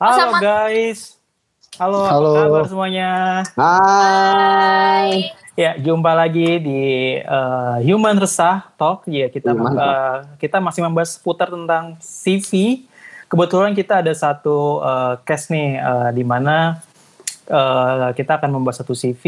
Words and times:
Halo 0.00 0.32
Sama- 0.32 0.40
guys. 0.40 1.20
Halo, 1.76 2.00
Halo. 2.08 2.32
apa 2.32 2.40
kabar 2.48 2.64
semuanya? 2.72 3.10
Hai. 3.52 5.28
Ya, 5.52 5.76
jumpa 5.76 6.16
lagi 6.16 6.56
di 6.56 6.80
eh, 7.20 7.76
Human 7.84 8.16
Resah 8.16 8.64
Talk. 8.80 9.04
Ya, 9.04 9.28
kita 9.28 9.52
Human 9.52 9.76
eh, 9.76 10.18
kita 10.40 10.56
masih 10.56 10.88
membahas 10.88 11.20
seputar 11.20 11.52
tentang 11.52 12.00
CV. 12.00 12.80
Kebetulan 13.28 13.76
kita 13.76 14.00
ada 14.00 14.08
satu 14.16 14.80
eh, 14.80 15.14
case 15.28 15.52
nih 15.52 15.76
eh, 15.76 16.10
di 16.16 16.24
mana 16.24 16.80
eh, 17.44 18.08
kita 18.16 18.40
akan 18.40 18.56
membahas 18.56 18.80
satu 18.80 18.96
CV 18.96 19.20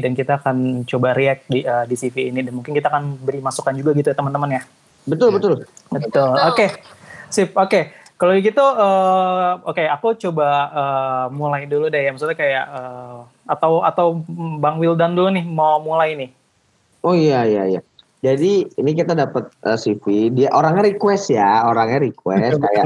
dan 0.00 0.16
kita 0.16 0.40
akan 0.40 0.88
coba 0.88 1.12
react 1.12 1.52
di 1.52 1.68
eh, 1.68 1.84
di 1.84 2.00
CV 2.00 2.32
ini 2.32 2.40
dan 2.40 2.56
mungkin 2.56 2.72
kita 2.72 2.88
akan 2.88 3.20
beri 3.20 3.44
masukan 3.44 3.76
juga 3.76 3.92
gitu 3.92 4.08
ya 4.08 4.16
teman-teman 4.16 4.56
ya. 4.56 4.62
Betul 5.04 5.36
betul. 5.36 5.68
Betul. 5.92 6.32
Oke. 6.48 6.80
Sip. 7.28 7.52
Oke. 7.60 8.03
Kalau 8.14 8.30
gitu 8.38 8.62
eh, 8.62 9.50
oke 9.66 9.84
aku 9.90 10.14
coba 10.28 10.48
eh, 10.70 11.24
mulai 11.34 11.66
dulu 11.66 11.90
deh 11.90 12.02
ya. 12.06 12.10
Maksudnya 12.14 12.38
kayak 12.38 12.64
eh, 12.70 13.18
atau 13.50 13.82
atau 13.82 14.06
Bang 14.62 14.78
Wildan 14.78 15.18
dulu 15.18 15.34
nih 15.34 15.44
mau 15.44 15.82
mulai 15.82 16.14
nih. 16.14 16.30
Oh 17.04 17.12
iya 17.12 17.44
iya 17.44 17.62
iya. 17.68 17.80
Jadi 18.24 18.64
ini 18.80 18.90
kita 18.96 19.12
dapat 19.12 19.52
eh, 19.68 19.76
CV, 19.76 20.32
dia 20.32 20.48
orangnya 20.56 20.88
request 20.88 21.28
ya, 21.28 21.68
orangnya 21.68 22.08
request 22.08 22.56
kayak 22.56 22.84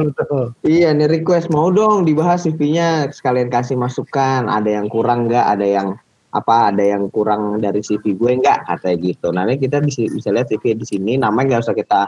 iya 0.67 0.91
nih 0.91 1.07
request 1.07 1.47
mau 1.55 1.71
dong 1.71 2.03
dibahas 2.03 2.43
CV-nya 2.43 3.15
sekalian 3.15 3.47
kasih 3.47 3.79
masukan, 3.79 4.51
ada 4.51 4.67
yang 4.67 4.91
kurang 4.91 5.31
nggak, 5.31 5.47
ada 5.47 5.63
yang 5.63 5.95
apa, 6.35 6.75
ada 6.75 6.83
yang 6.83 7.07
kurang 7.15 7.63
dari 7.63 7.79
CV 7.87 8.19
gue 8.19 8.33
nggak 8.43 8.67
katanya 8.67 8.97
gitu. 8.99 9.29
Nanti 9.31 9.55
kita 9.63 9.79
bisa 9.79 10.11
bisa 10.11 10.35
lihat 10.35 10.51
CV 10.51 10.75
di 10.75 10.87
sini, 10.89 11.13
namanya 11.15 11.55
nggak 11.55 11.71
usah 11.71 11.77
kita 11.79 12.01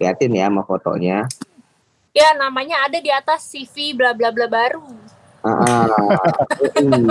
liatin 0.00 0.32
ya 0.32 0.48
sama 0.48 0.64
fotonya. 0.64 1.28
Ya 2.16 2.34
namanya 2.36 2.88
ada 2.88 2.98
di 2.98 3.10
atas 3.12 3.48
CV 3.48 3.94
bla 3.94 4.16
bla 4.16 4.32
bla 4.32 4.48
baru. 4.48 4.84
Ah, 5.46 5.86
ah. 5.86 5.86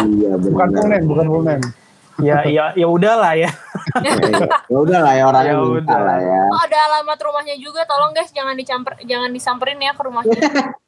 iya 0.03 0.35
Bukan 0.35 0.67
full 0.75 0.89
name, 0.91 1.05
bukan 1.07 1.25
full 1.31 1.45
name. 1.47 1.63
Ya 2.17 2.41
ya 2.49 2.73
ya 2.73 2.87
udahlah 2.89 3.33
ya. 3.37 3.51
Ya 4.67 4.77
udah 4.83 4.99
lah 4.99 5.13
ya 5.15 5.23
orangnya 5.31 5.53
Ya 5.55 5.63
minta 5.63 5.95
udah. 5.95 5.99
lah 6.03 6.19
ya. 6.19 6.41
Oh 6.51 6.61
ada 6.65 6.77
alamat 6.91 7.17
rumahnya 7.23 7.55
juga. 7.55 7.87
Tolong 7.87 8.11
guys 8.11 8.33
jangan 8.35 8.57
dicamper 8.57 8.99
jangan 9.05 9.29
disamperin 9.31 9.79
ya 9.79 9.93
ke 9.95 10.01
rumahnya. 10.03 10.35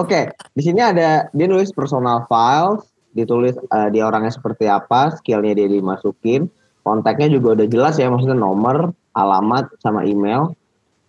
Oke, 0.00 0.28
di 0.52 0.62
sini 0.64 0.84
ada 0.84 1.32
dia 1.32 1.46
nulis 1.48 1.72
personal 1.72 2.28
files, 2.28 2.84
ditulis 3.16 3.56
eh, 3.56 3.88
dia 3.88 4.04
orangnya 4.04 4.28
seperti 4.28 4.68
apa, 4.68 5.16
skillnya 5.16 5.56
dia 5.56 5.64
dimasukin, 5.64 6.44
kontaknya 6.84 7.32
juga 7.32 7.56
udah 7.56 7.66
jelas 7.72 7.96
ya, 7.96 8.12
maksudnya 8.12 8.36
nomor, 8.36 8.92
alamat, 9.16 9.72
sama 9.80 10.04
email, 10.04 10.52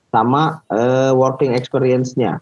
sama 0.09 0.61
eh, 0.69 1.13
working 1.13 1.53
experience-nya. 1.53 2.41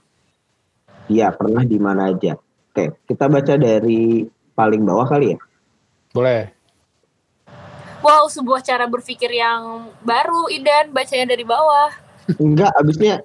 Dia 1.07 1.31
pernah 1.31 1.63
di 1.63 1.79
mana 1.79 2.11
aja. 2.11 2.35
Oke, 2.71 2.95
kita 3.07 3.27
baca 3.27 3.55
dari 3.55 4.27
paling 4.53 4.83
bawah 4.83 5.07
kali 5.07 5.35
ya. 5.35 5.39
Boleh. 6.11 6.51
Wow 7.97 8.29
sebuah 8.29 8.61
cara 8.61 8.85
berpikir 8.85 9.33
yang 9.33 9.89
baru 10.01 10.47
Idan 10.53 10.93
bacanya 10.93 11.33
dari 11.33 11.43
bawah. 11.43 11.89
Enggak, 12.37 12.71
abisnya 12.77 13.23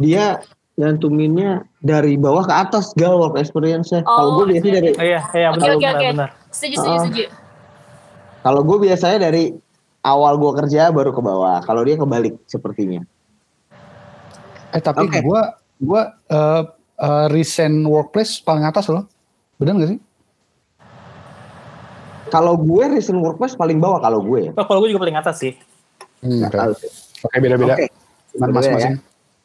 dia 0.00 0.40
nyantuminnya 0.74 1.62
dari 1.78 2.18
bawah 2.18 2.42
ke 2.42 2.54
atas 2.54 2.90
gal 2.98 3.14
work 3.20 3.38
experience-nya. 3.38 4.02
Kalau 4.02 4.30
Oh, 4.30 4.36
gue 4.42 4.54
biasanya 4.56 4.74
dari 4.82 4.90
Oh, 4.90 5.04
iya 5.04 5.20
iya 5.30 5.48
benar 5.54 5.68
oke, 5.70 5.78
benar 5.78 5.94
oke. 5.94 6.08
benar. 6.18 6.30
Setuju 6.50 6.74
setuju 6.74 6.90
Ah. 6.90 7.02
setuju. 7.06 7.24
Kalau 8.42 8.60
gue 8.60 8.78
biasanya 8.82 9.18
dari 9.30 9.44
awal 10.02 10.34
gue 10.36 10.52
kerja 10.64 10.90
baru 10.90 11.10
ke 11.14 11.22
bawah. 11.22 11.58
Kalau 11.62 11.82
dia 11.86 11.96
kebalik 11.96 12.34
sepertinya. 12.44 13.04
Eh 14.74 14.82
tapi 14.82 15.06
Oke. 15.06 15.22
gua 15.22 15.54
gua 15.78 16.18
eh, 16.28 16.62
eh, 16.98 17.26
recent 17.30 17.86
workplace 17.86 18.42
paling 18.42 18.66
atas 18.66 18.90
loh. 18.90 19.06
Benar 19.62 19.78
gak 19.78 19.90
sih? 19.94 20.00
Kalau 22.34 22.58
gue 22.58 22.84
recent 22.90 23.22
workplace 23.22 23.54
paling 23.54 23.78
bawah 23.78 24.02
kalau 24.02 24.18
gue 24.18 24.50
ya. 24.50 24.52
Oh, 24.58 24.66
kalau 24.66 24.82
gue 24.82 24.90
juga 24.90 25.06
paling 25.06 25.18
atas 25.22 25.38
sih. 25.38 25.54
Hmm, 26.18 26.42
oke. 26.42 26.56
tahu 26.56 26.72
sih. 26.82 26.90
Oke 27.22 27.36
beda-beda. 27.38 27.78
Berbeda 28.34 28.50
masing-masing. 28.58 28.98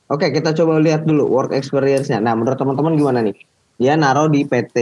Oke, 0.10 0.34
kita 0.34 0.58
coba 0.58 0.82
lihat 0.82 1.06
dulu 1.06 1.30
work 1.30 1.54
experience-nya. 1.54 2.18
Nah, 2.18 2.34
menurut 2.34 2.58
teman-teman 2.58 2.98
gimana 2.98 3.22
nih? 3.22 3.38
Dia 3.78 3.94
naruh 3.94 4.26
di 4.26 4.42
PT 4.42 4.78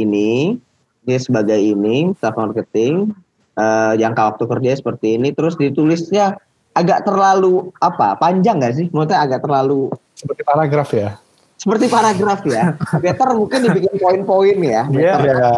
ini, 0.00 0.56
dia 1.04 1.18
sebagai 1.20 1.60
ini, 1.60 2.08
staff 2.16 2.40
marketing, 2.40 3.12
eh, 3.60 3.92
jangka 4.00 4.32
waktu 4.32 4.44
kerja 4.48 4.70
seperti 4.80 5.20
ini, 5.20 5.36
terus 5.36 5.60
ditulisnya 5.60 6.40
agak 6.72 7.04
terlalu 7.04 7.70
apa? 7.78 8.16
Panjang 8.16 8.60
nggak 8.60 8.74
sih? 8.74 8.86
Maksudnya 8.88 9.20
agak 9.20 9.40
terlalu 9.44 9.92
Seperti 10.12 10.42
paragraf 10.42 10.90
ya. 10.92 11.18
seperti 11.58 11.86
paragraf 11.86 12.42
ya. 12.42 12.74
Better 12.98 13.38
mungkin 13.38 13.58
dibikin 13.62 13.94
poin-poin 13.96 14.58
ya. 14.58 14.82
Dia 14.90 15.12
Ya. 15.22 15.52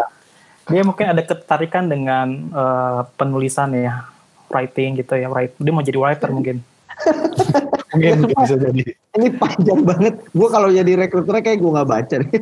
dia 0.64 0.82
mungkin 0.84 1.12
ada 1.12 1.20
ketertarikan 1.20 1.88
dengan 1.88 2.26
eh, 2.52 3.00
penulisan 3.16 3.72
ya, 3.72 4.04
writing 4.48 5.00
gitu 5.00 5.16
ya, 5.16 5.32
write. 5.32 5.56
Dia 5.56 5.72
mau 5.72 5.80
jadi 5.80 5.96
writer 5.96 6.28
mungkin. 6.28 6.60
Mungkin 7.94 8.26
bisa 8.26 8.54
jadi. 8.54 8.82
Ini 9.14 9.28
panjang 9.34 9.82
banget. 9.82 10.14
Gue 10.30 10.48
kalau 10.50 10.66
jadi 10.66 10.94
rekruternya 10.98 11.42
kayak 11.42 11.58
gue 11.58 11.70
nggak 11.74 11.90
baca 11.90 12.14
nih. 12.22 12.32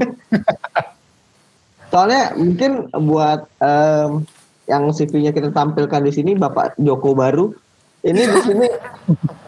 Soalnya 1.93 2.23
mungkin 2.37 2.73
buat 3.05 3.41
em, 3.61 4.25
yang 4.65 4.89
CV-nya 4.89 5.33
kita 5.33 5.53
tampilkan 5.53 6.01
di 6.01 6.13
sini 6.13 6.33
Bapak 6.33 6.81
Joko 6.81 7.13
Baru, 7.13 7.53
ini 8.03 8.21
di 8.21 8.41
sini 8.41 8.67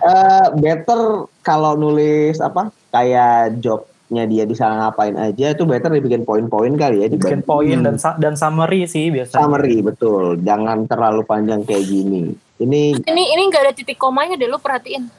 eh, 0.01 0.47
better 0.55 1.01
kalau 1.41 1.75
nulis 1.75 2.39
apa 2.39 2.63
kayak 2.89 3.59
jobnya 3.59 3.91
dia 4.25 4.45
di 4.45 4.53
sana 4.53 4.79
ngapain 4.81 5.15
aja 5.15 5.51
itu 5.51 5.63
better 5.63 5.91
dibikin 5.91 6.23
poin-poin 6.23 6.71
kali 6.73 7.03
ya 7.03 7.07
Bikin 7.07 7.19
dibanding 7.41 7.43
poin 7.45 7.79
dan 7.81 7.97
sa- 7.97 8.15
dan 8.17 8.35
summary 8.35 8.85
sih 8.85 9.09
biasanya. 9.09 9.39
summary 9.41 9.79
betul. 9.81 10.39
Jangan 10.39 10.87
terlalu 10.87 11.23
panjang 11.23 11.63
kayak 11.63 11.85
gini. 11.85 12.31
Ini 12.57 13.03
Ini 13.03 13.23
ini 13.29 13.43
nggak 13.45 13.63
ada 13.63 13.73
titik 13.73 13.97
komanya 13.97 14.35
deh 14.35 14.47
lu 14.47 14.57
perhatiin. 14.57 15.11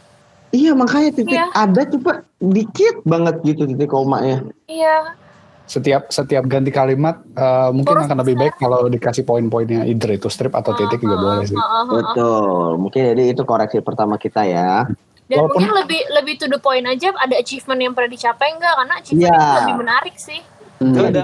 iya 0.50 0.72
makanya 0.72 1.12
titik 1.12 1.36
Iya. 1.36 1.52
ada 1.52 1.82
coba 1.86 2.12
dikit 2.38 3.04
banget 3.04 3.36
gitu 3.44 3.66
titik 3.66 3.90
komanya. 3.90 4.40
Iya. 4.66 5.20
Setiap 5.66 6.10
setiap 6.10 6.42
ganti 6.46 6.70
kalimat 6.70 7.22
eh, 7.28 7.70
mungkin 7.70 7.92
Terus 7.92 8.06
akan 8.06 8.18
lebih 8.22 8.36
baik 8.36 8.54
kalau 8.56 8.86
dikasih 8.86 9.22
poin-poinnya 9.22 9.84
either 9.84 10.14
itu 10.14 10.30
strip 10.30 10.52
atau 10.52 10.72
titik 10.72 11.00
juga 11.00 11.16
boleh 11.18 11.44
sih. 11.44 11.54
Ah, 11.54 11.60
ah, 11.60 11.66
ah, 11.66 11.82
ah. 11.82 11.90
Betul. 11.90 12.78
Mungkin 12.78 13.00
jadi 13.12 13.22
itu 13.30 13.42
koreksi 13.42 13.78
pertama 13.82 14.16
kita 14.16 14.44
ya. 14.44 14.86
Dan 15.26 15.42
Walaupun- 15.42 15.58
mungkin 15.58 15.70
lebih 15.76 16.02
lebih 16.14 16.34
to 16.38 16.46
the 16.46 16.58
point 16.58 16.86
aja 16.86 17.10
ada 17.12 17.34
achievement 17.34 17.78
yang 17.78 17.92
pernah 17.92 18.08
dicapai 18.08 18.48
enggak 18.54 18.74
karena 18.76 18.94
achievement 18.96 19.26
Iya. 19.26 19.42
itu 19.42 19.58
lebih 19.58 19.76
menarik 19.76 20.16
sih. 20.16 20.40
Itu 20.76 20.94
Iya, 20.94 21.08
ada 21.10 21.22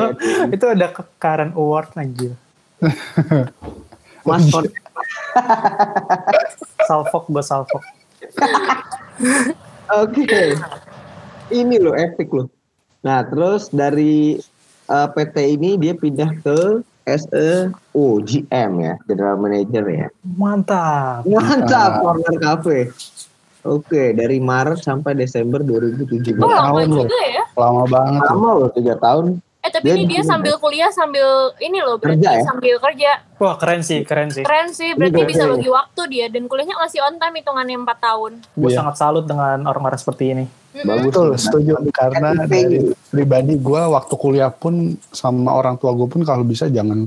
itu 0.54 0.64
ada 0.68 0.86
ke 0.88 1.02
Karen 1.18 1.50
Award 1.52 1.88
anjir. 1.96 2.32
Mas 4.22 4.44
Salfok 6.86 7.24
gue 7.26 7.40
salfok. 7.40 7.80
Oke. 9.90 10.54
Ini 11.50 11.74
loh 11.80 11.94
epic 11.94 12.30
loh. 12.30 12.46
Nah, 13.00 13.24
terus 13.24 13.72
dari 13.72 14.36
eh, 14.90 15.08
PT 15.16 15.36
ini 15.56 15.80
dia 15.80 15.96
pindah 15.96 16.30
ke 16.44 16.84
SE 17.08 17.72
oh, 17.96 18.20
GM 18.22 18.70
ya, 18.84 18.94
General 19.08 19.36
Manager 19.40 19.84
ya. 19.88 20.06
Mantap. 20.36 21.24
Mantap, 21.26 22.04
Corner 22.04 22.36
Cafe. 22.38 22.78
Oke, 23.60 24.16
dari 24.16 24.40
Maret 24.40 24.80
sampai 24.80 25.12
Desember 25.12 25.60
2017. 25.60 26.40
Oh 26.40 26.48
lama 26.48 26.80
tahun 26.80 26.88
loh. 26.88 27.04
juga 27.04 27.20
ya. 27.28 27.44
Lama 27.56 27.84
banget. 27.84 28.20
tuh. 28.24 28.32
Lama 28.32 28.48
loh, 28.56 28.70
tiga 28.72 28.94
tahun. 28.96 29.26
Eh 29.60 29.68
tapi 29.68 29.84
Dia 29.84 29.94
ini 29.94 30.08
dia 30.08 30.20
di- 30.20 30.26
sambil 30.26 30.56
kuliah 30.56 30.88
sambil 30.88 31.28
ini 31.58 31.78
loh 31.78 32.00
berarti 32.00 32.16
Kerja 32.18 32.32
ya? 32.32 32.44
sambil 32.44 32.74
kerja. 32.76 33.10
Wah 33.36 33.54
keren 33.54 33.80
sih, 33.80 34.00
keren 34.02 34.28
sih. 34.28 34.40
Keren 34.40 34.72
sih, 34.72 34.96
berarti 34.96 35.20
bisa 35.22 35.44
bagi 35.44 35.68
waktu 35.68 36.02
dia 36.08 36.26
dan 36.26 36.44
kuliahnya 36.44 36.76
masih 36.76 37.00
on 37.00 37.14
time 37.14 37.36
hitungannya 37.36 37.76
4 37.78 37.98
tahun. 38.00 38.32
Gue 38.54 38.70
Iya. 38.70 38.80
sangat 38.80 38.94
salut 38.96 39.24
dengan 39.24 39.60
orang-orang 39.62 39.96
seperti 39.96 40.24
ini. 40.30 40.44
Bagus. 40.80 41.04
Betul, 41.06 41.28
setuju. 41.36 41.72
Karena 41.90 42.32
dari 42.40 42.80
pribadi 43.06 43.54
gue 43.54 43.82
waktu 43.86 44.14
kuliah 44.14 44.48
pun 44.48 44.74
sama 45.10 45.52
orang 45.52 45.76
tua 45.76 45.92
gue 45.92 46.08
pun 46.08 46.22
kalau 46.22 46.40
bisa 46.40 46.64
jangan 46.66 47.04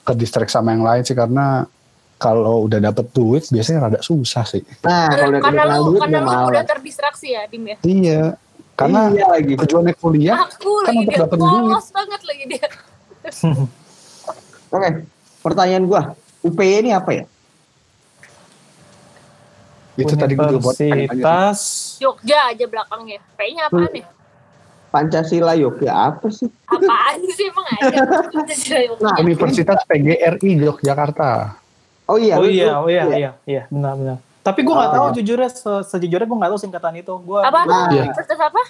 ke 0.00 0.12
distract 0.14 0.48
sama 0.48 0.72
yang 0.72 0.80
lain 0.80 1.02
sih 1.02 1.12
karena 1.12 1.68
kalau 2.16 2.64
udah 2.64 2.80
dapet 2.82 3.08
duit 3.10 3.44
biasanya 3.46 3.78
rada 3.82 4.00
susah 4.00 4.44
sih. 4.46 4.60
Nah, 4.80 5.08
kalau 5.10 5.28
udah 5.30 5.40
karena 5.42 5.62
lu 5.66 5.84
duit 5.86 6.00
karena 6.00 6.18
udah 6.18 6.36
lu 6.38 6.48
udah 6.50 6.64
terdistraksi 6.64 7.28
ya, 7.30 7.44
Dim 7.44 7.64
ya. 7.66 7.76
Iya, 7.82 8.22
karena 8.80 9.00
iya 9.12 9.26
lagi. 9.28 9.52
tujuannya 9.60 9.94
kuliah 10.00 10.36
Aku 10.48 10.72
kan 10.80 10.96
lagi 10.96 10.98
untuk 11.04 11.12
dia 11.12 11.20
dapet 11.20 11.36
duit. 11.36 11.52
polos 11.52 11.86
banget 11.92 12.20
lagi 12.24 12.44
dia. 12.48 12.66
Oke, 14.74 14.88
pertanyaan 15.44 15.84
gua, 15.84 16.02
UPY 16.40 16.88
ini 16.88 16.90
apa 16.96 17.10
ya? 17.12 17.24
itu 20.00 20.16
tadi 20.16 20.32
gue 20.32 20.46
juga 20.48 20.60
buat. 20.64 20.80
Universitas 20.80 21.60
Jogja 22.00 22.38
aja 22.48 22.64
belakangnya. 22.64 23.20
Kayaknya 23.36 23.62
apaan 23.68 23.92
ya? 23.92 24.06
Pancasila 24.90 25.52
Yogya 25.60 25.92
apa 25.92 26.26
sih? 26.32 26.48
Apaan 26.64 27.20
sih 27.36 27.46
emang 27.52 27.66
ada? 27.68 27.96
Nah, 29.04 29.14
Universitas 29.20 29.84
PGRI 29.84 30.50
Yogyakarta. 30.64 31.60
Oh 32.08 32.16
iya. 32.18 32.40
oh 32.40 32.48
iya, 32.48 32.66
oh 32.80 32.88
iya, 32.90 33.04
iya, 33.12 33.30
iya, 33.46 33.62
benar, 33.70 33.94
benar. 33.94 34.18
Tapi 34.40 34.60
gue 34.60 34.72
nggak 34.72 34.90
Oh. 34.90 34.96
tahu 34.96 35.06
jujurnya, 35.14 35.48
se- 35.48 35.84
sejujurnya 35.86 36.24
gue 36.24 36.38
nggak 36.38 36.50
tahu 36.50 36.60
singkatan 36.60 36.94
itu. 36.96 37.12
Gue 37.18 37.40
apa? 37.40 37.60
Nah. 37.62 37.88
Iya. 37.88 38.02
Universitas 38.06 38.40
apa? 38.40 38.62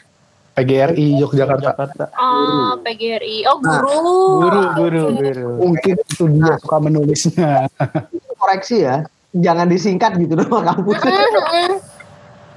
PGRI 0.50 1.06
Yogyakarta. 1.16 1.62
Jakarta. 1.64 2.04
Ah, 2.12 2.74
PGRI. 2.76 3.46
Oh, 3.46 3.56
Nah, 3.56 3.78
guru. 3.78 4.02
Guru, 4.40 4.62
guru, 4.74 5.02
guru. 5.14 5.48
Mungkin 5.62 5.94
itu 5.96 6.24
dia 6.28 6.54
suka 6.58 6.76
menulisnya. 6.78 7.70
koreksi 8.40 8.82
ya 8.82 9.04
jangan 9.30 9.68
disingkat 9.68 10.16
gitu 10.16 10.32
dong 10.34 10.64
kampus 10.64 10.96
Mm-mm. 10.96 11.76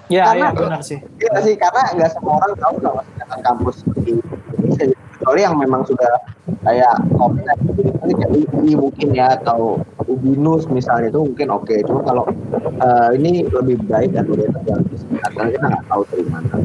Ya, 0.07 0.31
Karena- 0.31 0.49
ya 0.49 0.57
benar 0.57 0.81
sih. 0.81 0.99
Iya 1.17 1.37
sih 1.39 1.55
karena 1.55 1.91
nggak 1.91 2.09
semua 2.11 2.39
orang 2.39 2.53
tahu 2.55 2.75
kalau 2.79 3.01
singkatan 3.03 3.39
kampus 3.41 3.75
di 3.99 4.11
Indonesia 4.15 4.85
kecuali 5.23 5.39
yang 5.47 5.55
memang 5.55 5.87
sudah 5.87 6.19
kayak 6.67 6.99
komunitas 7.15 7.55
ini 8.03 8.13
kayak 8.19 8.31
UI 8.35 8.71
mungkin 8.75 9.07
ya 9.15 9.39
atau 9.39 9.79
Ubinus 10.03 10.67
misalnya 10.67 11.15
itu 11.15 11.23
mungkin 11.23 11.47
oke. 11.47 11.75
Cuma 11.87 12.03
kalau 12.03 12.27
eh, 12.83 13.09
ini 13.15 13.47
lebih 13.47 13.79
baik 13.87 14.11
dan 14.11 14.27
lebih 14.27 14.51
disingkat 14.91 15.31
karena 15.31 15.49
kita 15.55 15.65
nggak 15.71 15.85
tahu 15.87 16.01
dari 16.11 16.25
mana 16.27 16.55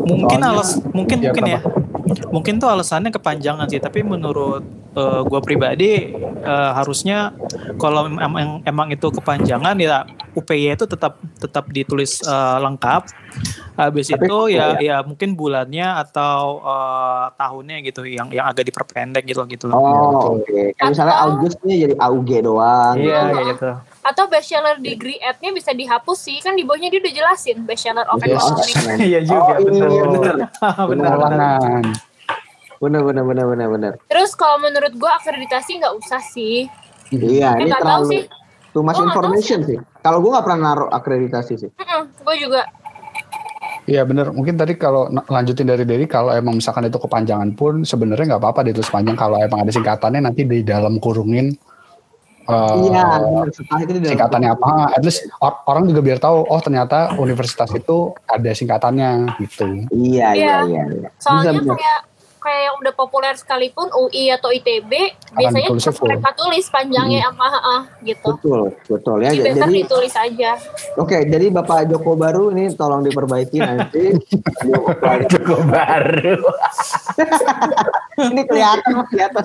Mungkin 0.00 0.38
Soalnya- 0.40 0.52
alas 0.56 0.70
mungkin 0.90 1.18
Ya, 1.20 1.30
mungkin 1.30 1.44
ya. 1.46 1.60
Mungkin 2.30 2.54
tuh 2.58 2.66
alasannya 2.66 3.10
kepanjangan 3.10 3.66
sih, 3.66 3.78
tapi 3.78 4.02
menurut 4.02 4.62
eh, 4.90 5.20
gua 5.22 5.38
pribadi 5.38 6.10
eh, 6.42 6.70
harusnya 6.74 7.30
kalau 7.76 8.10
emang 8.10 8.64
emang 8.64 8.88
itu 8.90 9.06
kepanjangan 9.06 9.78
ya 9.78 10.02
UPY 10.30 10.74
itu 10.74 10.86
tetap 10.86 11.18
tetap 11.38 11.70
ditulis 11.70 12.18
eh, 12.22 12.58
lengkap. 12.58 13.02
Habis 13.78 14.10
Tapi 14.10 14.26
itu 14.26 14.38
ya 14.52 14.76
ya? 14.76 14.78
ya 14.82 14.96
mungkin 15.00 15.38
bulannya 15.38 15.86
atau 16.02 16.58
eh, 16.60 17.24
tahunnya 17.36 17.76
gitu 17.86 18.02
yang 18.04 18.28
yang 18.30 18.46
agak 18.46 18.66
diperpendek 18.66 19.22
gitu 19.24 19.40
gitu 19.46 19.70
loh. 19.70 19.78
oh 19.78 20.42
oke 20.42 20.74
kayak 20.74 20.90
misalnya 20.90 21.16
Augustnya 21.22 21.74
jadi 21.78 21.94
AUG 21.96 22.30
doang 22.42 22.94
Iya, 22.98 23.18
kayak 23.30 23.46
gitu. 23.54 23.70
Atau 24.00 24.26
bachelor 24.26 24.76
degree 24.78 25.20
at-nya 25.20 25.50
bisa 25.50 25.70
dihapus 25.70 26.18
sih. 26.18 26.40
Kan 26.40 26.54
di 26.54 26.62
bawahnya 26.62 26.88
dia 26.88 26.98
udah 26.98 27.12
jelasin 27.12 27.62
bachelor 27.62 28.06
of 28.06 28.16
Yes. 28.18 28.40
economics. 28.40 28.98
Iya 28.98 29.20
juga, 29.22 29.52
Oh, 29.52 29.58
iya, 29.60 30.04
benar. 30.08 30.08
benar. 30.08 30.36
benar. 30.88 30.88
benar, 30.88 31.14
benar. 31.18 31.60
Bener 32.80 33.04
bener 33.04 33.44
bener 33.44 33.68
bener 33.68 33.92
Terus 34.06 34.32
kalau 34.32 34.56
menurut 34.58 34.96
gua 34.96 35.12
akreditasi 35.14 35.76
nggak 35.76 35.94
usah 35.94 36.16
sih. 36.18 36.64
iya 37.10 37.52
Eh, 37.52 37.60
ini 37.60 37.70
tahu 37.70 38.08
sih. 38.08 38.24
terlalu 38.24 38.72
too 38.72 38.80
much 38.80 38.96
Gua 38.96 39.04
information 39.04 39.58
sih 39.62 39.76
kalau 39.98 40.18
gue 40.18 40.30
nggak 40.30 40.46
pernah 40.46 40.60
naruh 40.64 40.88
akreditasi 40.88 41.54
sih 41.58 41.68
gue 41.68 42.36
juga. 42.38 42.64
Iya 43.84 44.06
bener. 44.06 44.30
Mungkin 44.30 44.54
tadi 44.54 44.76
kalau 44.76 45.08
lanjutin 45.08 45.66
dari 45.66 45.82
Dedi, 45.82 46.06
kalau 46.06 46.30
emang 46.30 46.56
misalkan 46.56 46.86
itu 46.86 46.96
kepanjangan 46.96 47.52
pun 47.52 47.82
sebenarnya 47.82 48.24
nggak 48.30 48.40
apa-apa 48.40 48.60
ditulis 48.62 48.86
panjang. 48.86 49.12
Kalau 49.12 49.36
emang 49.36 49.60
ada 49.60 49.68
singkatannya 49.68 50.20
nanti 50.22 50.44
di 50.44 50.62
dalam 50.62 50.96
kurungin. 50.96 51.52
Eh, 52.50 52.74
iya 52.84 53.06
itu 53.80 53.92
singkatannya 54.02 54.50
apa? 54.50 54.92
At 54.92 55.02
least 55.02 55.24
or- 55.38 55.62
orang 55.64 55.86
juga 55.86 56.00
biar 56.00 56.18
tahu. 56.18 56.44
Oh 56.44 56.58
ternyata 56.58 57.14
universitas 57.16 57.70
itu 57.70 58.10
ada 58.24 58.50
singkatannya 58.50 59.38
gitu. 59.38 59.86
Iya, 59.90 60.28
iya, 60.32 60.34
Iya. 60.34 60.56
iya, 60.66 60.82
iya. 60.90 61.08
Soalnya 61.16 61.56
Bisa, 61.56 61.74
kayak 61.74 62.00
kayak 62.40 62.62
yang 62.64 62.76
udah 62.80 62.94
populer 62.96 63.36
sekalipun 63.36 63.92
UI 63.92 64.32
atau 64.32 64.48
ITB 64.48 64.88
biasanya 65.36 65.68
full. 65.92 66.08
mereka 66.08 66.32
tulis 66.32 66.64
panjangnya 66.72 67.28
apa 67.28 67.46
heeh, 67.52 67.80
gitu. 68.08 68.32
Betul, 68.32 68.60
betul 68.88 69.16
ya. 69.20 69.30
Jadi 69.30 69.60
Jadi, 69.60 69.72
ditulis 69.84 70.14
aja. 70.16 70.56
oke, 70.96 71.18
jadi 71.20 71.46
Bapak 71.52 71.92
Joko 71.92 72.16
Baru 72.16 72.48
ini 72.48 72.72
tolong 72.72 73.04
diperbaiki 73.04 73.60
nanti. 73.60 74.16
Cukup 75.36 75.60
baru. 75.68 76.40
ini 78.32 78.42
kelihatan, 78.48 79.04
kelihatan. 79.04 79.44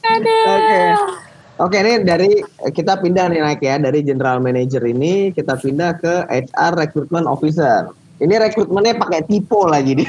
Oke. 0.00 1.29
Oke, 1.60 1.76
ini 1.76 2.00
dari 2.00 2.40
kita 2.72 2.96
pindah 2.96 3.28
nih 3.28 3.44
naik 3.44 3.60
ya 3.60 3.76
dari 3.76 4.00
general 4.00 4.40
manager 4.40 4.80
ini 4.80 5.28
kita 5.28 5.60
pindah 5.60 5.92
ke 6.00 6.24
HR 6.24 6.72
recruitment 6.72 7.28
officer. 7.28 7.92
Ini 8.16 8.36
rekrutmennya 8.36 8.96
pakai 8.96 9.28
typo 9.28 9.68
lagi 9.68 9.96
dia. 9.96 10.08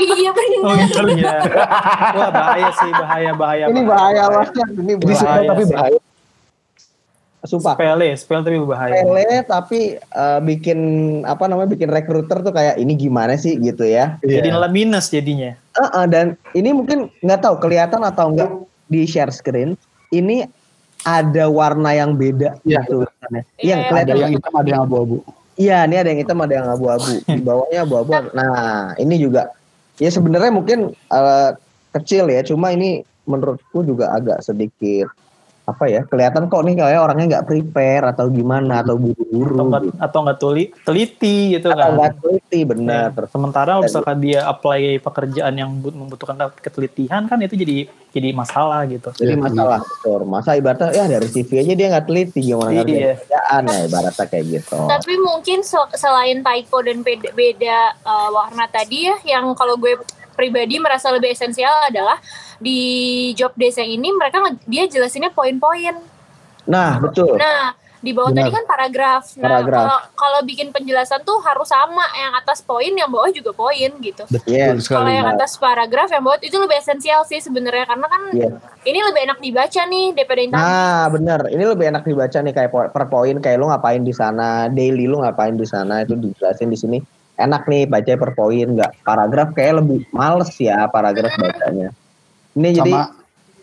iya 0.00 0.30
benar. 0.32 0.60
Oh 0.64 0.74
gitu 0.76 1.00
ya. 1.16 1.40
Wah 2.12 2.28
bahaya 2.28 2.68
sih, 2.72 2.90
bahaya 2.92 3.32
bahaya. 3.32 3.64
ini 3.68 3.80
bahaya 3.84 4.22
banget, 4.28 4.52
ini 4.76 4.92
Ini 4.92 4.92
bahaya. 4.96 5.16
sebenarnya 5.16 5.48
tapi 5.48 5.62
sih. 5.64 5.74
bahaya. 5.76 5.98
Sumpah. 7.44 7.74
Spell 7.76 8.00
spell 8.16 8.40
tapi 8.40 8.56
bahaya. 8.64 8.92
Pele 9.04 9.28
tapi 9.44 9.80
eh, 10.00 10.38
bikin 10.40 10.78
apa 11.28 11.44
namanya 11.44 11.76
bikin 11.76 11.92
recruiter 11.92 12.40
tuh 12.40 12.52
kayak 12.52 12.76
ini 12.76 12.96
gimana 12.96 13.36
sih 13.36 13.56
gitu 13.56 13.84
ya. 13.84 14.16
Jadi 14.20 14.48
Iya. 14.48 14.56
nilai 14.56 14.70
minus 14.72 15.12
jadinya. 15.12 15.52
Heeh, 15.76 16.04
dan 16.08 16.26
ini 16.56 16.72
mungkin 16.72 17.08
nggak 17.20 17.40
tahu 17.40 17.56
kelihatan 17.60 18.00
atau 18.04 18.32
enggak 18.32 18.48
di 18.88 19.04
share 19.04 19.32
screen. 19.32 19.76
Ini 20.08 20.48
ada 21.04 21.44
warna 21.52 21.92
yang 21.92 22.16
beda 22.16 22.56
Iya. 22.64 22.80
gitu 22.84 23.04
tulisannya. 23.04 23.42
Iya, 23.60 23.68
Yang 23.76 23.80
iya, 23.80 23.86
Ada 23.86 23.92
kelihatan 23.92 24.16
yang 24.18 24.32
hitam, 24.32 24.52
ada 24.56 24.68
yang 24.72 24.82
abu-abu. 24.88 25.16
Iya, 25.54 25.76
ini 25.86 25.96
ada 26.00 26.08
yang 26.10 26.20
hitam, 26.24 26.38
ada 26.42 26.54
yang 26.56 26.68
abu-abu. 26.72 27.12
Di 27.38 27.42
bawahnya 27.44 27.78
abu-abu. 27.84 28.12
Nah, 28.34 28.96
ini 28.98 29.14
juga 29.20 29.42
ya 30.00 30.10
sebenarnya 30.10 30.50
mungkin 30.50 30.90
eh, 30.92 31.50
kecil 31.94 32.26
ya, 32.32 32.42
cuma 32.42 32.74
ini 32.74 33.04
menurutku 33.24 33.84
juga 33.86 34.10
agak 34.12 34.42
sedikit 34.42 35.08
apa 35.64 35.84
ya 35.86 36.04
kelihatan 36.04 36.44
kok 36.46 36.60
nih 36.60 36.76
kayak 36.76 37.00
orangnya 37.00 37.26
nggak 37.30 37.46
prepare 37.46 38.04
atau 38.06 38.28
gimana 38.28 38.84
atau 38.84 38.94
buru-buru 38.94 39.64
gitu. 39.80 39.96
atau 39.96 40.18
nggak 40.20 40.38
tuli, 40.38 40.64
teliti 40.84 41.56
gitu 41.56 41.68
atau 41.68 41.80
kan. 41.80 41.96
nggak 41.96 42.12
teliti 42.20 42.60
benar 42.62 43.08
Ya, 43.10 43.24
Sementara 43.26 43.70
kalau 43.72 43.82
misalkan 43.82 44.18
dia 44.20 44.40
apply 44.44 44.80
pekerjaan 45.00 45.54
yang 45.54 45.72
bu- 45.74 45.96
membutuhkan 45.96 46.36
ketelitian 46.54 47.24
kan 47.24 47.40
itu 47.40 47.56
jadi 47.56 47.76
jadi 48.10 48.28
masalah 48.30 48.84
gitu. 48.86 49.08
jadi 49.10 49.34
Iya, 49.34 49.40
masalah 49.40 49.80
betul 49.80 50.20
masa 50.24 50.50
ibaratnya 50.52 50.92
ya 50.92 51.04
dari 51.08 51.26
CV 51.26 51.50
aja 51.58 51.72
dia 51.72 51.86
nggak 51.88 52.06
teliti 52.06 52.40
gimana 52.44 52.70
Iya. 52.76 53.16
kerjaan 53.16 53.62
ya 53.64 53.78
ibaratnya 53.84 54.26
kayak 54.28 54.44
gitu 54.46 54.78
Tapi 54.84 55.12
mungkin 55.18 55.58
sel- 55.60 55.92
selain 55.92 56.38
typo 56.40 56.76
dan 56.78 57.00
beda, 57.00 57.32
beda 57.32 57.76
uh, 58.00 58.28
warna 58.30 58.68
tadi 58.68 59.08
ya, 59.08 59.16
yang 59.26 59.56
kalau 59.56 59.74
gue 59.74 59.96
pribadi 60.34 60.76
merasa 60.78 61.08
lebih 61.08 61.30
esensial 61.30 61.72
adalah 61.86 62.18
di 62.58 62.78
job 63.32 63.54
desk 63.54 63.80
yang 63.80 63.90
ini 63.94 64.10
mereka 64.12 64.42
dia 64.66 64.84
jelasinnya 64.86 65.30
poin-poin. 65.30 65.96
nah 66.64 66.96
betul 66.96 67.36
Nah, 67.36 67.76
di 68.04 68.12
bawah 68.12 68.36
Benar. 68.36 68.44
tadi 68.44 68.50
kan 68.52 68.64
paragraf. 68.68 69.24
Nah, 69.36 69.42
Paragraf. 69.48 69.80
kalau 69.80 69.98
kalau 70.12 70.40
bikin 70.44 70.68
penjelasan 70.68 71.24
tuh 71.24 71.40
harus 71.40 71.72
sama, 71.72 72.04
yang 72.12 72.36
atas 72.36 72.60
poin, 72.60 72.92
yang 72.92 73.08
bawah 73.08 73.32
juga 73.32 73.56
poin 73.56 73.88
gitu. 74.04 74.28
Betul 74.28 74.52
Yes. 74.52 74.92
Kalau 74.92 75.08
yang 75.08 75.24
atas 75.24 75.56
paragraf, 75.56 76.12
yang 76.12 76.20
bawah 76.20 76.36
itu 76.44 76.52
lebih 76.60 76.76
esensial 76.76 77.24
sih 77.24 77.40
sebenarnya 77.40 77.88
karena 77.88 78.04
kan 78.04 78.22
Iya. 78.36 78.48
ini 78.84 78.98
lebih 79.00 79.20
enak 79.24 79.38
dibaca 79.40 79.80
nih 79.88 80.06
daripada 80.12 80.40
yang 80.44 80.52
tadi. 80.52 80.60
Nah, 80.60 81.02
bener. 81.08 81.40
Ini 81.48 81.64
lebih 81.64 81.84
enak 81.96 82.02
dibaca 82.04 82.38
nih 82.44 82.52
kayak 82.52 82.70
per 82.92 83.04
poin 83.08 83.36
kayak 83.40 83.56
lu 83.56 83.66
ngapain 83.72 84.02
di 84.04 84.12
sana, 84.12 84.68
daily 84.68 85.08
lu 85.08 85.24
ngapain 85.24 85.56
di 85.56 85.64
sana 85.64 86.04
itu 86.04 86.12
dijelasin 86.12 86.68
di 86.68 86.76
sini. 86.76 86.98
Enak 87.34 87.66
nih 87.66 87.90
baca 87.90 88.12
per 88.14 88.30
poin, 88.38 88.68
nggak 88.78 89.02
paragraf 89.02 89.48
kayak 89.58 89.82
lebih 89.82 90.06
males 90.14 90.54
ya 90.54 90.86
paragraf 90.86 91.34
bacanya. 91.34 91.90
Ini 92.54 92.68
jadi 92.78 92.92
Sama 92.94 93.10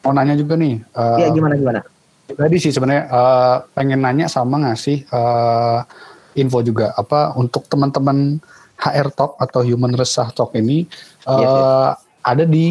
mau 0.03 0.11
nanya 0.11 0.35
juga 0.35 0.59
nih. 0.59 0.83
eh, 0.83 1.17
ya 1.23 1.27
gimana 1.31 1.55
gimana? 1.55 1.79
Tadi 2.31 2.57
sih 2.59 2.71
sebenarnya 2.75 3.07
eh, 3.07 3.55
pengen 3.71 4.03
nanya 4.03 4.27
sama 4.27 4.59
ngasih 4.67 5.07
eh, 5.07 5.79
info 6.35 6.59
juga 6.63 6.91
apa 6.95 7.35
untuk 7.39 7.67
teman-teman 7.71 8.39
HR 8.81 9.07
Talk 9.15 9.39
atau 9.39 9.63
Human 9.63 9.95
Resource 9.95 10.35
Talk 10.35 10.51
ini 10.59 10.83
eh, 11.27 11.39
Yes, 11.39 11.47
yes. 11.47 11.95
ada 12.27 12.43
di 12.43 12.65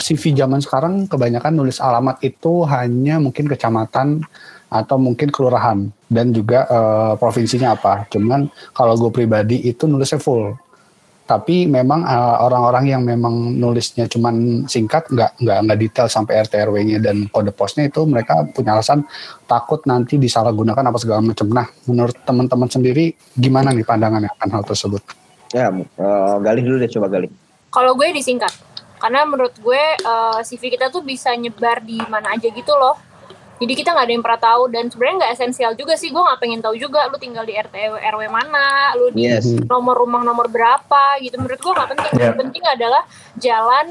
CV 0.00 0.32
zaman 0.32 0.64
sekarang 0.64 1.08
kebanyakan 1.08 1.52
nulis 1.60 1.76
alamat 1.80 2.24
itu 2.24 2.64
hanya 2.64 3.20
mungkin 3.20 3.48
kecamatan 3.48 4.24
atau 4.70 4.96
mungkin 5.02 5.34
kelurahan 5.34 5.90
dan 6.06 6.30
juga 6.30 6.64
eh, 6.70 7.12
provinsinya 7.18 7.74
apa. 7.74 8.06
Cuman 8.06 8.46
kalau 8.70 8.94
gue 8.94 9.10
pribadi 9.10 9.66
itu 9.66 9.90
nulisnya 9.90 10.22
full. 10.22 10.54
Tapi 11.26 11.66
memang 11.66 12.06
eh, 12.06 12.36
orang-orang 12.46 12.94
yang 12.94 13.02
memang 13.02 13.58
nulisnya 13.58 14.06
cuman 14.06 14.64
singkat, 14.70 15.10
nggak 15.10 15.42
nggak 15.42 15.58
nggak 15.66 15.78
detail 15.82 16.06
sampai 16.06 16.46
RT 16.46 16.54
RW-nya 16.70 16.98
dan 17.02 17.26
kode 17.26 17.50
posnya 17.50 17.90
itu 17.90 18.06
mereka 18.06 18.46
punya 18.54 18.78
alasan 18.78 19.02
takut 19.50 19.82
nanti 19.90 20.16
disalahgunakan 20.22 20.86
apa 20.86 20.98
segala 21.02 21.20
macam. 21.22 21.50
Nah, 21.50 21.66
menurut 21.90 22.14
teman-teman 22.22 22.70
sendiri 22.70 23.18
gimana 23.34 23.74
nih 23.74 23.82
pandangannya 23.82 24.30
akan 24.38 24.48
hal 24.54 24.62
tersebut? 24.62 25.02
Ya, 25.50 25.66
eh, 25.74 26.34
gali 26.46 26.62
dulu 26.62 26.78
deh 26.78 26.90
coba 26.90 27.10
gali. 27.10 27.26
Kalau 27.74 27.98
gue 27.98 28.06
disingkat. 28.14 28.54
Karena 29.00 29.24
menurut 29.26 29.56
gue 29.58 29.82
eh, 29.98 30.38
CV 30.46 30.78
kita 30.78 30.94
tuh 30.94 31.02
bisa 31.02 31.34
nyebar 31.34 31.82
di 31.82 31.98
mana 32.06 32.38
aja 32.38 32.46
gitu 32.46 32.70
loh. 32.78 33.09
Jadi 33.60 33.72
kita 33.76 33.92
nggak 33.92 34.06
ada 34.08 34.14
yang 34.16 34.24
pernah 34.24 34.40
tahu 34.40 34.62
dan 34.72 34.84
sebenarnya 34.88 35.16
nggak 35.20 35.32
esensial 35.36 35.72
juga 35.76 35.92
sih. 36.00 36.08
Gue 36.08 36.24
nggak 36.24 36.40
pengen 36.40 36.60
tahu 36.64 36.74
juga 36.80 37.04
lu 37.12 37.20
tinggal 37.20 37.44
di 37.44 37.52
RT 37.52 37.76
RW 37.92 38.22
mana, 38.32 38.96
lu 38.96 39.12
di 39.12 39.28
Yes. 39.28 39.44
nomor 39.68 40.00
rumah 40.00 40.24
nomor 40.24 40.48
berapa 40.48 41.20
gitu. 41.20 41.36
Menurut 41.36 41.60
gue 41.60 41.72
nggak 41.76 41.88
penting. 41.92 42.12
Yang 42.16 42.38
penting 42.40 42.64
adalah 42.64 43.02
jalan. 43.36 43.86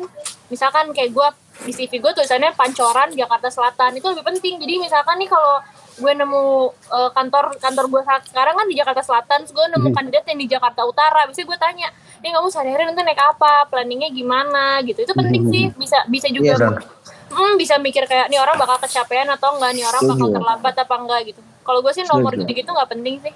Misalkan 0.50 0.90
kayak 0.90 1.14
gue 1.14 1.28
di 1.70 1.72
CV 1.76 2.02
gue 2.02 2.12
tulisannya 2.18 2.56
Pancoran 2.58 3.14
Jakarta 3.14 3.54
Selatan 3.54 3.94
itu 3.94 4.10
lebih 4.10 4.26
penting. 4.26 4.58
Jadi 4.58 4.74
misalkan 4.82 5.22
nih 5.22 5.30
kalau 5.30 5.62
gue 6.00 6.14
nemu 6.16 6.44
eh, 6.72 7.10
kantor 7.12 7.60
kantor 7.60 7.86
gue 7.92 8.02
sekarang 8.32 8.56
kan 8.56 8.66
di 8.66 8.76
Jakarta 8.80 9.04
Selatan, 9.04 9.44
terus 9.44 9.54
gue 9.54 9.66
nemu 9.76 9.88
kandidat 9.92 10.24
yang 10.32 10.40
di 10.40 10.48
Jakarta 10.48 10.88
Utara, 10.88 11.28
bisa 11.28 11.44
gue 11.44 11.58
tanya, 11.60 11.92
nih 12.24 12.32
kamu 12.32 12.48
sehari-hari 12.48 12.88
nanti 12.88 13.04
naik 13.04 13.20
apa, 13.20 13.68
planningnya 13.68 14.08
gimana 14.16 14.80
gitu, 14.88 15.04
itu 15.04 15.12
penting 15.12 15.52
sih, 15.52 15.64
bisa 15.76 16.00
bisa 16.08 16.32
juga, 16.32 16.56
Iya, 16.56 16.80
hmm, 17.29 17.53
bisa 17.62 17.77
mikir 17.77 18.03
kayak 18.09 18.27
nih 18.27 18.41
orang 18.41 18.57
bakal 18.57 18.77
kecapean 18.81 19.29
atau 19.29 19.55
enggak, 19.57 19.71
nih 19.77 19.86
orang 19.86 20.03
bakal 20.05 20.27
Setuju. 20.27 20.38
terlambat 20.41 20.75
apa 20.75 20.95
enggak 20.98 21.21
gitu. 21.33 21.41
Kalau 21.63 21.79
gue 21.86 21.93
sih 21.93 22.03
nomor 22.05 22.31
Setuju. 22.33 22.41
gitu-gitu 22.45 22.69
nggak 22.74 22.89
penting 22.89 23.15
sih. 23.21 23.33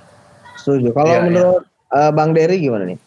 Setuju. 0.58 0.90
Kalau 0.92 1.14
iya. 1.14 1.22
menurut 1.22 1.64
eh, 1.94 2.12
Bang 2.12 2.32
Dery 2.34 2.58
gimana 2.58 2.84
nih? 2.90 3.00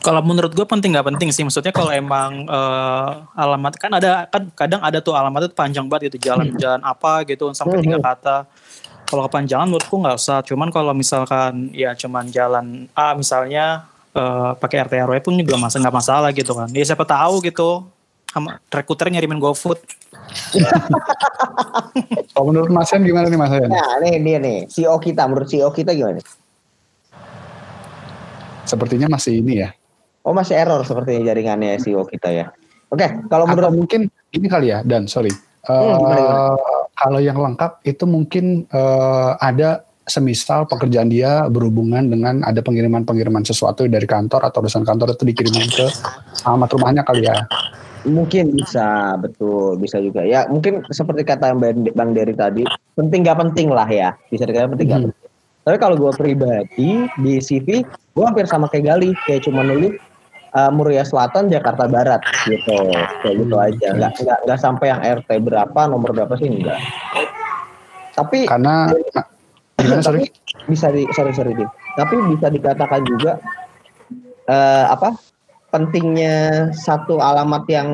Kalau 0.00 0.24
menurut 0.24 0.56
gue 0.56 0.64
penting 0.64 0.96
nggak 0.96 1.12
penting 1.12 1.28
sih, 1.28 1.44
maksudnya 1.44 1.76
kalau 1.76 1.92
emang 1.92 2.48
uh, 2.48 3.20
alamat 3.36 3.76
kan 3.76 3.92
ada 3.92 4.24
kan 4.32 4.48
kadang 4.56 4.80
ada 4.80 4.96
tuh 5.04 5.12
alamat 5.12 5.52
itu 5.52 5.52
panjang 5.52 5.84
banget 5.92 6.08
gitu 6.08 6.32
jalan-jalan 6.32 6.80
apa 6.80 7.20
gitu 7.28 7.52
sampai 7.52 7.84
tiga 7.84 8.00
kata. 8.00 8.48
Kalau 9.04 9.28
kepanjangan 9.28 9.68
menurutku 9.68 10.00
nggak 10.00 10.16
usah. 10.16 10.40
Cuman 10.40 10.72
kalau 10.72 10.96
misalkan 10.96 11.68
ya 11.76 11.92
cuman 11.92 12.32
jalan 12.32 12.88
A 12.96 13.12
misalnya 13.12 13.92
uh, 14.16 14.56
pakai 14.56 14.88
RT 14.88 15.04
RW 15.04 15.14
pun 15.20 15.36
juga 15.36 15.60
masa 15.60 15.76
nggak 15.76 15.92
masalah 15.92 16.32
gitu 16.32 16.56
kan. 16.56 16.72
Ya 16.72 16.84
siapa 16.88 17.04
tahu 17.04 17.44
gitu 17.44 17.84
sama 18.30 18.62
rekruter 18.70 19.10
nyarimin 19.10 19.42
GoFood. 19.42 19.78
oh, 22.38 22.44
menurut 22.48 22.70
Mas 22.70 22.94
Yan 22.94 23.02
gimana 23.02 23.26
nih 23.26 23.38
Mas 23.38 23.50
Yan? 23.50 23.70
Nah, 23.70 23.98
ini 24.06 24.22
dia 24.22 24.38
nih, 24.38 24.58
CEO 24.70 24.96
kita, 25.02 25.26
menurut 25.26 25.50
CEO 25.50 25.70
kita 25.74 25.90
gimana? 25.92 26.22
Sepertinya 28.64 29.10
masih 29.10 29.42
ini 29.42 29.66
ya, 29.66 29.74
Oh 30.20 30.36
masih 30.36 30.52
error 30.52 30.84
seperti 30.84 31.24
jaringannya 31.24 31.80
SEO 31.80 32.04
kita 32.04 32.28
ya. 32.28 32.46
Oke, 32.92 33.06
okay, 33.06 33.08
kalau 33.32 33.48
menurut 33.48 33.72
Atau 33.72 33.78
mungkin 33.80 34.00
ini 34.36 34.46
kali 34.50 34.68
ya, 34.68 34.84
dan 34.84 35.08
sorry. 35.08 35.32
Hmm, 35.64 35.96
uh, 35.96 36.56
Kalau 36.96 37.20
yang 37.22 37.40
lengkap 37.40 37.80
itu 37.88 38.04
mungkin 38.04 38.68
uh, 38.68 39.40
ada 39.40 39.88
semisal 40.04 40.66
pekerjaan 40.66 41.08
dia 41.08 41.46
berhubungan 41.48 42.02
dengan 42.10 42.42
ada 42.44 42.60
pengiriman-pengiriman 42.60 43.46
sesuatu 43.46 43.86
dari 43.86 44.04
kantor 44.04 44.50
atau 44.50 44.60
urusan 44.60 44.84
kantor 44.84 45.14
itu 45.14 45.24
dikirimkan 45.24 45.68
ke 45.70 45.86
alamat 46.44 46.68
rumahnya 46.76 47.02
kali 47.06 47.24
ya. 47.24 47.46
Mungkin 48.08 48.56
bisa, 48.56 49.18
betul, 49.20 49.76
bisa 49.76 50.00
juga. 50.00 50.24
Ya 50.24 50.48
mungkin 50.48 50.80
seperti 50.88 51.24
kata 51.24 51.52
Bang 51.92 52.10
Dery 52.16 52.32
tadi, 52.32 52.64
penting 52.96 53.28
gak 53.28 53.38
penting 53.40 53.68
lah 53.68 53.88
ya. 53.88 54.16
Bisa 54.32 54.48
dikatakan 54.48 54.76
penting 54.76 54.88
hmm. 54.88 54.94
gak 54.96 55.02
penting. 55.10 55.28
Tapi 55.60 55.76
kalau 55.76 55.96
gue 56.00 56.12
pribadi 56.16 56.90
di 57.20 57.34
CV, 57.44 57.84
gue 57.84 58.24
hampir 58.24 58.48
sama 58.48 58.64
kayak 58.72 58.96
Gali, 58.96 59.12
kayak 59.28 59.44
cuma 59.44 59.60
nulis 59.60 59.92
uh, 60.54 60.70
Muria 60.70 61.06
Selatan 61.06 61.50
Jakarta 61.50 61.86
Barat 61.86 62.22
gitu 62.46 62.78
kayak 63.22 63.34
gitu 63.38 63.54
hmm, 63.54 63.66
aja 63.70 63.88
nggak 63.94 64.12
nggak 64.22 64.38
nggak 64.46 64.58
sampai 64.58 64.86
yang 64.90 65.00
RT 65.02 65.30
berapa 65.42 65.80
nomor 65.86 66.10
berapa 66.14 66.34
sih 66.38 66.50
enggak 66.50 66.78
tapi 68.14 68.50
karena 68.50 68.90
gimana 69.78 70.02
sorry 70.02 70.28
bisa 70.68 70.92
di 70.92 71.06
sorry 71.14 71.32
sorry 71.32 71.54
tapi 71.96 72.14
bisa 72.34 72.46
dikatakan 72.50 73.02
juga 73.06 73.38
uh, 74.50 74.84
apa 74.92 75.14
pentingnya 75.70 76.68
satu 76.74 77.22
alamat 77.22 77.64
yang 77.70 77.88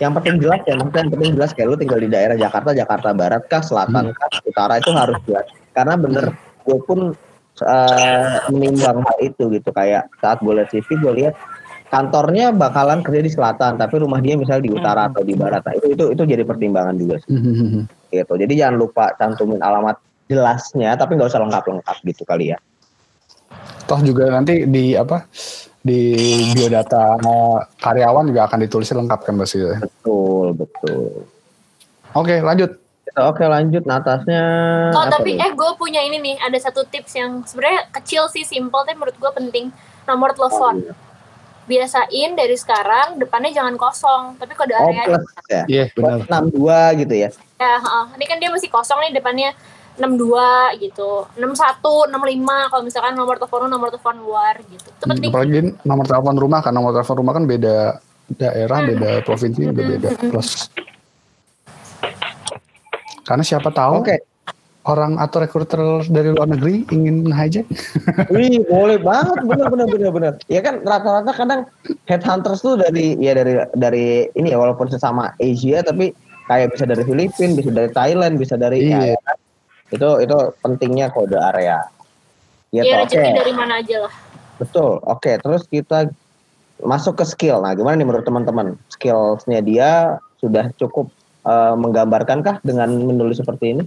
yang 0.00 0.12
penting 0.16 0.40
jelas 0.40 0.60
ya. 0.64 0.76
Maksudnya 0.76 1.00
yang 1.04 1.12
penting 1.12 1.32
jelas 1.36 1.50
kayak 1.56 1.68
lu 1.72 1.76
tinggal 1.76 2.00
di 2.00 2.08
daerah 2.08 2.36
Jakarta 2.36 2.72
Jakarta 2.72 3.08
Barat 3.12 3.42
kah 3.48 3.62
Selatan 3.64 4.12
hmm. 4.12 4.16
kah 4.16 4.28
Utara 4.44 4.74
itu 4.80 4.90
harus 4.92 5.16
jelas. 5.28 5.46
Karena 5.72 5.94
bener 5.96 6.32
gue 6.64 6.78
pun 6.84 7.16
uh, 7.64 8.36
menimbang 8.52 9.04
hal 9.04 9.18
itu 9.20 9.44
gitu. 9.52 9.70
Kayak 9.72 10.08
saat 10.20 10.40
gue 10.40 10.52
lihat 10.52 10.68
CV 10.72 10.88
gue 11.00 11.12
lihat 11.24 11.34
kantornya 11.88 12.52
bakalan 12.52 13.00
kerja 13.00 13.24
di 13.24 13.32
selatan 13.32 13.80
tapi 13.80 13.96
rumah 13.96 14.20
dia 14.20 14.36
misalnya 14.36 14.68
di 14.68 14.72
utara 14.76 15.08
hmm. 15.08 15.10
atau 15.12 15.22
di 15.24 15.34
barat. 15.36 15.62
Nah, 15.64 15.74
itu 15.76 15.86
itu 15.96 16.04
itu 16.12 16.22
jadi 16.24 16.42
pertimbangan 16.44 16.96
juga 16.96 17.20
sih. 17.24 17.32
Hmm. 17.32 17.84
gitu. 18.12 18.34
Jadi 18.36 18.52
jangan 18.56 18.76
lupa 18.76 19.12
cantumin 19.16 19.60
alamat 19.60 19.96
jelasnya 20.28 20.96
tapi 20.96 21.16
nggak 21.16 21.32
usah 21.32 21.40
lengkap 21.40 21.64
lengkap 21.64 21.96
gitu 22.04 22.22
kali 22.28 22.52
ya. 22.52 22.58
Toh 23.88 24.00
juga 24.04 24.28
nanti 24.28 24.68
di 24.68 24.92
apa 24.92 25.24
di 25.88 26.02
biodata 26.52 27.16
karyawan 27.80 28.28
juga 28.28 28.44
akan 28.44 28.58
ditulis 28.68 28.92
lengkap 28.92 29.20
kan 29.24 29.34
pasti 29.40 29.64
betul 29.64 30.52
betul. 30.52 31.24
Oke 32.12 32.44
lanjut. 32.44 32.76
Oke 33.18 33.42
lanjut 33.48 33.82
nah 33.88 33.98
atasnya. 33.98 34.44
Oh 34.92 35.08
tapi 35.08 35.34
nih? 35.34 35.48
eh 35.48 35.50
gue 35.56 35.70
punya 35.80 36.04
ini 36.04 36.20
nih 36.20 36.36
ada 36.44 36.58
satu 36.60 36.84
tips 36.84 37.16
yang 37.16 37.42
sebenarnya 37.42 37.88
kecil 37.90 38.28
sih 38.28 38.44
simple 38.44 38.84
tapi 38.84 39.00
menurut 39.00 39.16
gue 39.16 39.30
penting. 39.32 39.72
Nomor 40.04 40.36
telepon. 40.36 40.76
Oh, 40.76 40.92
iya. 40.92 40.94
Biasain 41.68 42.32
dari 42.32 42.56
sekarang 42.56 43.20
depannya 43.20 43.52
jangan 43.52 43.76
kosong 43.76 44.40
tapi 44.40 44.56
kode 44.56 44.72
oh, 44.72 44.88
area 44.88 45.04
plus 45.04 45.24
ya? 45.48 45.62
Iya 45.68 45.84
yeah, 45.84 45.86
benar 45.92 46.96
62 46.96 47.00
gitu 47.04 47.14
ya? 47.16 47.28
Ya 47.60 47.72
uh, 47.76 48.06
ini 48.16 48.24
kan 48.24 48.40
dia 48.40 48.48
masih 48.48 48.72
kosong 48.72 49.00
nih 49.04 49.12
depannya 49.20 49.52
62 49.98 50.82
gitu 50.82 51.26
61 51.36 52.14
65 52.14 52.70
kalau 52.70 52.82
misalkan 52.86 53.12
nomor 53.18 53.34
telepon 53.36 53.68
nomor 53.68 53.88
telepon 53.90 54.16
luar 54.22 54.54
gitu 54.64 54.88
itu 54.88 55.04
hmm, 55.04 55.12
penting 55.12 55.30
apalagi 55.30 55.58
nomor 55.82 56.04
telepon 56.06 56.36
rumah 56.38 56.60
kan 56.62 56.72
nomor 56.72 56.90
telepon 56.94 57.16
rumah 57.20 57.34
kan 57.34 57.44
beda 57.44 57.76
daerah 58.38 58.78
hmm. 58.80 58.88
beda 58.94 59.10
provinsi 59.26 59.60
hmm. 59.66 59.74
beda 59.74 60.08
plus 60.30 60.70
karena 63.26 63.42
siapa 63.44 63.68
tahu 63.74 64.06
okay 64.06 64.22
orang 64.88 65.20
atau 65.20 65.44
rekruter 65.44 65.78
dari 66.08 66.32
luar 66.32 66.48
negeri 66.48 66.88
ingin 66.88 67.28
hijack? 67.28 67.68
Wih, 68.34 68.64
boleh 68.64 68.96
banget, 68.96 69.44
bener 69.44 69.68
bener 69.68 69.86
bener 69.86 70.10
bener. 70.10 70.32
Ya 70.48 70.64
kan 70.64 70.80
rata-rata 70.80 71.30
kadang 71.36 71.60
headhunters 72.08 72.64
tuh 72.64 72.80
dari 72.80 73.14
ya 73.20 73.36
dari 73.36 73.60
dari 73.76 74.32
ini 74.32 74.48
ya 74.50 74.58
walaupun 74.58 74.88
sesama 74.88 75.36
Asia 75.36 75.84
tapi 75.84 76.16
kayak 76.48 76.72
bisa 76.72 76.88
dari 76.88 77.04
Filipina, 77.04 77.52
bisa 77.60 77.70
dari 77.70 77.90
Thailand, 77.92 78.34
bisa 78.40 78.54
dari 78.56 78.88
iya. 78.88 79.12
ya? 79.12 79.32
Itu 79.88 80.08
itu 80.24 80.36
pentingnya 80.60 81.08
kode 81.12 81.36
area. 81.36 81.84
Ya, 82.68 82.84
ya 82.84 83.04
rezeki 83.04 83.32
okay. 83.32 83.32
dari 83.32 83.52
mana 83.56 83.80
aja 83.80 83.96
lah. 84.04 84.14
Betul. 84.60 85.00
Oke, 85.06 85.32
okay. 85.32 85.34
terus 85.40 85.64
kita 85.64 86.12
masuk 86.84 87.18
ke 87.18 87.24
skill. 87.24 87.64
Nah, 87.64 87.72
gimana 87.72 87.98
nih 87.98 88.06
menurut 88.06 88.26
teman-teman? 88.26 88.76
Skillsnya 88.92 89.64
dia 89.64 90.20
sudah 90.38 90.70
cukup 90.76 91.10
uh, 91.48 91.74
menggambarkankah 91.74 92.62
dengan 92.62 92.92
menulis 92.92 93.40
seperti 93.40 93.78
ini? 93.78 93.84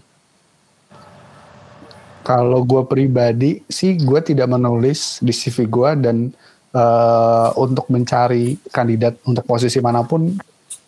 Kalau 2.21 2.61
gue 2.61 2.85
pribadi 2.85 3.65
sih 3.65 3.97
gue 3.97 4.19
tidak 4.21 4.45
menulis 4.45 5.17
di 5.25 5.33
CV 5.33 5.65
gue 5.65 5.89
dan 6.05 6.17
uh, 6.75 7.49
untuk 7.57 7.89
mencari 7.89 8.61
kandidat 8.69 9.17
untuk 9.25 9.41
posisi 9.45 9.81
mana 9.81 10.05
pun 10.05 10.29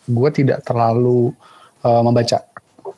gue 0.04 0.30
tidak 0.30 0.62
terlalu 0.62 1.34
uh, 1.82 2.02
membaca. 2.06 2.38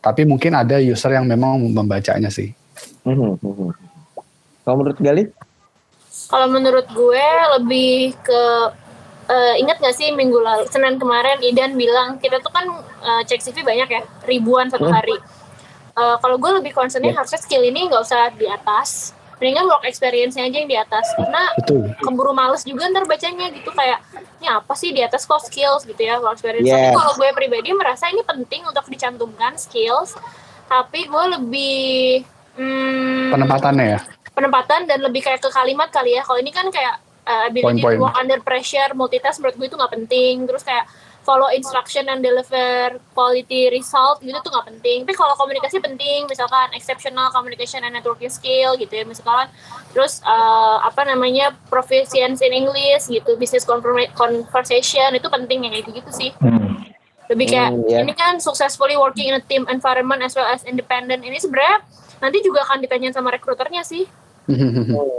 Tapi 0.07 0.23
mungkin 0.23 0.55
ada 0.55 0.79
user 0.79 1.19
yang 1.19 1.27
memang 1.27 1.59
membacanya 1.75 2.31
sih. 2.31 2.55
Mm 3.03 3.15
-hmm. 3.19 3.75
Kalau 4.63 4.77
menurut 4.79 4.99
Gali? 5.03 5.25
Kalau 6.31 6.47
menurut 6.47 6.87
gue 6.91 7.27
lebih 7.59 8.15
ke 8.23 8.43
uh, 9.31 9.55
ingat 9.59 9.83
gak 9.83 9.95
sih 9.95 10.15
minggu 10.15 10.39
lalu 10.39 10.67
Senin 10.71 10.99
kemarin 10.99 11.43
Idan 11.43 11.75
bilang 11.75 12.23
kita 12.23 12.39
tuh 12.39 12.51
kan 12.55 12.67
uh, 13.03 13.23
cek 13.27 13.43
CV 13.43 13.67
banyak 13.67 13.89
ya 13.91 14.03
ribuan 14.31 14.71
satu 14.71 14.87
hari. 14.87 15.19
Hmm 15.19 15.47
uh, 15.97 16.17
kalau 16.21 16.37
gue 16.37 16.53
lebih 16.63 16.73
concernnya 16.77 17.11
yeah. 17.11 17.19
harusnya 17.19 17.41
skill 17.41 17.65
ini 17.65 17.89
nggak 17.89 18.03
usah 18.05 18.31
di 18.37 18.47
atas 18.47 19.16
mendingan 19.37 19.69
work 19.69 19.85
experience-nya 19.85 20.49
aja 20.49 20.57
yang 20.65 20.71
di 20.71 20.79
atas 20.81 21.13
karena 21.13 21.53
Betul. 21.61 21.93
keburu 22.01 22.33
males 22.33 22.65
juga 22.65 22.89
ntar 22.89 23.05
bacanya 23.05 23.53
gitu 23.53 23.69
kayak 23.69 24.01
ini 24.41 24.49
apa 24.49 24.73
sih 24.73 24.97
di 24.97 25.05
atas 25.05 25.29
kok 25.29 25.45
skills 25.45 25.85
gitu 25.85 26.01
ya 26.01 26.17
work 26.17 26.41
experience 26.41 26.65
yeah. 26.65 26.89
tapi 26.89 26.97
kalau 26.97 27.13
gue 27.21 27.29
pribadi 27.37 27.69
merasa 27.77 28.09
ini 28.09 28.25
penting 28.25 28.65
untuk 28.65 28.89
dicantumkan 28.89 29.61
skills 29.61 30.17
tapi 30.67 31.05
gue 31.05 31.25
lebih 31.37 32.25
hmm, 32.57 33.37
penempatannya 33.37 33.87
ya 33.97 34.01
penempatan 34.33 34.89
dan 34.89 34.99
lebih 35.05 35.21
kayak 35.21 35.41
ke 35.45 35.51
kalimat 35.53 35.93
kali 35.93 36.17
ya 36.17 36.25
kalau 36.25 36.41
ini 36.41 36.53
kan 36.53 36.73
kayak 36.73 36.97
uh, 37.29 37.49
ability 37.49 37.65
Point 37.65 37.81
-point. 37.85 37.99
to 38.01 38.05
work 38.09 38.17
under 38.17 38.39
pressure 38.41 38.91
multitask 38.97 39.37
menurut 39.41 39.57
gue 39.61 39.67
itu 39.69 39.77
nggak 39.77 39.93
penting 40.01 40.35
terus 40.49 40.65
kayak 40.65 40.89
follow 41.27 41.51
instruction 41.51 42.07
and 42.07 42.23
deliver 42.23 43.03
quality 43.11 43.67
result 43.75 44.23
gitu 44.23 44.39
tuh 44.39 44.55
nggak 44.55 44.67
penting. 44.71 44.99
Tapi 45.03 45.15
kalau 45.19 45.35
komunikasi 45.35 45.83
penting 45.83 46.31
misalkan 46.31 46.71
exceptional 46.79 47.35
communication 47.35 47.83
and 47.83 47.99
networking 47.99 48.31
skill 48.31 48.79
gitu 48.79 48.95
ya 48.95 49.03
misalkan. 49.03 49.51
Terus 49.91 50.23
uh, 50.23 50.79
apa 50.87 51.03
namanya 51.03 51.51
proficiency 51.67 52.47
in 52.47 52.55
English 52.55 53.11
gitu 53.11 53.35
business 53.35 53.67
conversation 53.67 55.19
itu 55.19 55.27
penting 55.27 55.67
ya 55.67 55.83
gitu, 55.83 55.91
gitu 55.91 56.11
sih. 56.15 56.31
Hmm. 56.39 56.79
lebih 57.27 57.51
kayak 57.51 57.75
hmm, 57.75 57.91
yeah. 57.91 58.07
ini 58.07 58.15
kan 58.15 58.39
successfully 58.39 58.95
working 58.95 59.27
in 59.27 59.35
a 59.35 59.43
team 59.43 59.67
environment 59.67 60.23
as 60.23 60.39
well 60.39 60.47
as 60.47 60.63
independent. 60.63 61.27
Ini 61.27 61.43
sebenarnya 61.43 61.83
nanti 62.23 62.39
juga 62.39 62.63
akan 62.63 62.87
ditanyain 62.87 63.11
sama 63.11 63.35
rekruternya 63.35 63.83
sih. 63.83 64.07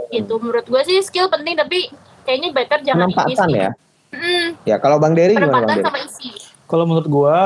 Gitu 0.08 0.34
menurut 0.40 0.64
gue 0.64 0.82
sih 0.88 1.04
skill 1.04 1.28
penting 1.28 1.60
tapi 1.60 1.92
kayaknya 2.24 2.56
better 2.56 2.80
jangan 2.80 3.12
ini 3.12 3.36
sih 3.36 3.60
ya 3.60 3.76
Ya 4.64 4.76
kalau 4.80 4.96
Bang 5.00 5.12
Dery 5.12 5.36
gimana 5.36 5.64
Bang 5.64 5.80
Dery? 5.80 6.04
Kalau 6.68 6.84
menurut 6.84 7.08
gua, 7.08 7.36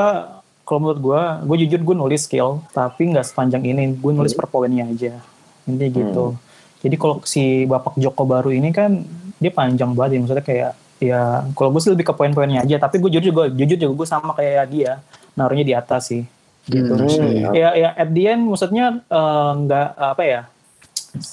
kalau 0.67 0.79
menurut 0.83 0.99
gua, 0.99 1.21
gue 1.43 1.57
jujur 1.63 1.79
gue 1.79 1.95
nulis 1.95 2.27
skill, 2.27 2.59
tapi 2.75 3.07
nggak 3.11 3.23
sepanjang 3.23 3.63
ini. 3.63 3.95
Gue 3.95 4.11
nulis 4.11 4.35
hmm. 4.35 4.39
per 4.43 4.47
poinnya 4.51 4.83
aja. 4.87 5.19
Intinya 5.63 5.91
gitu. 5.91 6.25
Hmm. 6.35 6.39
Jadi 6.83 6.95
kalau 6.99 7.15
si 7.23 7.63
Bapak 7.63 7.95
Joko 7.95 8.27
baru 8.27 8.51
ini 8.51 8.75
kan 8.75 8.99
dia 9.39 9.51
panjang 9.51 9.95
banget 9.95 10.15
ya. 10.15 10.19
Maksudnya 10.23 10.45
kayak 10.45 10.71
ya 10.99 11.21
kalau 11.55 11.71
gue 11.71 11.81
sih 11.83 11.91
lebih 11.91 12.11
ke 12.11 12.13
poin-poinnya 12.15 12.67
aja. 12.67 12.75
Tapi 12.83 12.99
gue 12.99 13.11
jujur 13.15 13.31
juga, 13.31 13.43
jujur 13.47 13.77
juga 13.79 13.93
gue 14.03 14.07
sama 14.07 14.35
kayak 14.35 14.67
dia. 14.67 14.99
Naruhnya 15.39 15.63
di 15.63 15.75
atas 15.75 16.11
sih. 16.11 16.23
Gitu. 16.67 16.91
Hmm. 16.91 17.55
Ya, 17.55 17.75
ya 17.75 17.89
at 17.95 18.11
the 18.11 18.23
end 18.27 18.43
maksudnya 18.47 18.99
eh, 18.99 19.51
nggak 19.63 19.87
uh, 19.99 20.11
apa 20.15 20.23
ya. 20.23 20.41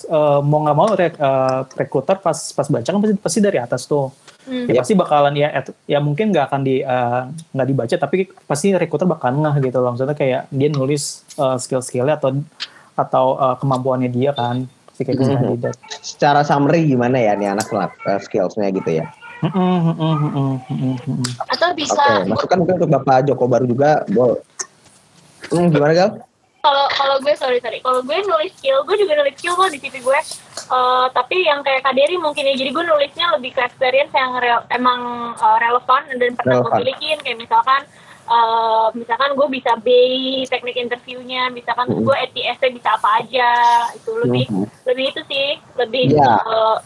Uh, 0.07 0.45
mau 0.45 0.61
nggak 0.61 0.77
mau 0.77 0.89
rek, 0.93 1.15
uh, 1.17 1.65
rekruter 1.73 2.21
pas 2.21 2.37
pas 2.37 2.69
baca 2.69 2.85
kan 2.85 3.01
pasti, 3.01 3.17
pasti 3.17 3.39
dari 3.41 3.57
atas 3.57 3.89
tuh 3.89 4.13
hmm. 4.47 4.71
ya 4.71 4.81
pasti 4.81 4.95
bakalan 4.97 5.35
ya 5.37 5.49
ya 5.85 5.99
mungkin 5.99 6.31
nggak 6.31 6.47
akan 6.53 6.61
di 6.63 6.81
eh, 6.81 7.23
nggak 7.29 7.67
uh, 7.67 7.71
dibaca 7.71 7.97
tapi 7.97 8.29
pasti 8.47 8.73
rekruter 8.77 9.09
bakal 9.09 9.35
ngeh 9.37 9.57
gitu 9.69 9.83
loh 9.83 9.93
maksudnya 9.93 10.17
kayak 10.17 10.49
dia 10.53 10.69
nulis 10.71 11.27
uh, 11.37 11.59
skill-skillnya 11.59 12.17
atau 12.21 12.41
atau 12.95 13.27
uh, 13.41 13.57
kemampuannya 13.57 14.13
dia 14.13 14.37
kan 14.37 14.69
si 15.01 15.09
kayak 15.09 15.25
hmm. 15.25 15.41
kandidat. 15.41 15.75
Secara 16.05 16.45
summary 16.45 16.85
gimana 16.85 17.17
ya 17.17 17.33
nih 17.33 17.57
anak 17.57 17.73
uh, 17.73 17.89
skillsnya 18.21 18.69
gitu 18.69 19.01
ya? 19.01 19.09
Atau 21.49 21.73
bisa. 21.73 21.97
Okay, 21.97 22.29
masukan 22.29 22.57
mungkin 22.61 22.77
untuk 22.77 22.91
Bapak 22.93 23.25
Joko 23.25 23.49
Baru 23.49 23.65
juga, 23.65 24.05
Bo. 24.13 24.37
Hmm, 25.49 25.73
gimana 25.73 25.97
Gal? 25.97 26.11
Kalau 26.61 26.85
kalau 26.93 27.17
gue 27.25 27.33
sorry 27.41 27.57
sorry, 27.65 27.81
kalau 27.81 28.05
gue 28.05 28.17
nulis 28.21 28.53
skill, 28.61 28.85
gue 28.85 28.97
juga 29.01 29.17
nulis 29.17 29.33
skill 29.41 29.57
kok 29.57 29.73
di 29.73 29.81
CV 29.81 30.05
gue. 30.05 30.21
Uh, 30.71 31.11
tapi 31.11 31.43
yang 31.43 31.67
kayak 31.67 31.83
Kaderi 31.83 32.15
mungkin 32.15 32.47
ya, 32.47 32.55
jadi 32.55 32.71
gue 32.71 32.85
nulisnya 32.87 33.27
lebih 33.35 33.59
ke 33.59 33.61
experience 33.67 34.15
yang 34.15 34.39
real, 34.39 34.63
emang 34.71 35.35
uh, 35.35 35.59
relevan 35.59 36.07
dan 36.15 36.31
pernah 36.39 36.63
gue 36.63 36.73
milikin 36.79 37.19
kayak 37.27 37.43
misalkan 37.43 37.83
uh, 38.31 38.87
misalkan 38.95 39.35
gue 39.35 39.47
bisa 39.51 39.75
B 39.83 39.91
teknik 40.47 40.79
interviewnya, 40.79 41.51
misalkan 41.51 41.91
mm 41.91 41.95
-hmm. 41.99 42.07
gue 42.07 42.17
ETS 42.31 42.59
bisa 42.71 42.89
apa 42.95 43.09
aja, 43.19 43.51
itu 43.99 44.11
lebih 44.23 44.47
mm 44.47 44.63
-hmm. 44.63 44.67
lebih 44.87 45.05
itu 45.11 45.21
sih, 45.27 45.49
lebih 45.75 46.15
yeah. 46.15 46.39
uh, 46.47 46.79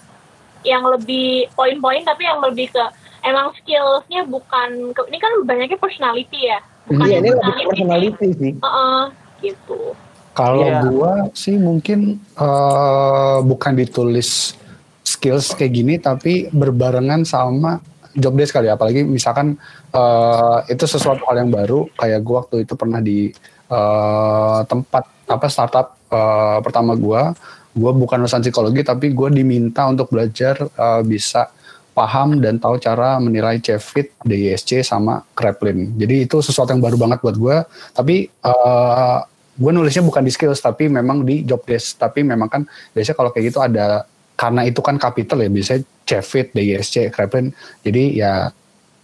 yang 0.65 0.83
lebih 0.89 1.53
poin-poin 1.53 2.01
tapi 2.03 2.25
yang 2.25 2.41
lebih 2.41 2.73
ke 2.73 2.85
emang 3.25 3.53
skillsnya 3.61 4.25
bukan 4.25 4.97
ke, 4.97 5.01
ini 5.13 5.19
kan 5.21 5.33
banyaknya 5.45 5.79
personality 5.79 6.49
ya 6.49 6.59
bukan 6.89 7.07
iya, 7.09 7.19
ini 7.21 7.31
lebih 7.33 7.65
personality 7.69 8.29
sih 8.37 8.53
uh 8.61 8.67
-uh, 8.67 9.03
gitu 9.45 9.93
kalau 10.35 10.67
yeah. 10.67 10.83
gua 10.83 11.13
sih 11.33 11.57
mungkin 11.57 12.19
uh, 12.35 13.41
bukan 13.47 13.79
ditulis 13.79 14.59
skills 15.07 15.55
kayak 15.55 15.73
gini 15.73 15.95
tapi 16.03 16.51
berbarengan 16.51 17.23
sama 17.23 17.79
job 18.15 18.35
desk 18.35 18.55
kali 18.55 18.71
ya. 18.71 18.75
apalagi 18.75 19.07
misalkan 19.07 19.55
uh, 19.95 20.67
itu 20.67 20.85
sesuatu 20.85 21.23
hal 21.31 21.47
yang 21.47 21.51
baru 21.55 21.87
kayak 21.95 22.21
gua 22.27 22.45
waktu 22.45 22.67
itu 22.67 22.75
pernah 22.75 22.99
di 22.99 23.31
uh, 23.71 24.67
tempat 24.67 25.07
apa 25.31 25.47
startup 25.49 25.97
uh, 26.11 26.59
pertama 26.61 26.99
gua 26.99 27.33
gue 27.75 27.91
bukan 27.91 28.23
lulusan 28.23 28.39
psikologi 28.39 28.87
tapi 28.87 29.11
gue 29.11 29.35
diminta 29.35 29.83
untuk 29.91 30.15
belajar 30.15 30.55
uh, 30.79 31.03
bisa 31.03 31.51
paham 31.95 32.43
dan 32.43 32.59
tahu 32.59 32.79
cara 32.83 33.19
menilai 33.23 33.63
CFIT, 33.63 34.19
DISC 34.27 34.83
sama 34.83 35.23
Kreplin. 35.35 35.95
Jadi 35.95 36.27
itu 36.27 36.43
sesuatu 36.43 36.75
yang 36.75 36.83
baru 36.83 36.99
banget 36.99 37.23
buat 37.23 37.37
gue. 37.39 37.57
Tapi 37.95 38.27
uh, 38.43 39.19
gue 39.55 39.71
nulisnya 39.71 40.03
bukan 40.03 40.23
di 40.27 40.33
skills 40.35 40.61
tapi 40.61 40.91
memang 40.91 41.23
di 41.23 41.47
job 41.47 41.63
desk. 41.63 41.99
Tapi 41.99 42.27
memang 42.27 42.49
kan 42.51 42.63
biasanya 42.95 43.17
kalau 43.17 43.31
kayak 43.31 43.45
gitu 43.55 43.59
ada 43.63 44.05
karena 44.35 44.67
itu 44.67 44.83
kan 44.83 44.99
capital 44.99 45.43
ya 45.43 45.51
biasanya 45.51 45.83
CFIT, 46.05 46.53
DISC, 46.53 46.95
Kreplin. 47.15 47.55
Jadi 47.87 48.19
ya 48.19 48.51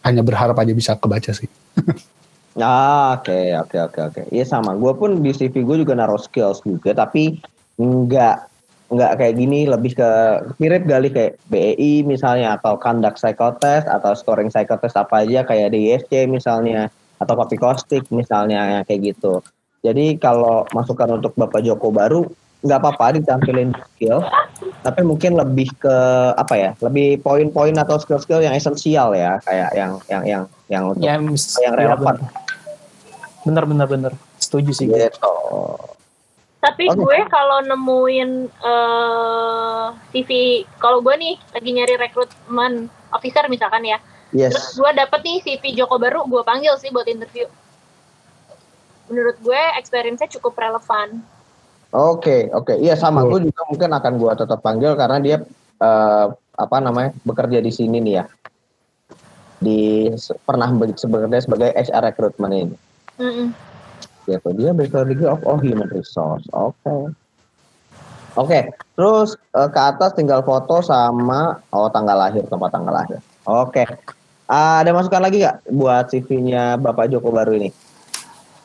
hanya 0.05 0.23
berharap 0.25 0.57
aja 0.59 0.73
bisa 0.75 0.97
kebaca 0.99 1.33
sih. 1.33 1.49
Ah, 2.59 3.15
oke, 3.15 3.55
oke, 3.63 3.77
oke, 3.79 4.01
oke. 4.11 4.23
Iya 4.35 4.43
sama. 4.43 4.75
Gue 4.75 4.91
pun 4.99 5.23
di 5.23 5.31
CV 5.31 5.63
gue 5.63 5.87
juga 5.87 5.95
naruh 5.95 6.19
skills 6.19 6.67
juga, 6.67 6.91
tapi 6.99 7.39
enggak 7.79 8.51
nggak 8.91 9.23
kayak 9.23 9.35
gini 9.39 9.71
lebih 9.71 9.95
ke 9.95 10.11
mirip 10.59 10.83
kali 10.83 11.15
kayak 11.15 11.39
BEI 11.47 12.03
misalnya 12.03 12.59
atau 12.59 12.75
conduct 12.75 13.23
psychotest 13.23 13.87
atau 13.87 14.19
scoring 14.19 14.51
psychotest 14.51 14.99
apa 14.99 15.23
aja 15.23 15.47
kayak 15.47 15.71
DISC 15.71 16.27
misalnya 16.27 16.91
atau 17.23 17.39
kopi 17.39 17.55
kostik 17.55 18.03
misalnya 18.11 18.83
kayak 18.83 19.15
gitu. 19.15 19.39
Jadi 19.81 20.21
kalau 20.21 20.69
masukan 20.77 21.17
untuk 21.17 21.33
Bapak 21.41 21.65
Joko 21.65 21.89
baru 21.89 22.29
nggak 22.61 22.79
apa-apa 22.85 23.17
ditampilin 23.17 23.73
skill, 23.97 24.21
tapi 24.85 25.01
mungkin 25.01 25.41
lebih 25.41 25.73
ke 25.81 25.97
apa 26.37 26.55
ya, 26.57 26.71
lebih 26.85 27.25
poin-poin 27.25 27.73
atau 27.73 27.97
skill-skill 27.97 28.45
yang 28.45 28.53
esensial 28.53 29.17
ya, 29.17 29.41
kayak 29.49 29.73
yang 29.73 29.97
yang 30.13 30.23
yang 30.29 30.43
yang 30.69 30.83
untuk 30.93 31.09
yang, 31.09 31.25
yang 31.65 31.73
relevan. 31.73 32.21
Bener 33.49 33.65
bener 33.65 33.87
bener, 33.89 34.13
setuju 34.37 34.77
sih. 34.77 34.93
Gitu. 34.93 35.09
Tapi 36.61 36.93
okay. 36.93 37.01
gue 37.01 37.19
kalau 37.33 37.65
nemuin 37.65 38.53
uh, 38.61 39.97
eh, 39.97 40.21
CV, 40.21 40.31
kalau 40.77 41.01
gue 41.01 41.17
nih 41.17 41.35
lagi 41.57 41.71
nyari 41.73 41.95
rekrutmen 41.97 42.93
officer 43.17 43.49
misalkan 43.49 43.89
ya, 43.89 43.97
yes. 44.37 44.53
terus 44.53 44.77
gue 44.77 44.91
dapet 44.93 45.21
nih 45.25 45.39
CV 45.41 45.73
Joko 45.73 45.97
baru, 45.97 46.29
gue 46.29 46.45
panggil 46.45 46.77
sih 46.77 46.93
buat 46.93 47.09
interview. 47.09 47.49
Menurut 49.11 49.37
gue 49.43 49.63
experience-nya 49.77 50.31
cukup 50.39 50.55
relevan. 50.57 51.21
Oke, 51.91 52.23
okay, 52.23 52.41
oke, 52.55 52.71
okay. 52.71 52.77
iya 52.79 52.95
sama. 52.95 53.27
Gue 53.27 53.43
juga 53.51 53.67
mungkin 53.67 53.91
akan 53.91 54.13
gue 54.15 54.33
tetap 54.39 54.63
panggil 54.63 54.95
karena 54.95 55.19
dia 55.19 55.37
uh, 55.83 56.31
apa 56.55 56.77
namanya 56.79 57.11
bekerja 57.27 57.59
di 57.59 57.73
sini 57.75 57.99
nih 57.99 58.15
ya, 58.23 58.25
di 59.59 60.07
pernah 60.47 60.71
bekerja 60.71 61.43
sebagai 61.43 61.75
HR 61.75 62.15
recruitment 62.15 62.55
ini. 62.55 62.77
Mm 63.19 63.33
-mm 63.35 63.71
gitu 64.31 64.49
dia 64.55 64.71
bachelor 64.71 65.07
degree 65.09 65.31
of 65.31 65.43
all 65.43 65.59
human 65.59 65.91
resource 65.91 66.45
oke 66.55 66.77
okay. 66.85 67.01
oke 68.39 68.47
okay. 68.47 68.63
terus 68.95 69.35
uh, 69.57 69.67
ke 69.67 69.81
atas 69.81 70.15
tinggal 70.15 70.45
foto 70.47 70.85
sama 70.85 71.59
oh 71.75 71.91
tanggal 71.91 72.15
lahir 72.15 72.45
tempat 72.47 72.71
tanggal 72.71 72.95
lahir 72.95 73.19
oke 73.49 73.75
okay. 73.75 73.87
uh, 74.47 74.85
ada 74.85 74.91
masukan 74.95 75.23
lagi 75.23 75.43
nggak 75.43 75.59
buat 75.73 76.05
CV-nya 76.13 76.79
bapak 76.79 77.11
Joko 77.11 77.35
baru 77.35 77.59
ini 77.59 77.71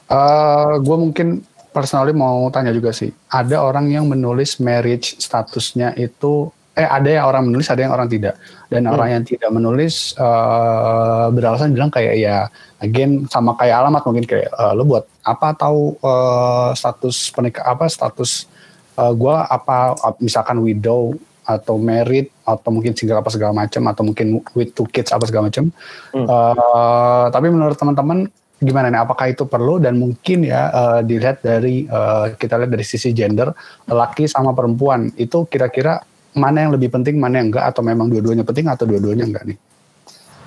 uh, 0.09 0.15
eh, 0.15 0.73
gue 0.81 0.97
mungkin 0.97 1.27
personally 1.75 2.15
mau 2.15 2.47
tanya 2.51 2.71
juga 2.71 2.95
sih 2.95 3.11
ada 3.27 3.61
orang 3.63 3.91
yang 3.91 4.07
menulis 4.07 4.63
marriage 4.63 5.19
statusnya 5.19 5.91
itu 5.99 6.49
eh 6.75 6.83
ada 6.83 7.07
yang 7.07 7.25
orang 7.31 7.43
menulis 7.47 7.71
ada 7.71 7.87
yang 7.87 7.95
orang 7.95 8.11
tidak 8.11 8.35
dan 8.67 8.83
hmm. 8.83 8.93
orang 8.95 9.09
yang 9.15 9.23
tidak 9.23 9.47
menulis 9.47 10.11
uh, 10.19 11.31
beralasan 11.31 11.71
bilang 11.71 11.87
kayak 11.87 12.19
ya 12.19 12.51
again 12.83 13.23
sama 13.31 13.55
kayak 13.55 13.79
alamat 13.79 14.03
mungkin 14.03 14.27
kayak 14.27 14.51
uh, 14.51 14.75
lo 14.75 14.83
buat 14.83 15.07
apa 15.23 15.55
tahu 15.55 15.95
uh, 16.03 16.75
status 16.75 17.31
penikah 17.31 17.63
apa 17.63 17.87
status 17.87 18.51
uh, 18.99 19.15
gue 19.15 19.35
apa 19.35 19.95
misalkan 20.19 20.59
widow 20.59 21.15
atau 21.45 21.77
married 21.77 22.27
atau 22.43 22.69
mungkin 22.73 22.91
single 22.97 23.21
apa 23.21 23.29
segala 23.31 23.53
macam 23.53 23.85
atau 23.87 24.03
mungkin 24.03 24.43
with 24.57 24.75
two 24.75 24.89
kids 24.89 25.13
apa 25.15 25.23
segala 25.29 25.47
macam 25.47 25.71
hmm. 26.11 26.27
uh, 26.27 27.25
tapi 27.31 27.47
menurut 27.53 27.77
teman-teman 27.79 28.27
gimana 28.55 28.87
nih 28.87 29.03
apakah 29.03 29.27
itu 29.29 29.43
perlu 29.43 29.83
dan 29.83 29.99
mungkin 29.99 30.47
ya 30.47 30.71
uh, 30.71 30.99
dilihat 31.03 31.43
dari 31.43 31.85
uh, 31.91 32.31
kita 32.39 32.55
lihat 32.55 32.71
dari 32.71 32.85
sisi 32.87 33.11
gender 33.11 33.51
laki 33.85 34.31
sama 34.31 34.55
perempuan 34.55 35.11
itu 35.19 35.43
kira-kira 35.51 35.99
mana 36.35 36.67
yang 36.67 36.75
lebih 36.75 36.91
penting, 36.91 37.15
mana 37.15 37.39
yang 37.39 37.49
enggak, 37.49 37.65
atau 37.71 37.81
memang 37.81 38.11
dua-duanya 38.11 38.43
penting 38.43 38.67
atau 38.67 38.83
dua-duanya 38.83 39.23
enggak 39.23 39.43
nih? 39.47 39.57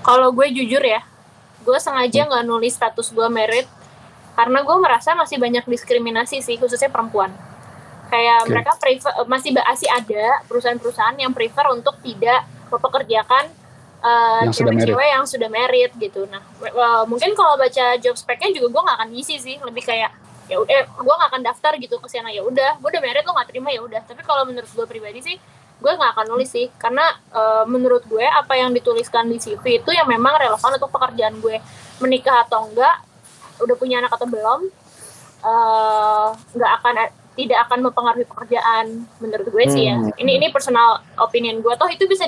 Kalau 0.04 0.28
gue 0.36 0.46
jujur 0.52 0.84
ya, 0.84 1.00
gue 1.64 1.78
sengaja 1.80 2.28
nggak 2.28 2.44
hmm. 2.44 2.52
nulis 2.52 2.76
status 2.76 3.08
gue 3.10 3.28
merit 3.32 3.66
karena 4.36 4.62
gue 4.62 4.76
merasa 4.78 5.18
masih 5.18 5.40
banyak 5.40 5.64
diskriminasi 5.66 6.44
sih, 6.44 6.60
khususnya 6.60 6.92
perempuan. 6.92 7.32
Kayak 8.12 8.38
okay. 8.44 8.50
mereka 8.54 8.72
prefer, 8.78 9.12
masih 9.26 9.50
masih 9.56 9.88
ada 9.90 10.44
perusahaan-perusahaan 10.46 11.16
yang 11.18 11.32
prefer 11.34 11.66
untuk 11.74 11.98
tidak 12.04 12.46
mempekerjakan 12.70 13.50
uh, 14.02 14.42
cewek-cewek 14.50 15.08
yang 15.08 15.24
sudah 15.26 15.48
merit 15.50 15.92
gitu. 15.98 16.26
Nah, 16.30 16.42
uh, 16.62 17.04
mungkin 17.06 17.34
kalau 17.34 17.58
baca 17.58 17.98
job 17.98 18.14
spec-nya 18.14 18.50
juga 18.54 18.66
gue 18.70 18.82
nggak 18.86 18.96
akan 19.02 19.08
ngisi 19.14 19.36
sih, 19.38 19.56
lebih 19.62 19.82
kayak 19.84 20.10
ya 20.48 20.56
eh 20.64 20.88
gue 20.88 21.14
nggak 21.14 21.28
akan 21.28 21.42
daftar 21.44 21.72
gitu 21.76 22.00
ke 22.00 22.06
sana. 22.08 22.30
Ya 22.32 22.42
udah 22.42 22.80
gue 22.80 22.88
udah 22.88 23.02
merit 23.02 23.24
lo 23.26 23.32
nggak 23.34 23.48
terima 23.50 23.68
ya 23.74 23.80
udah. 23.82 24.02
Tapi 24.06 24.22
kalau 24.22 24.46
menurut 24.48 24.70
gue 24.70 24.86
pribadi 24.86 25.20
sih 25.22 25.36
gue 25.78 25.92
nggak 25.94 26.10
akan 26.16 26.26
nulis 26.34 26.50
sih. 26.50 26.66
Karena 26.78 27.04
uh, 27.34 27.64
menurut 27.68 28.06
gue 28.06 28.24
apa 28.24 28.56
yang 28.56 28.70
dituliskan 28.72 29.28
di 29.28 29.38
CV 29.38 29.82
itu 29.82 29.90
yang 29.92 30.08
memang 30.08 30.38
relevan 30.38 30.78
untuk 30.78 30.90
pekerjaan 30.90 31.38
gue. 31.42 31.58
Menikah 31.98 32.46
atau 32.46 32.70
enggak 32.70 33.08
udah 33.58 33.74
punya 33.74 33.98
anak 33.98 34.14
atau 34.14 34.26
belum 34.30 34.70
eh, 35.42 36.28
nggak 36.54 36.70
uh, 36.70 36.76
akan 36.78 36.94
tidak 37.38 37.58
akan 37.70 37.78
mempengaruhi 37.86 38.26
pekerjaan 38.26 39.06
menurut 39.22 39.46
gue 39.46 39.64
sih 39.70 39.86
ya. 39.86 39.94
Hmm. 39.94 40.10
ini 40.18 40.42
ini 40.42 40.46
personal 40.50 41.02
opinion 41.22 41.62
gue 41.62 41.70
toh 41.78 41.86
itu 41.86 42.10
bisa 42.10 42.26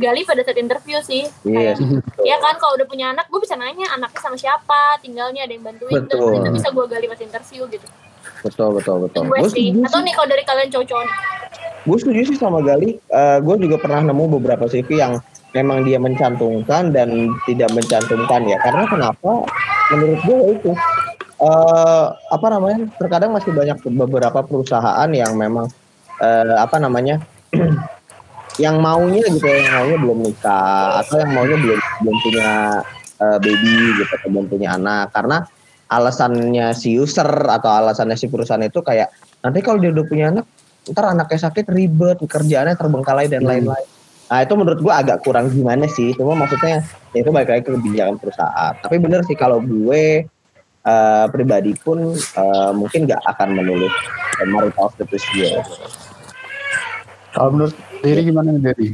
digali 0.00 0.24
pada 0.24 0.40
saat 0.40 0.56
interview 0.56 0.96
sih 1.04 1.28
yeah. 1.44 1.76
kayak 1.76 2.00
ya 2.24 2.40
kan 2.40 2.56
kalau 2.56 2.80
udah 2.80 2.88
punya 2.88 3.12
anak 3.12 3.28
gue 3.28 3.36
bisa 3.44 3.52
nanya 3.60 3.84
anaknya 3.92 4.20
sama 4.24 4.40
siapa 4.40 4.96
tinggalnya 5.04 5.44
ada 5.44 5.52
yang 5.52 5.68
bantuin 5.68 6.08
betul. 6.08 6.40
itu 6.40 6.48
bisa 6.56 6.72
gue 6.72 6.84
gali 6.88 7.04
pas 7.04 7.20
interview 7.20 7.68
gitu 7.68 7.84
betul 8.40 8.72
betul 8.72 8.96
betul 9.04 9.28
gue 9.28 9.52
sih 9.52 9.76
atau 9.84 10.00
nih 10.00 10.16
kalau 10.16 10.28
dari 10.32 10.44
kalian 10.48 10.72
cowok-cowok 10.72 11.06
gue 11.80 11.96
setuju 11.96 12.20
sih 12.28 12.38
sama 12.38 12.60
Gali. 12.60 13.00
Uh, 13.08 13.40
gue 13.40 13.66
juga 13.68 13.80
pernah 13.80 14.12
nemu 14.12 14.40
beberapa 14.40 14.68
CV 14.68 15.00
yang 15.00 15.16
memang 15.56 15.82
dia 15.82 15.96
mencantumkan 15.96 16.92
dan 16.92 17.32
tidak 17.48 17.70
mencantumkan 17.72 18.44
ya. 18.44 18.60
Karena 18.60 18.84
kenapa? 18.86 19.48
Menurut 19.90 20.20
gue 20.22 20.38
itu 20.60 20.72
uh, 21.40 22.12
apa 22.12 22.46
namanya? 22.52 22.84
Terkadang 23.00 23.32
masih 23.32 23.52
banyak 23.56 23.80
beberapa 23.96 24.44
perusahaan 24.44 25.08
yang 25.08 25.32
memang 25.34 25.72
uh, 26.20 26.56
apa 26.60 26.76
namanya? 26.76 27.24
yang 28.60 28.76
maunya 28.78 29.24
gitu 29.24 29.46
ya, 29.48 29.64
yang 29.64 29.72
maunya 29.80 29.96
belum 30.04 30.18
nikah 30.20 31.00
atau 31.00 31.16
yang 31.16 31.32
maunya 31.32 31.56
belum 31.56 31.80
belum 32.04 32.16
punya 32.20 32.50
uh, 33.20 33.38
baby 33.40 33.76
gitu 33.96 34.12
atau 34.20 34.28
belum 34.28 34.46
punya 34.52 34.68
anak 34.76 35.08
karena 35.16 35.48
alasannya 35.90 36.70
si 36.76 36.94
user 36.94 37.26
atau 37.26 37.70
alasannya 37.72 38.14
si 38.14 38.28
perusahaan 38.28 38.62
itu 38.62 38.84
kayak 38.84 39.10
nanti 39.42 39.58
kalau 39.64 39.80
dia 39.80 39.90
udah 39.90 40.06
punya 40.06 40.30
anak 40.30 40.46
ntar 40.92 41.12
anaknya 41.12 41.50
sakit 41.50 41.66
ribet 41.72 42.18
kerjaannya 42.20 42.76
terbengkalai 42.78 43.26
dan 43.26 43.42
hmm. 43.42 43.50
lain-lain 43.50 43.86
hmm. 43.88 44.28
nah 44.30 44.38
itu 44.44 44.52
menurut 44.54 44.78
gue 44.78 44.92
agak 44.94 45.18
kurang 45.26 45.50
gimana 45.50 45.88
sih 45.90 46.14
cuma 46.14 46.38
maksudnya 46.38 46.84
ya 47.16 47.18
itu 47.24 47.30
balik 47.34 47.50
lagi 47.50 47.62
ke 47.66 47.70
kebijakan 47.74 48.16
perusahaan 48.20 48.74
tapi 48.78 48.96
bener 49.02 49.26
sih 49.26 49.34
kalau 49.34 49.58
gue 49.58 50.28
uh, 50.86 51.26
pribadi 51.32 51.74
pun 51.80 52.14
uh, 52.14 52.72
mungkin 52.76 53.10
gak 53.10 53.22
akan 53.26 53.58
menulis 53.58 53.92
marital 54.46 54.88
status 54.94 55.24
gue 55.34 55.50
Kalau 57.30 57.50
menurut 57.54 57.74
diri 58.02 58.20
gimana 58.26 58.48
nih 58.54 58.62
Dedi? 58.72 58.88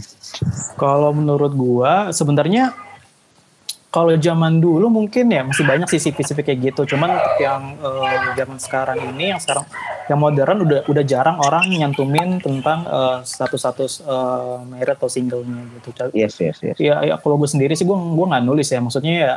Kalau 0.76 1.10
menurut 1.16 1.52
gua 1.56 2.12
sebenarnya 2.12 2.74
kalau 3.96 4.12
zaman 4.12 4.60
dulu 4.60 4.92
mungkin 4.92 5.32
ya 5.32 5.40
masih 5.40 5.64
banyak 5.64 5.88
sih 5.88 6.12
CV-CV 6.12 6.44
kayak 6.44 6.60
gitu. 6.68 6.92
Cuman 6.92 7.16
untuk 7.16 7.36
yang 7.40 7.80
uh, 7.80 8.36
zaman 8.36 8.60
sekarang 8.60 9.00
ini, 9.00 9.32
yang 9.32 9.40
sekarang 9.40 9.64
yang 10.12 10.20
modern 10.20 10.68
udah 10.68 10.80
udah 10.84 11.04
jarang 11.08 11.40
orang 11.40 11.64
nyantumin 11.72 12.36
tentang 12.36 12.84
uh, 12.84 13.24
status-status 13.24 14.04
uh, 14.04 14.60
married 14.68 14.92
atau 14.92 15.08
singlenya 15.08 15.64
gitu. 15.80 16.12
Yes, 16.12 16.36
yes, 16.36 16.60
yes. 16.60 16.76
Ya, 16.76 17.00
ya 17.08 17.16
kalau 17.16 17.40
gue 17.40 17.48
sendiri 17.48 17.72
sih 17.72 17.88
gue 17.88 17.96
gue 17.96 18.26
nggak 18.28 18.44
nulis 18.44 18.68
ya. 18.68 18.84
Maksudnya 18.84 19.14
ya 19.16 19.32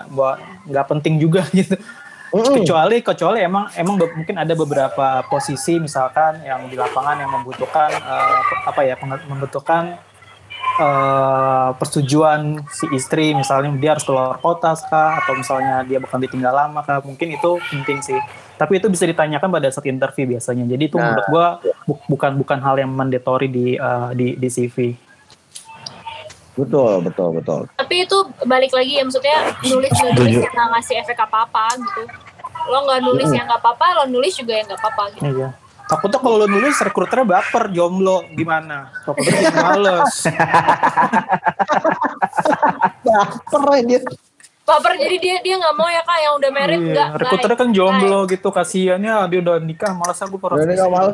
nggak 0.68 0.86
penting 0.92 1.24
juga 1.24 1.48
gitu. 1.56 1.80
Mm. 2.30 2.62
Kecuali 2.62 2.98
kecuali 3.02 3.40
emang 3.42 3.74
emang 3.74 3.98
mungkin 3.98 4.38
ada 4.38 4.54
beberapa 4.54 5.26
posisi 5.26 5.82
misalkan 5.82 6.46
yang 6.46 6.70
di 6.70 6.78
lapangan 6.78 7.18
yang 7.18 7.32
membutuhkan 7.34 7.90
uh, 8.06 8.70
apa 8.70 8.82
ya 8.86 8.94
membutuhkan 9.02 9.98
uh, 10.78 11.74
persetujuan 11.74 12.62
si 12.70 12.86
istri. 12.94 13.34
Misalnya 13.34 13.74
dia 13.82 13.98
harus 13.98 14.06
keluar 14.06 14.38
kota 14.38 14.78
kah 14.78 15.26
atau 15.26 15.34
misalnya 15.34 15.82
dia 15.90 15.98
bakal 15.98 16.22
ditinggal 16.22 16.54
lama 16.54 16.86
kah 16.86 17.02
mungkin 17.02 17.34
itu 17.34 17.58
penting 17.74 18.00
sih. 18.06 18.20
Tapi 18.62 18.78
itu 18.78 18.92
bisa 18.94 19.10
ditanyakan 19.10 19.50
pada 19.50 19.68
saat 19.74 19.90
interview 19.90 20.38
biasanya. 20.38 20.70
Jadi 20.70 20.84
itu 20.86 21.02
nah, 21.02 21.10
menurut 21.10 21.28
gua 21.34 21.46
bu 21.90 21.98
bukan 22.06 22.38
bukan 22.38 22.60
hal 22.62 22.78
yang 22.78 22.94
mandatory 22.94 23.50
di 23.50 23.74
uh, 23.82 24.14
di 24.14 24.38
di 24.38 24.48
CV 24.54 25.09
betul 26.66 26.94
betul 27.06 27.30
betul 27.40 27.62
tapi 27.80 27.96
itu 28.04 28.18
balik 28.44 28.72
lagi 28.76 29.00
ya 29.00 29.04
maksudnya 29.08 29.38
nulis 29.64 29.94
nulis 30.18 30.36
yang 30.44 30.54
nggak 30.54 30.70
ngasih 30.76 30.96
efek 31.00 31.18
apa 31.24 31.48
apa 31.48 31.66
gitu 31.80 32.04
lo 32.70 32.78
nggak 32.86 33.02
nulis 33.08 33.30
yang 33.32 33.46
nggak 33.48 33.62
apa 33.64 33.70
apa 33.74 33.86
lo 33.96 34.04
nulis 34.12 34.34
juga 34.36 34.54
yang 34.60 34.66
nggak 34.68 34.80
apa 34.84 34.90
apa 34.92 35.04
gitu 35.16 35.26
iya 35.32 35.50
Takutnya 35.90 36.22
kalau 36.22 36.38
lo 36.38 36.46
nulis 36.46 36.78
rekruternya 36.78 37.26
baper 37.26 37.74
jomblo 37.74 38.22
gimana? 38.38 38.94
Takutnya 39.10 39.50
males. 39.58 40.22
baper 43.10 43.62
dia. 43.90 44.00
Baper 44.70 44.94
jadi 45.02 45.18
dia 45.18 45.36
dia 45.42 45.56
nggak 45.58 45.74
mau 45.74 45.90
ya 45.90 46.06
kak 46.06 46.18
yang 46.22 46.38
udah 46.38 46.52
married 46.54 46.78
iya, 46.78 46.94
nggak. 46.94 47.26
Rekruternya 47.26 47.58
kan 47.58 47.70
jomblo 47.74 48.30
gitu 48.30 48.54
kasihannya 48.54 49.14
dia 49.34 49.40
udah 49.42 49.58
nikah 49.58 49.98
malas 49.98 50.22
aku 50.22 50.38
pernah. 50.38 50.62
Udah 50.62 50.70
nikah 50.70 50.90
malas. 50.94 51.14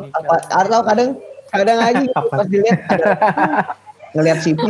Atau 0.52 0.80
kadang 0.84 1.10
kadang 1.48 1.78
aja 1.80 2.04
pas 2.36 2.44
dilihat 2.44 2.78
ngelihat 4.12 4.38
CV 4.44 4.60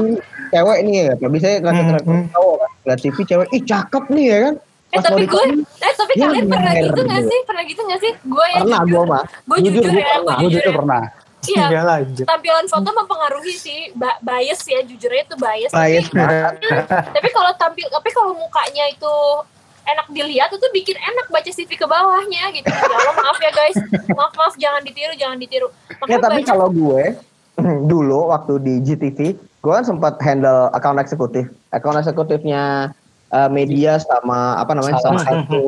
cewek 0.52 0.78
nih 0.86 0.94
ya, 1.10 1.14
bisa 1.28 1.46
ngeliat 1.58 2.04
hmm, 2.04 2.06
hmm. 2.06 2.24
cowok, 2.32 2.58
ngeliat 2.84 3.00
CV 3.00 3.16
cewek, 3.26 3.48
ih 3.52 3.62
cakep 3.64 4.04
nih 4.12 4.26
ya 4.26 4.38
kan, 4.46 4.54
Eh 4.94 5.02
tapi 5.02 5.22
gue, 5.26 5.42
eh 5.82 5.92
tapi 5.98 6.12
ya, 6.14 6.30
kalian 6.30 6.46
pernah 6.46 6.72
gitu 6.78 7.00
gak 7.02 7.22
sih? 7.26 7.38
Pernah 7.42 7.62
gitu 7.66 7.80
gak 7.84 8.00
sih? 8.00 8.12
Gue 8.22 8.46
yang 8.54 8.62
pernah 8.64 8.82
gue 8.86 9.02
mah. 9.02 9.24
Gue 9.44 9.58
jujur, 9.66 9.82
jujur 9.82 9.98
ya, 9.98 10.16
gue 10.22 10.34
jujur, 10.46 10.62
ya. 10.62 10.76
pernah. 10.78 11.02
Iya, 11.46 11.66
tampilan 12.26 12.66
foto 12.66 12.90
mempengaruhi 12.90 13.54
sih, 13.54 13.94
ba 13.94 14.18
bias 14.18 14.66
ya, 14.66 14.82
jujurnya 14.82 15.22
itu 15.30 15.36
bias. 15.38 15.70
Bias. 15.70 16.06
Tapi, 16.10 16.66
tapi 16.90 17.28
kalau 17.30 17.52
tampil, 17.54 17.86
tapi 17.86 18.10
kalau 18.10 18.34
mukanya 18.34 18.90
itu 18.90 19.14
enak 19.86 20.06
dilihat 20.10 20.50
itu 20.50 20.66
bikin 20.74 20.98
enak 20.98 21.30
baca 21.30 21.46
CV 21.46 21.70
ke 21.78 21.86
bawahnya 21.86 22.50
gitu. 22.50 22.66
Ya 22.66 22.96
Allah 22.98 23.14
maaf 23.14 23.38
ya 23.38 23.52
guys, 23.54 23.78
maaf 24.10 24.34
maaf 24.34 24.54
jangan 24.58 24.82
ditiru, 24.82 25.14
jangan 25.14 25.38
ditiru. 25.38 25.70
Makanya 26.02 26.18
ya 26.18 26.18
tapi 26.18 26.40
kalau 26.42 26.66
gue 26.74 27.14
dulu 27.90 28.30
waktu 28.32 28.60
di 28.60 28.74
GTV, 28.84 29.18
gue 29.36 29.72
kan 29.72 29.84
sempat 29.84 30.20
handle 30.20 30.68
account 30.76 31.00
eksekutif. 31.00 31.48
Account 31.72 32.00
eksekutifnya 32.00 32.92
uh, 33.32 33.48
media 33.50 33.98
sama 33.98 34.60
apa 34.60 34.76
namanya 34.76 35.00
salah, 35.00 35.22
salah 35.24 35.44
satu. 35.44 35.64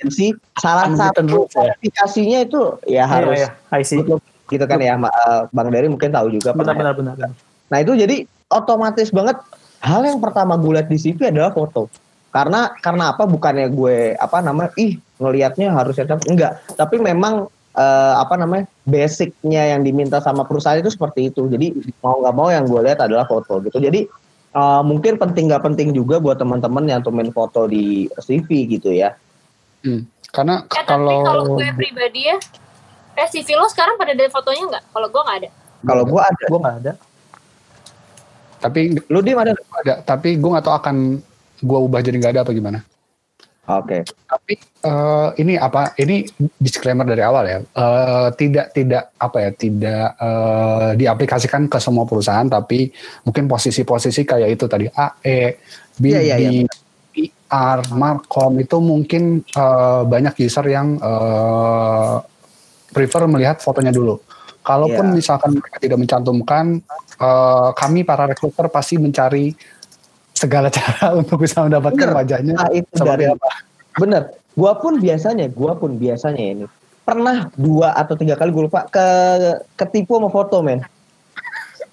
agensi 0.00 0.26
salah 0.58 0.88
satu 0.96 1.46
aplikasinya 1.52 2.38
itu 2.42 2.60
ya 2.88 3.04
iya, 3.04 3.04
harus 3.06 3.40
yeah, 3.40 3.52
yeah. 3.76 4.18
gitu 4.50 4.64
kan 4.66 4.78
ya 4.82 4.98
uh, 4.98 5.46
Bang 5.54 5.70
Dery 5.70 5.86
mungkin 5.86 6.10
tahu 6.10 6.34
juga 6.34 6.50
benar, 6.56 6.74
benar, 6.74 6.94
benar, 6.96 7.14
benar. 7.14 7.30
Nah 7.70 7.78
itu 7.78 7.94
jadi 7.94 8.26
otomatis 8.50 9.14
banget 9.14 9.38
hal 9.80 10.02
yang 10.02 10.18
pertama 10.18 10.58
gue 10.58 10.72
lihat 10.74 10.88
di 10.90 10.98
CV 10.98 11.30
adalah 11.30 11.54
foto. 11.54 11.86
Karena 12.30 12.70
karena 12.78 13.10
apa? 13.14 13.26
Bukannya 13.26 13.66
gue 13.74 14.14
apa 14.14 14.38
namanya 14.38 14.70
ih 14.78 14.98
ngelihatnya 15.18 15.74
harus 15.74 15.98
enggak. 16.26 16.62
Tapi 16.74 16.98
memang 16.98 17.50
uh, 17.76 18.14
apa 18.22 18.34
namanya 18.40 18.64
basicnya 18.86 19.76
yang 19.76 19.84
diminta 19.84 20.18
sama 20.22 20.46
perusahaan 20.46 20.78
itu 20.78 20.90
seperti 20.90 21.30
itu 21.30 21.46
jadi 21.46 21.74
mau 22.02 22.22
nggak 22.22 22.34
mau 22.34 22.48
yang 22.48 22.64
gue 22.66 22.80
lihat 22.82 23.02
adalah 23.02 23.26
foto 23.28 23.60
gitu 23.62 23.78
jadi 23.78 24.10
uh, 24.54 24.82
mungkin 24.82 25.18
penting 25.18 25.50
nggak 25.50 25.64
penting 25.64 25.94
juga 25.94 26.18
buat 26.18 26.38
teman-teman 26.38 26.86
yang 26.86 27.00
tumin 27.02 27.30
foto 27.30 27.66
di 27.70 28.10
CV 28.18 28.66
gitu 28.78 28.90
ya. 28.94 29.14
Hmm, 29.80 30.04
karena 30.34 30.66
eh, 30.68 30.84
kalau 30.84 31.24
kalau 31.24 31.44
gue 31.56 31.68
pribadi 31.72 32.28
ya, 32.28 32.36
eh 33.16 33.26
CV 33.30 33.56
lo 33.56 33.66
sekarang 33.70 33.96
pada 33.96 34.12
ada 34.12 34.28
fotonya 34.28 34.64
nggak? 34.76 34.84
Kalau 34.92 35.08
gue 35.08 35.22
nggak 35.22 35.38
ada. 35.44 35.50
Kalau 35.80 36.04
gue 36.04 36.20
ada, 36.20 36.44
gue 36.44 36.60
nggak 36.60 36.76
ada. 36.84 36.92
Tapi 38.60 38.80
lu 39.08 39.20
dia 39.24 39.34
ada? 39.40 39.52
Ada, 39.56 39.94
tapi 40.04 40.36
gue 40.36 40.50
nggak 40.52 40.64
tahu 40.68 40.76
akan 40.76 40.96
gue 41.60 41.78
ubah 41.80 42.00
jadi 42.04 42.16
nggak 42.20 42.32
ada 42.36 42.42
apa 42.44 42.52
gimana. 42.52 42.84
Oke. 43.70 44.02
Okay. 44.02 44.02
Tapi 44.26 44.54
uh, 44.82 45.30
ini 45.38 45.54
apa? 45.54 45.94
Ini 45.94 46.26
disclaimer 46.58 47.06
dari 47.06 47.22
awal 47.22 47.44
ya. 47.46 47.58
Uh, 47.78 48.28
tidak 48.34 48.74
tidak 48.74 49.14
apa 49.14 49.38
ya? 49.46 49.50
Tidak 49.54 50.06
uh, 50.18 50.90
diaplikasikan 50.98 51.70
ke 51.70 51.78
semua 51.78 52.02
perusahaan, 52.02 52.50
tapi 52.50 52.90
mungkin 53.22 53.46
posisi-posisi 53.46 54.26
kayak 54.26 54.58
itu 54.58 54.66
tadi 54.66 54.90
AE, 54.90 55.38
BD, 56.02 56.14
yeah, 56.18 56.22
yeah, 56.34 56.38
yeah. 56.66 56.66
PR, 57.14 57.78
Markom 57.94 58.58
itu 58.58 58.78
mungkin 58.82 59.46
uh, 59.54 60.02
banyak 60.06 60.34
user 60.42 60.66
yang 60.66 60.98
uh, 60.98 62.22
prefer 62.90 63.30
melihat 63.30 63.62
fotonya 63.62 63.94
dulu. 63.94 64.18
Kalaupun 64.60 65.14
yeah. 65.14 65.16
misalkan 65.18 65.56
mereka 65.56 65.78
tidak 65.78 65.98
mencantumkan, 65.98 66.82
uh, 67.22 67.70
kami 67.74 68.02
para 68.02 68.26
rekruter 68.26 68.66
pasti 68.66 68.98
mencari 68.98 69.54
segala 70.40 70.72
cara 70.80 71.12
untuk 71.12 71.44
bisa 71.44 71.60
mendapatkan 71.60 72.08
bener. 72.08 72.16
wajahnya 72.16 72.54
nah, 72.56 72.72
itu 72.72 72.88
seperti 72.96 73.28
dari, 73.28 73.36
apa. 73.36 73.50
Bener. 74.00 74.22
Gua 74.56 74.72
pun 74.80 74.98
biasanya, 74.98 75.46
gua 75.52 75.76
pun 75.76 76.00
biasanya 76.00 76.44
ini 76.56 76.66
pernah 77.10 77.50
dua 77.58 77.90
atau 77.98 78.14
tiga 78.14 78.38
kali 78.38 78.54
gue 78.54 78.70
lupa 78.70 78.86
ke 78.86 79.06
ketipu 79.74 80.14
sama 80.14 80.30
foto 80.30 80.62
men 80.62 80.78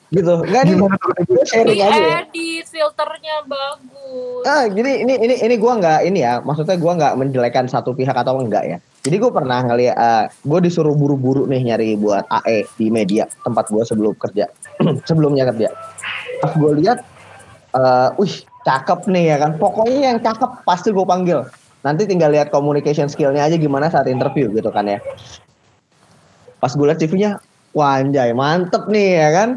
gitu 0.07 0.39
nggak 0.39 0.63
nih 0.69 0.75
gue 0.77 1.43
sharing 1.43 1.81
aja 1.83 1.99
ya. 1.99 2.17
edit 2.23 2.63
filternya 2.69 3.43
bagus 3.43 4.43
ah 4.45 4.69
jadi 4.69 5.03
ini 5.03 5.19
ini 5.19 5.35
ini 5.41 5.55
gue 5.59 5.73
nggak 5.73 5.99
ini 6.07 6.21
ya 6.21 6.39
maksudnya 6.45 6.79
gue 6.79 6.91
nggak 7.01 7.13
menjelekan 7.19 7.65
satu 7.67 7.91
pihak 7.91 8.15
atau 8.15 8.39
enggak 8.39 8.63
ya 8.63 8.77
jadi 9.03 9.15
gue 9.19 9.31
pernah 9.33 9.59
ngeliat 9.67 9.95
uh, 9.97 10.05
ah, 10.05 10.23
gue 10.29 10.59
disuruh 10.63 10.95
buru-buru 10.95 11.43
nih 11.49 11.73
nyari 11.73 11.99
buat 11.99 12.23
AE 12.29 12.69
di 12.79 12.87
media 12.87 13.27
tempat 13.43 13.67
gue 13.67 13.83
sebelum 13.83 14.15
kerja 14.15 14.47
sebelumnya 15.09 15.49
kerja 15.51 15.73
pas 16.39 16.53
gue 16.55 16.71
lihat 16.77 17.03
uh, 17.77 18.09
wih 18.17 18.33
cakep 18.65 19.05
nih 19.07 19.23
ya 19.31 19.37
kan? 19.37 19.51
Pokoknya 19.61 20.17
yang 20.17 20.19
cakep 20.19 20.65
pasti 20.65 20.89
gue 20.89 21.05
panggil. 21.05 21.45
Nanti 21.85 22.09
tinggal 22.09 22.33
lihat 22.33 22.49
communication 22.49 23.07
skillnya 23.07 23.45
aja 23.45 23.55
gimana 23.55 23.87
saat 23.87 24.09
interview 24.09 24.49
gitu 24.51 24.73
kan 24.73 24.89
ya. 24.89 24.99
Pas 26.57 26.73
gue 26.73 26.85
lihat 26.89 26.99
CV-nya 26.99 27.37
wanjay 27.77 28.33
mantep 28.33 28.89
nih 28.89 29.21
ya 29.21 29.29
kan? 29.31 29.49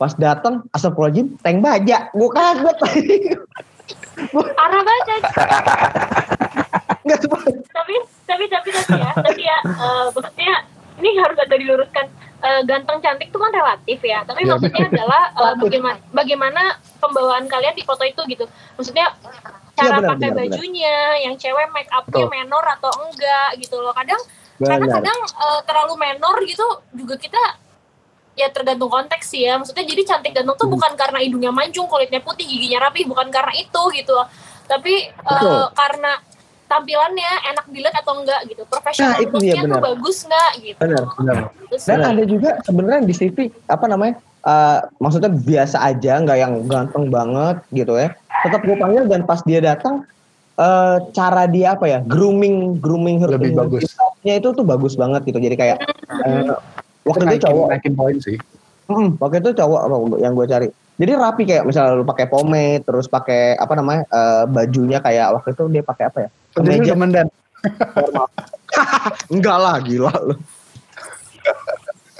Pas 0.00 0.16
dateng 0.16 0.64
astagfirullahaladzim 0.72 1.36
tank 1.44 1.60
baja. 1.60 2.08
Gue 2.16 2.30
kaget. 2.32 2.76
Parah 4.34 4.82
banget 4.84 5.22
tapi 7.08 7.94
tapi 8.28 8.44
tapi 8.52 8.68
tapi 8.74 9.00
ya 9.00 9.12
tapi 9.16 9.42
ya 9.46 9.58
uh, 9.64 10.06
maksudnya 10.12 10.54
ini 10.98 11.10
harus 11.18 11.38
ada 11.38 11.54
diluruskan. 11.54 12.06
Uh, 12.38 12.62
ganteng 12.62 13.02
cantik 13.02 13.34
itu 13.34 13.38
kan 13.38 13.50
relatif 13.50 13.98
ya. 13.98 14.22
Tapi 14.22 14.46
ya, 14.46 14.54
maksudnya 14.54 14.86
adalah 14.86 15.22
uh, 15.34 15.54
bagaimana 15.58 15.98
bagaimana 16.14 16.62
pembawaan 17.02 17.50
kalian 17.50 17.74
di 17.74 17.82
foto 17.82 18.06
itu 18.06 18.22
gitu. 18.30 18.46
Maksudnya 18.78 19.10
cara 19.74 19.98
ya, 19.98 19.98
benar, 19.98 20.10
pakai 20.14 20.30
benar, 20.30 20.38
bajunya 20.46 20.96
benar. 21.18 21.24
yang 21.26 21.34
cewek 21.34 21.66
make 21.74 21.90
upnya 21.90 22.26
menor 22.30 22.62
atau 22.78 22.94
enggak 23.10 23.58
gitu 23.58 23.82
loh. 23.82 23.90
Kadang 23.90 24.22
benar. 24.54 24.70
karena 24.70 24.86
kadang 24.86 25.18
uh, 25.34 25.60
terlalu 25.66 25.94
menor 25.98 26.36
gitu 26.46 26.66
juga 26.94 27.18
kita 27.18 27.42
ya 28.38 28.46
tergantung 28.54 28.86
konteks 28.86 29.34
sih 29.34 29.42
ya. 29.42 29.58
Maksudnya 29.58 29.82
jadi 29.82 30.02
cantik 30.06 30.30
ganteng 30.30 30.54
tuh 30.54 30.70
hmm. 30.70 30.74
bukan 30.78 30.92
karena 30.94 31.18
hidungnya 31.18 31.50
mancung 31.50 31.90
kulitnya 31.90 32.22
putih 32.22 32.46
giginya 32.46 32.86
rapi 32.86 33.02
bukan 33.02 33.34
karena 33.34 33.50
itu 33.58 33.82
gitu. 33.98 34.14
Loh 34.14 34.30
tapi 34.68 35.08
uh, 35.24 35.72
karena 35.72 36.20
tampilannya 36.68 37.32
enak 37.50 37.64
dilihat 37.72 37.96
atau 38.04 38.20
enggak 38.20 38.40
gitu. 38.46 38.62
Profesional 38.68 39.16
nah, 39.16 39.24
itu 39.24 39.36
dia, 39.40 39.54
tuh 39.64 39.80
bagus 39.80 40.16
enggak 40.28 40.52
gitu. 40.60 40.78
Benar 40.78 41.02
benar. 41.16 41.36
Dan 41.72 41.98
ada 42.04 42.22
juga 42.28 42.50
sebenarnya 42.62 43.00
di 43.08 43.14
CV 43.16 43.36
apa 43.66 43.86
namanya 43.88 44.14
uh, 44.44 44.78
maksudnya 45.00 45.32
biasa 45.32 45.76
aja 45.80 46.20
nggak 46.20 46.38
yang 46.38 46.54
ganteng 46.68 47.08
banget 47.08 47.56
gitu 47.72 47.96
ya. 47.96 48.12
Tetap 48.44 48.60
gue 48.62 48.76
panggil 48.76 49.04
dan 49.08 49.24
pas 49.24 49.40
dia 49.42 49.58
datang 49.64 50.04
uh, 50.60 50.96
cara 51.16 51.48
dia 51.48 51.74
apa 51.74 51.88
ya 51.88 51.98
grooming 52.04 52.78
grooming 52.78 53.24
lebih 53.24 53.56
bagus. 53.56 53.96
itu 54.22 54.48
tuh 54.52 54.64
bagus 54.66 54.94
banget 54.94 55.24
gitu. 55.24 55.40
Jadi 55.40 55.56
kayak 55.56 55.76
uh, 56.12 56.60
waktu 57.08 57.24
itu 57.32 57.48
cowok 57.48 57.66
naikin 57.72 57.94
poin 57.96 58.16
sih. 58.20 58.36
Hmm, 58.88 59.16
waktu 59.16 59.40
itu 59.40 59.56
cowok 59.56 59.80
yang 60.20 60.36
gue 60.36 60.46
cari. 60.46 60.68
Jadi 60.98 61.12
rapi 61.14 61.42
kayak 61.46 61.62
misalnya 61.62 61.94
lu 61.94 62.02
pakai 62.02 62.26
pomade 62.26 62.82
terus 62.82 63.06
pakai 63.06 63.54
apa 63.54 63.70
namanya 63.78 64.02
uh, 64.10 64.44
bajunya 64.50 64.98
kayak 64.98 65.30
waktu 65.30 65.54
itu 65.54 65.64
dia 65.70 65.82
pakai 65.86 66.04
apa 66.10 66.18
ya 66.26 66.30
kemeja 66.58 66.94
mendan 66.98 67.26
enggak 69.34 69.58
lah 69.58 69.76
gila 69.82 70.12
lu 70.22 70.36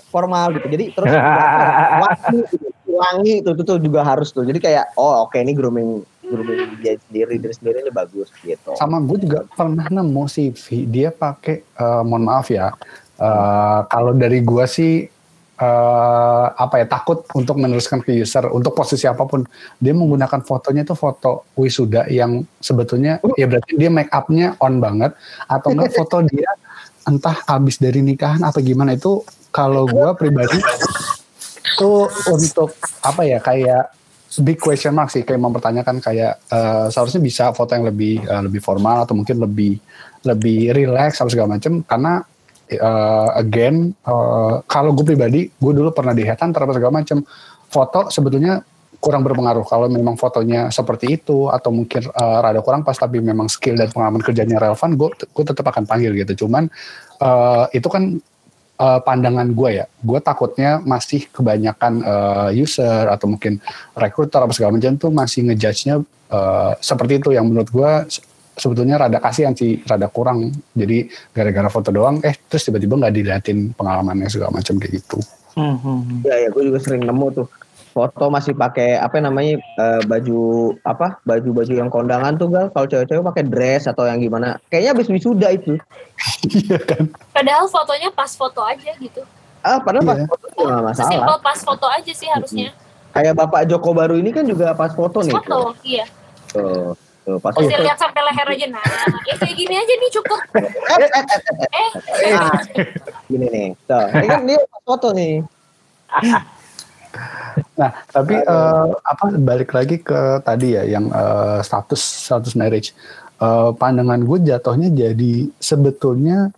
formal 0.09 0.57
gitu. 0.57 0.66
Jadi 0.72 0.85
terus 0.96 1.12
wangi, 2.03 2.38
wangi 2.88 3.35
itu, 3.44 3.51
itu 3.53 3.62
tuh 3.62 3.79
juga 3.79 4.01
harus 4.03 4.33
tuh. 4.33 4.44
Jadi 4.48 4.59
kayak 4.59 4.96
oh 4.96 5.29
oke 5.29 5.37
okay, 5.37 5.44
ini 5.44 5.53
grooming 5.53 6.03
grooming 6.29 6.81
dia 6.85 7.01
sendiri 7.09 7.40
diri 7.40 7.55
sendiri 7.55 7.77
ini 7.85 7.92
bagus 7.92 8.33
gitu. 8.42 8.74
Sama 8.77 9.01
gue 9.05 9.29
juga 9.29 9.44
pernah 9.53 9.87
nemu 9.88 10.24
CV 10.29 10.88
dia 10.88 11.09
pakai 11.12 11.64
uh, 11.79 12.03
mohon 12.05 12.24
maaf 12.27 12.48
ya. 12.48 12.72
Uh, 13.18 13.83
kalau 13.90 14.14
dari 14.14 14.40
gue 14.42 14.64
sih 14.70 15.11
uh, 15.59 16.47
apa 16.55 16.83
ya 16.83 16.87
takut 16.87 17.27
untuk 17.35 17.59
meneruskan 17.59 18.01
ke 18.01 18.14
user 18.23 18.49
untuk 18.55 18.73
posisi 18.73 19.05
apa 19.05 19.27
pun 19.27 19.44
dia 19.83 19.92
menggunakan 19.92 20.40
fotonya 20.47 20.87
itu 20.87 20.94
foto 20.94 21.51
wisuda 21.59 22.07
yang 22.09 22.47
sebetulnya 22.62 23.18
uh. 23.21 23.35
ya 23.35 23.51
berarti 23.51 23.75
dia 23.75 23.90
make 23.90 24.11
upnya 24.14 24.55
on 24.62 24.79
banget 24.79 25.12
atau 25.51 25.75
enggak 25.75 25.92
foto 25.94 26.25
dia 26.31 26.51
entah 27.05 27.37
habis 27.49 27.81
dari 27.81 28.01
nikahan 28.05 28.40
apa 28.44 28.62
gimana 28.62 28.94
itu 28.94 29.25
kalau 29.51 29.88
gue 29.88 30.09
pribadi 30.14 30.61
itu 31.79 31.92
untuk 32.29 32.75
apa 33.01 33.23
ya 33.25 33.38
kayak 33.40 33.94
big 34.44 34.61
question 34.61 34.92
mark 34.92 35.09
sih 35.09 35.25
kayak 35.25 35.40
mempertanyakan 35.40 36.05
kayak 36.05 36.37
uh, 36.53 36.92
seharusnya 36.92 37.23
bisa 37.25 37.44
foto 37.57 37.73
yang 37.73 37.88
lebih 37.88 38.21
uh, 38.29 38.44
lebih 38.44 38.61
formal 38.61 39.09
atau 39.09 39.16
mungkin 39.16 39.40
lebih 39.40 39.81
lebih 40.27 40.77
relax 40.77 41.18
atau 41.18 41.33
segala 41.33 41.57
macam 41.57 41.81
karena 41.83 42.21
uh, 42.77 43.33
again 43.41 43.97
uh, 44.05 44.61
kalau 44.69 44.93
gue 44.93 45.07
pribadi 45.09 45.49
gue 45.49 45.73
dulu 45.73 45.89
pernah 45.97 46.13
di 46.13 46.29
headhunter 46.29 46.61
apa 46.61 46.73
segala 46.77 46.93
macam 47.01 47.25
foto 47.69 48.13
sebetulnya 48.13 48.61
kurang 48.99 49.23
berpengaruh. 49.23 49.63
Kalau 49.63 49.87
memang 49.87 50.19
fotonya 50.19 50.75
seperti 50.75 51.23
itu 51.23 51.47
atau 51.49 51.71
mungkin 51.71 52.11
uh, 52.11 52.39
rada 52.43 52.59
kurang 52.63 52.83
pas 52.83 52.99
tapi 52.99 53.23
memang 53.23 53.47
skill 53.47 53.79
dan 53.79 53.89
pengalaman 53.95 54.23
kerjanya 54.23 54.59
relevan 54.59 54.99
gue 54.99 55.09
gue 55.23 55.45
tetap 55.47 55.67
akan 55.71 55.87
panggil 55.87 56.13
gitu. 56.19 56.47
Cuman 56.47 56.67
uh, 57.23 57.71
itu 57.71 57.87
kan 57.87 58.19
uh, 58.83 59.01
pandangan 59.03 59.47
gue 59.55 59.71
ya. 59.83 59.87
Gue 60.03 60.19
takutnya 60.19 60.83
masih 60.83 61.31
kebanyakan 61.31 62.03
uh, 62.03 62.51
user 62.51 63.07
atau 63.07 63.31
mungkin 63.31 63.63
recruiter 63.95 64.43
apa 64.43 64.51
segala 64.51 64.75
macam 64.75 64.99
tuh 64.99 65.15
masih 65.15 65.47
ngejudge-nya 65.47 66.03
uh, 66.35 66.73
seperti 66.83 67.23
itu. 67.23 67.31
Yang 67.31 67.45
menurut 67.47 67.69
gue 67.71 67.93
sebetulnya 68.59 68.99
rada 68.99 69.23
kasihan 69.23 69.55
sih 69.55 69.81
rada 69.87 70.11
kurang. 70.11 70.51
Jadi 70.75 71.09
gara-gara 71.31 71.71
foto 71.71 71.94
doang 71.94 72.21
eh 72.27 72.35
terus 72.51 72.66
tiba-tiba 72.66 72.99
nggak 72.99 73.14
diliatin 73.14 73.73
pengalamannya 73.73 74.29
segala 74.29 74.59
macam 74.59 74.77
kayak 74.77 75.01
gitu. 75.01 75.18
Hmm, 75.55 75.79
hmm, 75.79 75.99
hmm. 76.03 76.18
ya 76.27 76.37
ya 76.47 76.49
gue 76.51 76.62
juga 76.68 76.79
sering 76.83 77.07
nemu 77.07 77.27
tuh. 77.33 77.49
Foto 77.88 78.31
masih 78.31 78.55
pakai 78.55 78.94
apa 78.94 79.18
namanya 79.18 79.59
uh, 79.81 79.99
baju 80.07 80.71
apa 80.87 81.18
baju-baju 81.27 81.73
yang 81.73 81.90
kondangan 81.90 82.37
tuh 82.38 82.47
gal. 82.53 82.66
Kalau 82.71 82.87
cewek-cewek 82.87 83.25
pakai 83.27 83.44
dress 83.49 83.90
atau 83.90 84.07
yang 84.07 84.23
gimana. 84.23 84.61
Kayaknya 84.71 84.90
habis 84.94 85.09
wisuda 85.09 85.49
itu. 85.55 85.79
Iya 86.51 86.79
kan? 86.83 87.11
Padahal 87.31 87.66
fotonya 87.71 88.11
pas 88.11 88.31
foto 88.35 88.59
aja 88.62 88.90
gitu. 88.99 89.23
Ah 89.62 89.83
padahal 89.83 90.07
yeah. 90.07 90.14
pas 90.14 90.31
foto 90.31 90.47
nggak 90.55 90.83
masalah. 90.83 91.11
Simpel 91.11 91.37
pas 91.42 91.59
foto 91.62 91.87
aja 91.90 92.12
sih 92.14 92.29
harusnya. 92.31 92.71
Kayak 93.14 93.35
bapak 93.35 93.66
Joko 93.66 93.90
baru 93.97 94.14
ini 94.14 94.31
kan 94.31 94.47
juga 94.47 94.75
pas 94.79 94.94
foto 94.94 95.23
pas 95.23 95.27
nih 95.27 95.35
foto 95.35 95.51
tuh. 95.51 95.66
iya. 95.83 96.07
Tuh 96.55 96.94
Tuh, 97.29 97.37
pas 97.37 97.53
Masih 97.53 97.77
lihat 97.85 98.01
sampai 98.01 98.25
leher 98.25 98.49
aja 98.57 98.67
nah. 98.73 98.85
Ya 99.29 99.37
kayak 99.37 99.53
gini 99.53 99.75
aja 99.77 99.93
nih 100.01 100.11
cukup. 100.17 100.41
eh, 100.97 101.09
eh. 101.77 101.91
gini 103.29 103.47
nih. 103.53 103.69
Tuh, 103.85 104.05
ini 104.17 104.27
kan 104.33 104.43
dia 104.49 104.59
foto 104.81 105.12
nih. 105.12 105.45
Nah, 107.77 107.91
tapi 108.09 108.33
uh, 108.41 108.97
apa 109.05 109.37
balik 109.37 109.77
lagi 109.77 110.01
ke 110.01 110.41
tadi 110.41 110.73
ya 110.73 110.88
yang 110.88 111.12
uh, 111.12 111.61
status 111.61 112.01
status 112.01 112.57
marriage. 112.57 112.97
Uh, 113.37 113.77
pandangan 113.77 114.25
gue 114.25 114.49
jatuhnya 114.49 114.88
jadi 114.88 115.53
sebetulnya 115.61 116.49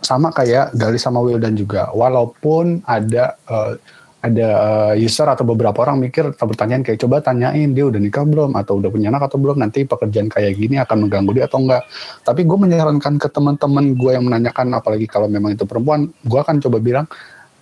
sama 0.00 0.32
kayak 0.32 0.72
Gali 0.72 0.96
sama 0.96 1.20
Wildan 1.20 1.60
juga. 1.60 1.92
Walaupun 1.92 2.80
ada 2.88 3.36
uh, 3.52 3.76
ada 4.24 4.48
user 4.96 5.28
atau 5.28 5.44
beberapa 5.44 5.84
orang 5.84 6.00
mikir 6.00 6.32
pertanyaan 6.32 6.80
kayak 6.80 6.96
coba 6.96 7.20
tanyain 7.20 7.76
dia 7.76 7.84
udah 7.84 8.00
nikah 8.00 8.24
belum 8.24 8.56
atau 8.56 8.80
udah 8.80 8.88
punya 8.88 9.12
anak 9.12 9.28
atau 9.28 9.36
belum 9.36 9.60
nanti 9.60 9.84
pekerjaan 9.84 10.32
kayak 10.32 10.56
gini 10.56 10.80
akan 10.80 11.04
mengganggu 11.04 11.32
dia 11.36 11.44
atau 11.44 11.60
enggak. 11.60 11.84
Tapi 12.24 12.40
gue 12.48 12.58
menyarankan 12.58 13.20
ke 13.20 13.28
teman-teman 13.28 13.92
gue 13.92 14.10
yang 14.16 14.24
menanyakan 14.24 14.72
apalagi 14.80 15.04
kalau 15.04 15.28
memang 15.28 15.52
itu 15.52 15.68
perempuan, 15.68 16.08
gue 16.24 16.40
akan 16.40 16.56
coba 16.64 16.80
bilang 16.80 17.06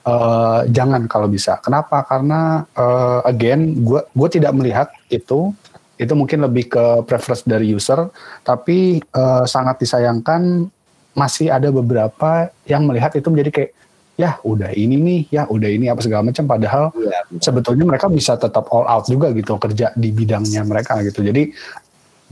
uh, 0.07 0.63
jangan 0.71 1.11
kalau 1.11 1.27
bisa. 1.27 1.59
Kenapa? 1.59 2.07
Karena 2.07 2.63
uh, 2.79 3.27
again, 3.27 3.83
gue 3.83 4.07
gue 4.15 4.29
tidak 4.31 4.55
melihat 4.55 4.89
itu. 5.11 5.51
Itu 5.99 6.19
mungkin 6.19 6.43
lebih 6.43 6.73
ke 6.73 6.85
preference 7.07 7.47
dari 7.47 7.71
user, 7.71 8.11
tapi 8.43 8.99
uh, 9.15 9.47
sangat 9.47 9.87
disayangkan 9.87 10.67
masih 11.15 11.53
ada 11.53 11.69
beberapa 11.69 12.51
yang 12.67 12.89
melihat 12.89 13.13
itu 13.15 13.29
menjadi 13.29 13.51
kayak 13.53 13.71
ya 14.17 14.39
udah 14.45 14.71
ini 14.77 14.97
nih, 15.01 15.21
ya 15.33 15.43
udah 15.49 15.69
ini 15.69 15.89
apa 15.89 16.01
segala 16.05 16.29
macam. 16.29 16.45
Padahal 16.45 16.93
ya, 16.97 17.21
sebetulnya 17.41 17.85
mereka 17.89 18.07
bisa 18.13 18.37
tetap 18.37 18.69
all 18.71 18.87
out 18.87 19.09
juga 19.09 19.33
gitu 19.33 19.57
kerja 19.57 19.91
di 19.97 20.09
bidangnya 20.13 20.63
mereka 20.65 21.01
gitu. 21.05 21.25
Jadi 21.25 21.53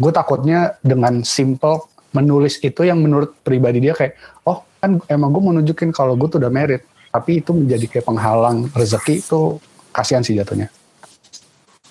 gue 0.01 0.13
takutnya 0.13 0.81
dengan 0.81 1.21
simple 1.25 1.89
menulis 2.11 2.59
itu 2.61 2.83
yang 2.83 2.99
menurut 2.99 3.39
pribadi 3.45 3.79
dia 3.79 3.95
kayak 3.95 4.19
oh 4.49 4.67
kan 4.83 4.99
emang 5.07 5.31
gue 5.31 5.43
mau 5.45 5.55
nunjukin 5.55 5.95
kalau 5.95 6.19
gue 6.19 6.27
tuh 6.27 6.43
udah 6.43 6.51
merit 6.51 6.83
tapi 7.11 7.43
itu 7.43 7.51
menjadi 7.55 7.87
kayak 7.87 8.07
penghalang 8.07 8.71
rezeki 8.71 9.23
itu 9.23 9.59
kasihan 9.91 10.23
sih 10.23 10.39
jatuhnya. 10.39 10.71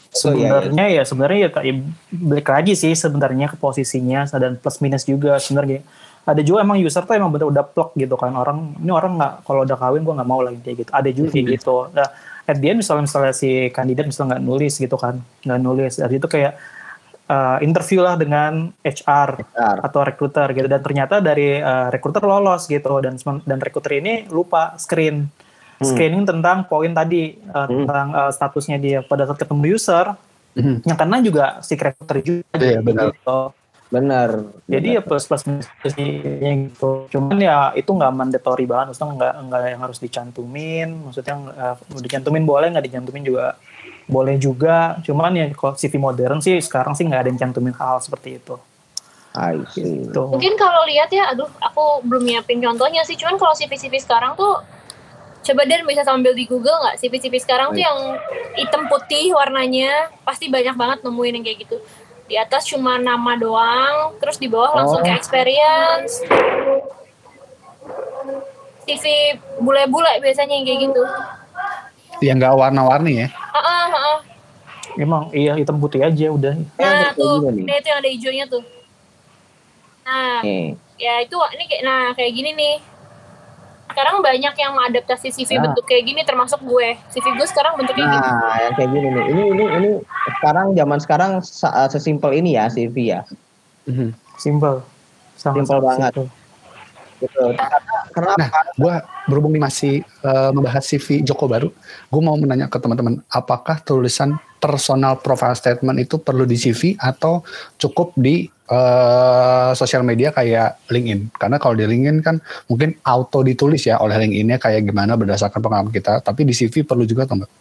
Sebenarnya 0.10 0.86
ya 0.90 1.04
sebenarnya 1.06 1.40
ya, 1.48 1.50
ya 1.62 1.74
balik 2.10 2.50
lagi 2.50 2.74
sih 2.74 2.98
sebenarnya 2.98 3.54
ke 3.54 3.58
posisinya 3.62 4.26
dan 4.36 4.58
plus 4.58 4.82
minus 4.82 5.06
juga 5.06 5.38
sebenarnya. 5.38 5.86
Ada 6.28 6.42
juga 6.46 6.62
emang 6.62 6.78
user 6.78 7.04
tuh 7.04 7.16
emang 7.16 7.32
bener 7.32 7.50
udah 7.50 7.66
plug 7.66 7.96
gitu 7.98 8.16
kan 8.20 8.36
orang 8.36 8.76
ini 8.78 8.92
orang 8.92 9.18
nggak 9.18 9.34
kalau 9.48 9.66
udah 9.66 9.78
kawin 9.80 10.02
gue 10.06 10.14
nggak 10.14 10.30
mau 10.30 10.42
lagi 10.44 10.60
kayak 10.62 10.78
gitu. 10.86 10.92
Ada 10.92 11.10
juga 11.14 11.28
kayak 11.34 11.46
hmm. 11.46 11.56
gitu. 11.58 11.76
Nah, 11.96 12.08
at 12.50 12.58
the 12.58 12.68
end 12.74 12.80
misalnya 12.82 13.04
misalnya 13.06 13.34
si 13.38 13.50
kandidat 13.70 14.06
misalnya 14.10 14.38
nggak 14.38 14.44
nulis 14.50 14.74
gitu 14.82 14.98
kan 14.98 15.22
nggak 15.46 15.60
nulis 15.62 15.94
dari 16.02 16.16
itu 16.18 16.28
kayak 16.28 16.54
uh, 17.30 17.58
interview 17.62 18.02
lah 18.02 18.18
dengan 18.18 18.74
HR, 18.82 19.30
HR. 19.46 19.78
atau 19.86 20.02
recruiter 20.02 20.48
gitu 20.58 20.68
dan 20.68 20.82
ternyata 20.82 21.22
dari 21.22 21.62
uh, 21.62 21.94
recruiter 21.94 22.26
lolos 22.26 22.66
gitu 22.66 22.98
dan 23.06 23.22
dan 23.46 23.58
recruiter 23.62 24.02
ini 24.02 24.26
lupa 24.34 24.74
screen 24.82 25.30
hmm. 25.30 25.86
screening 25.86 26.26
tentang 26.26 26.66
poin 26.66 26.90
tadi 26.90 27.38
uh, 27.54 27.70
hmm. 27.70 27.86
tentang 27.86 28.08
uh, 28.18 28.32
statusnya 28.34 28.78
dia 28.82 29.00
pada 29.06 29.30
saat 29.30 29.38
ketemu 29.38 29.78
user 29.78 30.06
hmm. 30.58 30.90
yang 30.90 30.98
karena 30.98 31.18
juga 31.22 31.46
si 31.62 31.78
recruiter 31.78 32.18
juga 32.26 32.58
yeah, 32.58 32.82
benar. 32.82 33.14
Gitu. 33.14 33.40
Benar. 33.90 34.54
Jadi 34.70 34.98
ya 34.98 35.02
plus 35.02 35.26
plus 35.26 35.44
minusnya 35.50 35.94
gitu. 36.70 37.10
Cuman 37.10 37.38
ya 37.42 37.74
itu 37.74 37.90
nggak 37.90 38.14
mandatory 38.14 38.70
banget, 38.70 38.94
maksudnya 38.94 39.14
nggak 39.18 39.34
nggak 39.50 39.62
yang 39.74 39.82
harus 39.82 39.98
dicantumin. 39.98 40.90
Maksudnya 41.10 41.36
uh, 41.58 41.76
dicantumin 41.98 42.46
boleh 42.46 42.70
nggak 42.70 42.86
dicantumin 42.86 43.26
juga 43.26 43.58
boleh 44.10 44.42
juga 44.42 44.98
cuman 45.06 45.38
ya 45.38 45.46
kalau 45.54 45.78
CV 45.78 46.02
modern 46.02 46.42
sih 46.42 46.58
sekarang 46.58 46.98
sih 46.98 47.06
nggak 47.06 47.22
ada 47.22 47.30
yang 47.30 47.38
cantumin 47.46 47.78
hal 47.78 48.02
seperti 48.02 48.42
itu 48.42 48.58
I 49.36 49.62
see. 49.70 50.10
Gitu. 50.10 50.22
Mungkin 50.26 50.58
kalau 50.58 50.90
lihat 50.90 51.14
ya, 51.14 51.30
aduh, 51.30 51.50
aku 51.62 52.02
belum 52.02 52.26
nyiapin 52.26 52.58
contohnya 52.58 53.06
sih. 53.06 53.14
Cuman 53.14 53.38
kalau 53.38 53.54
CV-CV 53.54 54.02
sekarang 54.02 54.34
tuh, 54.34 54.58
coba 55.46 55.62
dan 55.70 55.86
bisa 55.86 56.02
sambil 56.02 56.34
di 56.34 56.50
Google 56.50 56.82
nggak? 56.82 56.98
CV-CV 56.98 57.38
sekarang 57.38 57.78
tuh 57.78 57.82
yang 57.82 58.18
hitam 58.58 58.90
putih 58.90 59.30
warnanya, 59.38 60.10
pasti 60.26 60.50
banyak 60.50 60.74
banget 60.74 61.00
nemuin 61.06 61.34
yang 61.40 61.46
kayak 61.46 61.60
gitu. 61.62 61.78
Di 62.30 62.38
atas 62.38 62.70
cuma 62.70 63.02
nama 63.02 63.34
doang, 63.34 64.14
terus 64.22 64.38
di 64.38 64.46
bawah 64.46 64.78
langsung 64.78 65.02
oh. 65.02 65.06
ke 65.06 65.12
experience. 65.18 66.22
CV 68.86 69.06
bule-bule 69.58 70.22
biasanya 70.22 70.54
yang 70.62 70.66
kayak 70.66 70.80
gitu. 70.86 71.04
Yang 72.22 72.36
nggak 72.38 72.54
warna-warni 72.54 73.26
ya? 73.26 73.28
Uh 73.34 73.58
-uh, 73.58 73.84
uh 73.90 73.98
-uh. 73.98 74.18
Emang 74.98 75.34
iya 75.34 75.58
hitam 75.58 75.82
putih 75.82 76.06
aja 76.06 76.30
udah. 76.30 76.54
Nah, 76.78 77.14
tuh, 77.18 77.50
nah 77.50 77.76
itu 77.78 77.88
yang 77.90 78.00
ada 78.02 78.10
hijaunya 78.10 78.46
tuh. 78.46 78.64
Nah, 80.06 80.42
hmm. 80.42 80.78
ya 80.98 81.14
itu 81.22 81.38
ini 81.58 81.64
kayak 81.70 81.84
nah 81.86 82.04
kayak 82.14 82.32
gini 82.34 82.52
nih. 82.54 82.76
Sekarang 83.90 84.22
banyak 84.22 84.54
yang 84.54 84.72
mengadaptasi 84.78 85.34
CV 85.34 85.58
nah. 85.58 85.70
bentuk 85.70 85.84
kayak 85.90 86.04
gini 86.06 86.22
termasuk 86.22 86.62
gue. 86.62 86.96
CV 87.10 87.26
gue 87.34 87.48
sekarang 87.50 87.74
bentuknya 87.74 88.06
nah, 88.06 88.14
gini. 88.14 88.30
Nah, 88.30 88.58
yang 88.62 88.74
kayak 88.78 88.90
gini 88.94 89.08
nih. 89.10 89.26
Ini 89.34 89.44
ini 89.50 89.66
ini 89.82 89.90
sekarang 90.40 90.68
zaman 90.78 91.00
sekarang 91.02 91.32
sesimpel 91.90 92.32
ini 92.38 92.56
ya 92.56 92.70
CV 92.70 92.96
ya. 93.18 93.22
Mm-hmm. 93.90 94.10
Simple. 94.38 94.86
Sangat 95.36 95.66
simple 95.66 95.82
banget. 95.82 96.12
Simple. 96.14 96.39
Gitu. 97.20 97.44
Karena, 98.16 98.34
nah, 98.40 98.50
gue 98.80 98.96
berhubung 99.28 99.52
nih 99.52 99.64
masih 99.64 99.94
uh, 100.24 100.56
membahas 100.56 100.84
CV 100.88 101.20
Joko 101.22 101.52
baru, 101.52 101.70
gue 102.08 102.22
mau 102.24 102.40
menanya 102.40 102.72
ke 102.72 102.80
teman-teman, 102.80 103.20
apakah 103.28 103.84
tulisan 103.84 104.40
personal 104.60 105.20
profile 105.20 105.56
statement 105.56 106.00
itu 106.00 106.20
perlu 106.20 106.48
di 106.48 106.56
CV 106.56 106.96
atau 106.96 107.44
cukup 107.76 108.16
di 108.16 108.48
uh, 108.72 109.72
sosial 109.76 110.08
media 110.08 110.32
kayak 110.32 110.88
LinkedIn? 110.88 111.36
Karena 111.36 111.60
kalau 111.60 111.76
di 111.76 111.86
LinkedIn 111.86 112.24
kan 112.24 112.40
mungkin 112.72 112.96
auto 113.04 113.44
ditulis 113.44 113.84
ya 113.84 114.00
oleh 114.00 114.16
LinkedIn-nya 114.16 114.58
kayak 114.58 114.88
gimana 114.88 115.20
berdasarkan 115.20 115.60
pengalaman 115.60 115.92
kita, 115.92 116.24
tapi 116.24 116.48
di 116.48 116.56
CV 116.56 116.88
perlu 116.88 117.04
juga 117.04 117.28
atau 117.28 117.44
enggak? 117.44 117.52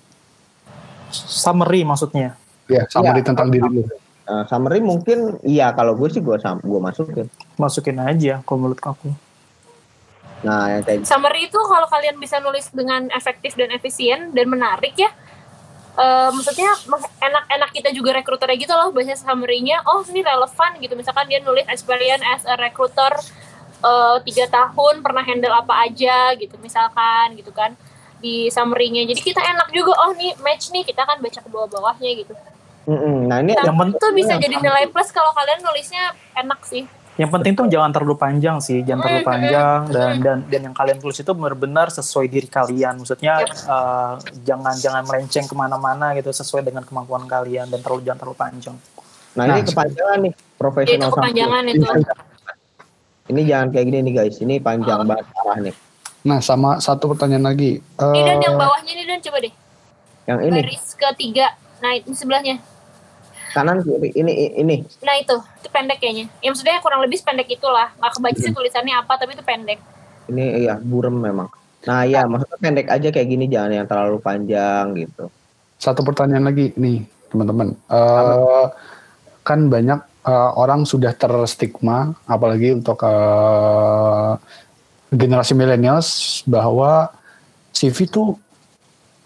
Summary 1.11 1.83
maksudnya? 1.83 2.39
Ya, 2.69 2.85
summary 2.87 3.25
ya, 3.25 3.27
tentang 3.27 3.49
diri 3.51 3.69
lu. 3.69 3.83
Uh, 4.29 4.45
summary 4.45 4.85
mungkin 4.85 5.41
iya 5.41 5.73
kalau 5.73 5.97
gue 5.97 6.09
sih 6.13 6.21
gue 6.21 6.37
gue 6.39 6.81
masukin. 6.81 7.27
Masukin 7.57 7.97
aja 7.97 8.45
kalau 8.45 8.69
menurut 8.69 8.79
aku. 8.85 9.09
Nah, 10.47 10.71
yang 10.71 10.83
kayak 10.87 11.03
Summary 11.03 11.51
itu 11.51 11.59
kalau 11.59 11.89
kalian 11.91 12.17
bisa 12.23 12.39
nulis 12.39 12.71
dengan 12.71 13.11
efektif 13.11 13.59
dan 13.59 13.75
efisien 13.75 14.31
dan 14.31 14.47
menarik 14.47 14.95
ya, 14.95 15.11
eh, 15.99 16.31
maksudnya 16.31 16.71
enak-enak 17.19 17.71
kita 17.75 17.91
juga 17.91 18.15
rekruternya 18.15 18.55
gitu 18.55 18.75
loh 18.79 18.95
baca 18.95 19.15
summary-nya. 19.19 19.83
Oh 19.83 20.07
ini 20.07 20.23
relevan 20.23 20.79
gitu. 20.79 20.95
Misalkan 20.95 21.27
dia 21.27 21.43
nulis 21.43 21.67
experience 21.67 22.23
as 22.23 22.43
a 22.47 22.55
recruiter 22.55 23.11
eh, 23.83 24.17
tiga 24.27 24.47
tahun 24.47 25.03
pernah 25.03 25.27
handle 25.27 25.55
apa 25.55 25.87
aja 25.91 26.35
gitu 26.39 26.55
misalkan 26.59 27.35
gitu 27.35 27.51
kan 27.51 27.75
di 28.23 28.47
summary-nya. 28.51 29.07
Jadi 29.11 29.21
kita 29.23 29.43
enak 29.43 29.75
juga. 29.75 29.99
Oh 30.07 30.15
nih 30.15 30.39
match 30.39 30.71
nih 30.71 30.87
kita 30.87 31.03
kan 31.03 31.19
baca 31.19 31.39
ke 31.43 31.49
bawah-bawahnya 31.51 32.11
gitu. 32.15 32.35
Mm-mm. 32.89 33.29
Nah, 33.29 33.45
ini 33.45 33.53
Yang 33.53 33.69
Yang 33.69 33.89
itu 34.01 34.07
bisa 34.17 34.35
jadi 34.41 34.57
nilai 34.65 34.89
plus 34.89 35.13
kalau 35.13 35.29
kalian 35.37 35.61
nulisnya 35.61 36.17
enak 36.33 36.63
sih. 36.65 36.89
Yang 37.19 37.31
penting 37.35 37.53
tuh 37.53 37.67
jangan 37.67 37.91
terlalu 37.91 38.15
panjang 38.15 38.63
sih, 38.63 38.79
jangan 38.81 39.03
terlalu 39.03 39.27
panjang 39.27 39.81
dan 39.91 40.11
dan 40.23 40.37
dan 40.47 40.61
yang 40.63 40.73
kalian 40.73 40.97
tulis 40.97 41.19
itu 41.19 41.27
benar-benar 41.29 41.91
sesuai 41.91 42.27
diri 42.27 42.47
kalian. 42.47 43.03
Maksudnya 43.03 43.43
Yep. 43.43 43.51
eh, 43.67 44.13
jangan 44.47 44.75
jangan 44.79 45.03
melenceng 45.03 45.45
ke 45.45 45.55
mana-mana 45.55 46.15
gitu 46.15 46.31
sesuai 46.31 46.63
dengan 46.63 46.87
kemampuan 46.87 47.27
kalian 47.27 47.67
dan 47.67 47.83
terlalu 47.83 48.07
jangan 48.07 48.19
terlalu 48.23 48.39
panjang. 48.39 48.77
nah, 49.35 49.45
ini 49.45 49.53
Nah, 49.53 49.67
kepanjangan 49.67 50.19
nih 50.21 50.31
Ya, 50.31 50.39
itu 50.39 50.57
profesional 50.57 51.11
kepanjangan 51.11 51.63
itu. 51.69 51.87
Ini 53.29 53.41
jangan 53.45 53.67
kayak 53.69 53.85
gini 53.85 53.99
nih 54.01 54.13
guys. 54.15 54.37
Ini 54.39 54.55
panjang 54.59 54.99
Oh. 54.99 55.05
banget 55.05 55.27
parah 55.29 55.59
nih. 55.61 55.75
Nah, 56.23 56.39
sama 56.39 56.79
satu 56.79 57.13
pertanyaan 57.13 57.45
lagi. 57.45 57.79
Nih 57.79 58.23
dan 58.25 58.37
Eh, 58.37 58.43
yang 58.43 58.55
bawahnya 58.57 58.93
nih 58.95 59.07
dan 59.07 59.19
coba 59.21 59.39
deh. 59.39 59.53
Yang 60.25 60.39
ini 60.45 60.59
Baris 60.61 60.87
ketiga. 60.93 61.47
Nah, 61.79 61.93
itu 61.95 62.11
sebelahnya. 62.13 62.57
Kanan 63.59 63.83
kiri 63.83 64.15
ini 64.15 64.55
ini. 64.55 64.77
Nah 65.03 65.19
itu, 65.19 65.35
itu 65.35 65.69
pendek 65.75 65.99
kayaknya. 65.99 66.31
Ya 66.39 66.49
maksudnya 66.55 66.79
kurang 66.79 67.03
lebih 67.03 67.19
pendek 67.27 67.51
itulah. 67.51 67.91
Gak 67.99 68.13
kebaca 68.15 68.39
sih 68.39 68.55
tulisannya 68.55 68.95
apa, 68.95 69.19
tapi 69.19 69.35
itu 69.35 69.43
pendek. 69.43 69.83
Ini 70.31 70.45
iya 70.63 70.75
burem 70.79 71.19
memang. 71.19 71.51
Nah, 71.87 72.03
iya 72.07 72.27
maksudnya 72.27 72.59
pendek 72.59 72.87
aja 72.91 73.09
kayak 73.11 73.29
gini 73.29 73.45
jangan 73.51 73.71
yang 73.75 73.87
terlalu 73.87 74.19
panjang 74.23 74.95
gitu. 74.95 75.27
satu 75.79 76.03
pertanyaan 76.03 76.51
lagi 76.51 76.75
nih, 76.75 77.07
teman-teman. 77.31 77.71
Eh, 77.87 78.67
kan 79.47 79.71
banyak 79.71 80.01
eh, 80.27 80.51
orang 80.59 80.83
sudah 80.83 81.15
terstigma, 81.15 82.19
apalagi 82.27 82.75
untuk 82.75 82.99
eh, 83.07 84.33
generasi 85.15 85.55
millennials 85.55 86.43
bahwa 86.51 87.15
CV 87.71 88.11
itu 88.11 88.35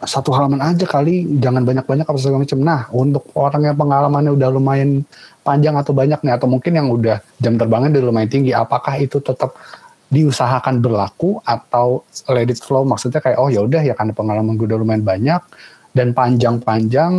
satu 0.02 0.34
halaman 0.34 0.58
aja 0.58 0.82
kali, 0.82 1.38
jangan 1.38 1.62
banyak-banyak 1.62 2.06
apa 2.06 2.18
segala 2.18 2.42
macam. 2.42 2.58
Nah, 2.58 2.80
untuk 2.90 3.30
orang 3.38 3.70
yang 3.70 3.76
pengalamannya 3.78 4.32
udah 4.34 4.48
lumayan 4.50 5.06
panjang 5.46 5.78
atau 5.78 5.94
banyak 5.94 6.18
nih, 6.22 6.34
atau 6.34 6.50
mungkin 6.50 6.72
yang 6.74 6.90
udah 6.90 7.22
jam 7.38 7.54
terbangnya 7.54 7.98
udah 7.98 8.04
lumayan 8.10 8.30
tinggi, 8.30 8.50
apakah 8.50 8.98
itu 8.98 9.22
tetap 9.22 9.54
diusahakan 10.12 10.82
berlaku 10.82 11.38
atau 11.46 12.02
let 12.28 12.50
it 12.50 12.58
flow? 12.58 12.82
Maksudnya 12.82 13.22
kayak 13.22 13.38
oh 13.38 13.48
ya 13.48 13.62
udah 13.62 13.82
ya 13.82 13.94
karena 13.94 14.12
pengalaman 14.12 14.58
gue 14.58 14.66
udah 14.66 14.78
lumayan 14.82 15.06
banyak 15.06 15.40
dan 15.94 16.10
panjang-panjang, 16.16 17.12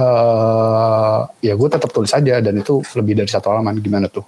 eh 0.00 1.20
ya 1.44 1.52
gue 1.54 1.68
tetap 1.68 1.90
tulis 1.92 2.10
aja 2.14 2.40
dan 2.40 2.54
itu 2.56 2.80
lebih 2.96 3.20
dari 3.20 3.30
satu 3.30 3.52
halaman. 3.52 3.76
Gimana 3.84 4.08
tuh? 4.08 4.24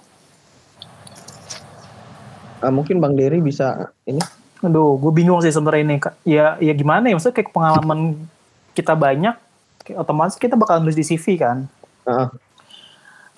Eh, 2.63 2.71
mungkin 2.71 3.01
Bang 3.03 3.17
Dery 3.19 3.43
bisa 3.43 3.91
ini 4.07 4.21
Aduh, 4.63 4.95
gue 4.95 5.11
bingung 5.11 5.43
sih 5.43 5.51
sebenarnya 5.51 5.83
ini. 5.83 5.95
Ya 6.23 6.55
ya 6.57 6.73
gimana 6.73 7.11
ya 7.11 7.15
maksudnya 7.15 7.35
kayak 7.35 7.51
pengalaman 7.51 7.99
kita 8.71 8.95
banyak 8.95 9.35
kayak 9.83 9.97
otomatis 9.99 10.39
kita 10.39 10.55
bakal 10.55 10.79
nulis 10.79 10.95
di 10.95 11.03
CV 11.03 11.35
kan. 11.35 11.67
Heeh. 12.07 12.29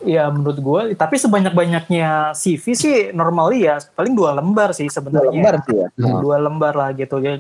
Ya 0.04 0.28
menurut 0.28 0.60
gue, 0.60 0.82
tapi 0.94 1.16
sebanyak-banyaknya 1.16 2.36
CV 2.36 2.64
sih 2.76 2.96
normally 3.10 3.64
ya 3.64 3.80
paling 3.96 4.12
dua 4.12 4.36
lembar 4.36 4.76
sih 4.76 4.86
dua 4.86 4.96
sebenarnya. 5.00 5.32
lembar 5.32 5.56
sih 5.64 5.76
ya. 5.82 5.88
Hmm. 5.96 6.20
dua 6.20 6.36
lembar 6.38 6.74
lah 6.76 6.90
gitu 6.92 7.16
ya. 7.18 7.40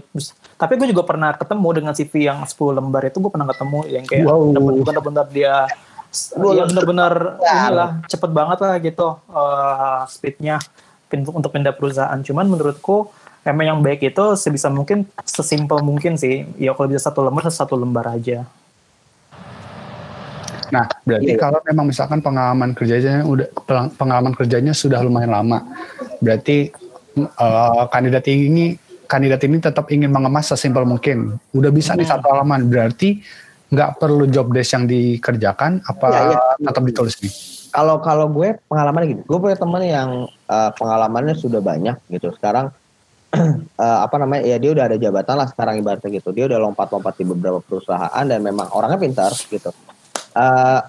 Tapi 0.55 0.73
gue 0.79 0.87
juga 0.89 1.03
pernah 1.03 1.35
ketemu 1.35 1.67
dengan 1.75 1.91
CV 1.93 2.13
yang 2.25 2.39
10 2.41 2.55
lembar 2.73 3.03
itu 3.03 3.19
gue 3.19 3.27
pernah 3.27 3.43
ketemu 3.51 3.79
yang 3.91 4.03
kayak 4.07 4.23
Wow. 4.23 4.55
bener-bener 4.81 5.27
dia 5.29 5.67
Dua 6.31 6.51
ya 6.55 6.63
bener-bener 6.63 7.13
lembar. 7.35 7.59
inilah 7.67 7.89
cepet 8.07 8.29
banget 8.31 8.57
lah 8.63 8.75
gitu 8.79 9.07
eh, 9.29 9.99
speednya 10.07 10.55
untuk 11.11 11.51
pindah 11.51 11.75
perusahaan. 11.75 12.17
Cuman 12.17 12.47
menurutku 12.47 13.11
emang 13.45 13.65
yang 13.69 13.79
baik 13.85 14.01
itu 14.01 14.25
sebisa 14.35 14.67
mungkin 14.67 15.05
sesimpel 15.23 15.79
mungkin 15.85 16.17
sih. 16.17 16.49
Ya 16.57 16.73
kalau 16.73 16.89
bisa 16.89 17.07
satu 17.07 17.21
lembar 17.21 17.47
satu 17.53 17.77
lembar 17.77 18.09
aja. 18.09 18.43
Nah, 20.73 20.89
berarti 21.05 21.37
Iya. 21.37 21.39
kalau 21.39 21.59
memang 21.61 21.85
misalkan 21.85 22.19
pengalaman 22.25 22.73
kerjanya 22.73 23.21
udah 23.21 23.47
pengalaman 23.95 24.33
kerjanya 24.33 24.73
sudah 24.73 24.99
lumayan 25.05 25.31
lama, 25.31 25.61
berarti 26.19 26.73
eh, 27.15 27.83
kandidat 27.93 28.27
ini 28.27 28.75
kandidat 29.07 29.39
ini 29.45 29.61
tetap 29.61 29.87
ingin 29.93 30.09
mengemas 30.09 30.49
sesimpel 30.51 30.83
mungkin. 30.83 31.37
Udah 31.53 31.69
bisa 31.69 31.93
nih 31.93 32.03
Hmm. 32.09 32.17
satu 32.17 32.25
halaman, 32.33 32.65
berarti 32.67 33.21
nggak 33.71 34.01
perlu 34.01 34.25
job 34.27 34.49
desk 34.51 34.73
yang 34.75 34.85
dikerjakan, 34.89 35.79
apa 35.85 36.05
Iya, 36.11 36.21
iya. 36.33 36.39
tetap 36.59 36.83
ditulis 36.83 37.15
nih? 37.21 37.33
Kalau 37.71 38.01
kalau 38.01 38.25
gue 38.27 38.57
pengalaman 38.67 39.03
gitu, 39.05 39.21
gue 39.23 39.37
punya 39.39 39.55
teman 39.55 39.83
yang 39.85 40.09
eh, 40.27 40.71
pengalamannya 40.75 41.37
sudah 41.37 41.61
banyak 41.61 41.95
gitu. 42.09 42.33
Sekarang 42.35 42.73
eh, 43.83 43.99
apa 44.05 44.15
namanya? 44.17 44.43
Ya 44.47 44.57
dia 44.57 44.71
udah 44.71 44.85
ada 44.87 44.97
jabatan 44.97 45.35
lah 45.35 45.47
sekarang 45.51 45.83
ibaratnya 45.83 46.09
gitu. 46.15 46.31
Dia 46.31 46.47
udah 46.47 46.59
lompat-lompat 46.63 47.13
di 47.19 47.23
beberapa 47.27 47.59
perusahaan 47.59 48.23
dan 48.25 48.39
memang 48.39 48.71
orangnya 48.71 48.99
pintar 48.99 49.31
gitu. 49.35 49.71
Eh, 50.35 50.79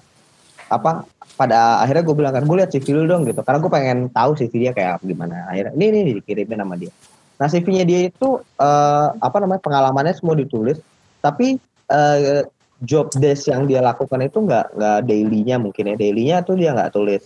apa? 0.67 0.91
Pada 1.37 1.85
akhirnya 1.85 2.01
gue 2.01 2.15
bilang 2.17 2.33
kan, 2.33 2.43
gue 2.49 2.57
lihat 2.57 2.73
CV 2.73 2.97
dulu 2.97 3.05
dong 3.05 3.23
gitu. 3.29 3.41
Karena 3.45 3.59
gue 3.61 3.71
pengen 3.71 3.97
tahu 4.09 4.33
CV 4.33 4.53
dia 4.57 4.71
kayak 4.73 5.05
gimana. 5.05 5.45
Akhirnya 5.51 5.77
ini 5.77 5.97
ini 6.01 6.11
dikirimin 6.17 6.57
sama 6.57 6.75
dia. 6.79 6.89
Nah 7.37 7.45
CV-nya 7.45 7.85
dia 7.85 8.09
itu 8.09 8.41
eh, 8.41 9.07
apa 9.13 9.37
namanya? 9.37 9.61
Pengalamannya 9.61 10.17
semua 10.17 10.33
ditulis, 10.33 10.81
tapi 11.21 11.61
eh, 11.93 12.41
job 12.83 13.09
desk 13.17 13.49
yang 13.49 13.65
dia 13.65 13.81
lakukan 13.81 14.21
itu 14.21 14.37
nggak 14.45 14.77
nggak 14.77 14.99
dailynya 15.09 15.57
mungkin 15.57 15.93
ya 15.93 15.95
dailynya 15.97 16.37
tuh 16.45 16.55
dia 16.61 16.77
nggak 16.77 16.93
tulis 16.93 17.25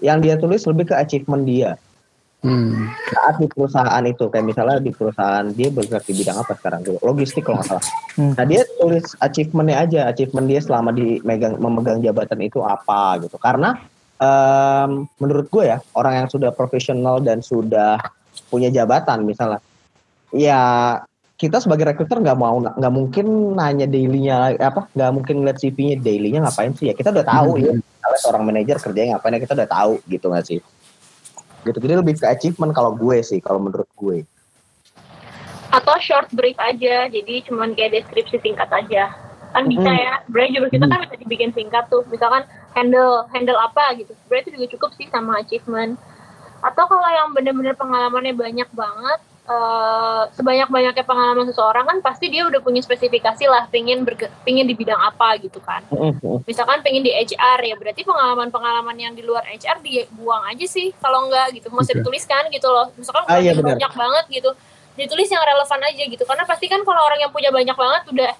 yang 0.00 0.24
dia 0.24 0.40
tulis 0.40 0.64
lebih 0.64 0.88
ke 0.88 0.94
achievement 0.96 1.44
dia 1.44 1.76
Hmm. 2.44 2.92
saat 3.10 3.42
di 3.42 3.48
perusahaan 3.48 4.04
itu 4.06 4.28
kayak 4.28 4.46
misalnya 4.46 4.78
di 4.78 4.92
perusahaan 4.94 5.46
dia 5.50 5.72
bergerak 5.72 6.04
di 6.04 6.14
bidang 6.14 6.36
apa 6.38 6.52
sekarang? 6.54 6.80
Logistik 7.00 7.48
kalau 7.48 7.58
nggak 7.58 7.68
salah. 7.74 7.84
Hmm. 8.14 8.32
nah 8.36 8.44
dia 8.44 8.62
tulis 8.76 9.06
achievementnya 9.18 9.76
aja. 9.82 10.00
Achievement 10.12 10.46
dia 10.46 10.60
selama 10.60 10.92
di 10.92 11.18
megang 11.24 11.56
memegang 11.58 11.98
jabatan 12.04 12.38
itu 12.44 12.60
apa 12.60 13.18
gitu. 13.24 13.40
Karena 13.40 13.80
em, 14.20 15.08
menurut 15.18 15.48
gue 15.48 15.64
ya 15.64 15.82
orang 15.96 16.22
yang 16.24 16.28
sudah 16.28 16.52
profesional 16.52 17.18
dan 17.24 17.40
sudah 17.40 17.98
punya 18.52 18.68
jabatan 18.68 19.24
misalnya 19.24 19.64
ya 20.30 20.60
kita 21.40 21.56
sebagai 21.60 21.88
recruiter 21.88 22.20
nggak 22.20 22.36
mau 22.36 22.60
nggak 22.60 22.94
mungkin 22.94 23.56
nanya 23.56 23.88
dailynya 23.88 24.60
apa 24.60 24.92
nggak 24.92 25.10
mungkin 25.12 25.36
lihat 25.44 25.58
CV-nya 25.58 25.98
dailynya 25.98 26.46
ngapain 26.46 26.76
sih? 26.76 26.92
Ya 26.92 26.94
kita 26.94 27.10
udah 27.10 27.26
tahu 27.26 27.58
ya. 27.58 27.72
Misalnya 27.74 28.18
seorang 28.22 28.44
manajer 28.44 28.76
kerjanya 28.78 29.16
ngapain 29.16 29.34
ya 29.34 29.40
kita 29.42 29.54
udah 29.56 29.68
tahu 29.72 29.92
gitu 30.06 30.28
nggak 30.30 30.46
sih 30.46 30.60
gitu 31.66 31.78
jadi 31.82 31.98
lebih 31.98 32.16
ke 32.16 32.26
achievement 32.26 32.72
kalau 32.72 32.94
gue 32.94 33.18
sih 33.20 33.42
kalau 33.42 33.58
menurut 33.58 33.88
gue 33.98 34.22
Atau 35.74 35.98
short 35.98 36.30
brief 36.32 36.56
aja, 36.56 37.10
jadi 37.10 37.34
cuman 37.44 37.74
kayak 37.74 38.00
deskripsi 38.00 38.38
singkat 38.40 38.70
aja. 38.70 39.12
Kan 39.50 39.66
bisa 39.66 39.84
Mm. 39.84 39.98
ya, 39.98 40.12
sebenarnya 40.24 40.52
juga 40.56 40.66
kita 40.72 40.84
kan 40.86 40.98
bisa 41.04 41.14
dibikin 41.18 41.50
singkat 41.52 41.84
tuh. 41.90 42.06
Misalkan 42.06 42.46
handle 42.72 43.26
handle 43.34 43.58
apa 43.58 43.98
gitu, 43.98 44.14
sebenarnya 44.24 44.42
itu 44.46 44.52
juga 44.56 44.66
cukup 44.78 44.90
sih 44.94 45.10
sama 45.10 45.42
achievement. 45.42 45.98
Atau 46.62 46.86
kalau 46.86 47.04
yang 47.10 47.34
bener-bener 47.34 47.74
pengalamannya 47.74 48.32
banyak 48.38 48.68
banget, 48.72 49.20
eh, 49.46 50.22
sebanyak-banyaknya 50.34 51.06
pengalaman 51.06 51.46
seseorang 51.46 51.86
kan 51.86 51.98
pasti 52.02 52.26
dia 52.26 52.42
udah 52.44 52.58
punya 52.58 52.82
spesifikasi 52.82 53.46
lah, 53.46 53.70
pengen 53.70 54.02
berge- 54.02 54.30
pengen 54.42 54.66
di 54.66 54.74
bidang 54.74 54.98
apa 54.98 55.38
gitu 55.38 55.62
kan. 55.62 55.86
misalkan 56.42 56.82
pengen 56.82 57.02
di 57.02 57.14
HR 57.14 57.62
ya 57.62 57.74
berarti 57.78 58.02
pengalaman-pengalaman 58.02 58.96
yang 58.98 59.12
di 59.14 59.22
luar 59.22 59.46
HR 59.46 59.78
dibuang 59.80 60.42
aja 60.46 60.66
sih 60.66 60.90
kalau 60.98 61.30
enggak 61.30 61.54
gitu. 61.54 61.70
Oke. 61.70 61.94
dituliskan 61.94 62.50
gitu 62.50 62.66
loh. 62.66 62.90
Misalkan 62.98 63.22
Ah, 63.26 63.38
iya, 63.38 63.54
benar. 63.54 63.78
banyak 63.78 63.92
banget 63.94 64.24
gitu 64.32 64.50
ditulis 64.96 65.28
yang 65.28 65.44
relevan 65.44 65.80
aja 65.84 66.02
gitu. 66.08 66.24
Karena 66.24 66.42
pasti 66.42 66.66
kan 66.66 66.80
kalau 66.80 67.04
orang 67.04 67.20
yang 67.20 67.30
punya 67.30 67.52
banyak 67.52 67.76
banget 67.76 68.02
udah 68.10 68.32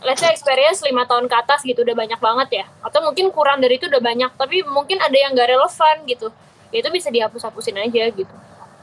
let's 0.00 0.18
say 0.18 0.32
experience 0.32 0.80
lima 0.80 1.04
tahun 1.04 1.28
ke 1.28 1.34
atas 1.36 1.60
gitu 1.62 1.84
udah 1.84 1.94
banyak 1.94 2.18
banget 2.18 2.48
ya. 2.50 2.64
Atau 2.82 3.04
mungkin 3.04 3.30
kurang 3.30 3.60
dari 3.60 3.78
itu 3.78 3.86
udah 3.86 4.00
banyak 4.02 4.30
tapi 4.34 4.66
mungkin 4.66 4.98
ada 4.98 5.14
yang 5.14 5.30
gak 5.30 5.46
relevan 5.46 5.96
gitu. 6.08 6.28
Ya 6.74 6.82
itu 6.82 6.90
bisa 6.90 7.06
dihapus-hapusin 7.10 7.78
aja 7.78 8.10
gitu 8.10 8.34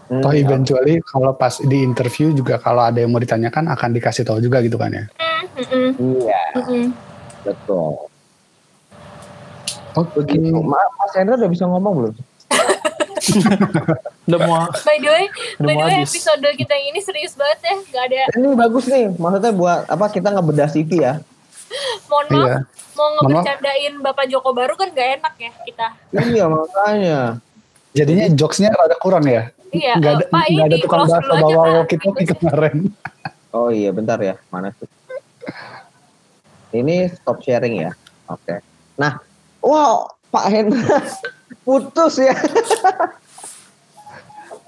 Hmm, 0.08 0.20
Toh 0.20 0.32
eventually 0.32 1.04
kalau 1.04 1.32
pas 1.32 1.60
di 1.60 1.82
interview 1.82 2.32
juga 2.32 2.56
kalau 2.56 2.80
ada 2.82 2.98
yang 2.98 3.10
mau 3.10 3.20
ditanyakan 3.20 3.68
akan 3.68 3.90
dikasih 3.92 4.24
tahu 4.24 4.40
juga 4.40 4.60
gitu 4.60 4.76
kan 4.76 4.88
ya. 4.90 5.04
Iya 5.94 6.42
betul 7.44 8.08
Oke. 9.94 10.38
Ma- 10.62 10.92
Mas 10.96 11.12
Hendra 11.12 11.36
udah 11.36 11.50
bisa 11.50 11.66
ngomong 11.66 11.94
belum 11.98 12.14
Udah 14.28 14.40
mau 14.44 14.64
by 14.80 14.96
the 14.96 15.10
way 15.10 15.26
by 15.58 15.74
the 15.74 15.82
way 15.82 15.94
habis. 15.98 16.12
episode 16.14 16.40
kita 16.54 16.72
yang 16.72 16.88
ini 16.92 17.00
serius 17.02 17.34
banget 17.34 17.60
ya 17.62 17.76
gak 17.90 18.04
ada 18.06 18.22
ini 18.34 18.48
bagus 18.54 18.86
nih 18.86 19.12
maksudnya 19.12 19.52
buat 19.52 19.80
apa 19.86 20.06
kita 20.08 20.30
ngebedah 20.30 20.68
CV 20.68 20.92
ya 21.02 21.14
mohon 22.06 22.26
maaf 22.30 22.40
Iya. 22.40 22.56
mau 22.94 23.08
ngebercandain 23.14 23.94
Bapak 24.00 24.26
Joko 24.28 24.52
Baru 24.52 24.74
kan 24.74 24.88
gak 24.90 25.20
enak 25.20 25.34
ya 25.38 25.52
kita. 25.62 25.88
iya 26.14 26.46
makanya 26.46 27.20
Jadinya 27.90 28.30
jokesnya 28.30 28.70
rada 28.70 28.94
kurang 28.96 29.26
ya. 29.26 29.50
Iya, 29.72 30.00
nggak 30.00 30.14
ada, 30.16 30.24
eh, 30.24 30.30
Pak, 30.32 30.44
ini 30.48 30.56
nggak 30.56 30.68
ada 30.68 30.76
di 30.76 30.84
tukang 30.84 31.04
bahasa 31.08 31.34
bawa 31.36 31.52
Pak. 31.52 31.74
walkie 31.76 32.00
talkie 32.00 32.28
kemarin. 32.32 32.78
Oh 33.52 33.70
iya, 33.72 33.90
bentar 33.92 34.20
ya. 34.22 34.36
Mana 34.52 34.72
tuh? 34.76 34.88
Ini 36.72 37.12
stop 37.16 37.44
sharing 37.44 37.84
ya. 37.84 37.92
Oke. 38.28 38.60
Nah, 39.00 39.20
wow, 39.64 40.12
Pak 40.32 40.46
Hendra 40.52 41.00
putus 41.68 42.20
ya. 42.20 42.36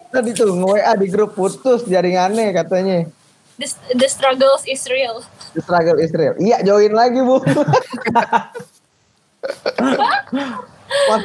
Tadi 0.10 0.34
tuh 0.34 0.58
nge-WA 0.58 0.94
di 0.98 1.08
grup 1.08 1.38
putus 1.38 1.86
jaringannya 1.86 2.50
katanya. 2.50 3.06
The, 3.60 3.68
the 3.94 4.08
struggles 4.10 4.64
is 4.66 4.88
real. 4.90 5.22
The 5.54 5.62
struggle 5.62 6.00
is 6.00 6.10
real. 6.16 6.34
Iya, 6.40 6.64
join 6.64 6.96
lagi, 6.96 7.20
Bu. 7.22 7.44
Mas 11.10 11.24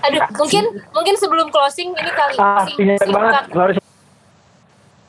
Aduh, 0.00 0.20
mungkin 0.36 0.64
mungkin 0.90 1.14
sebelum 1.14 1.48
closing 1.48 1.90
ini 1.92 2.10
kali 2.10 2.34
Ah, 2.36 2.64
sing- 2.64 2.78
banget. 3.08 3.44
Harus 3.50 3.76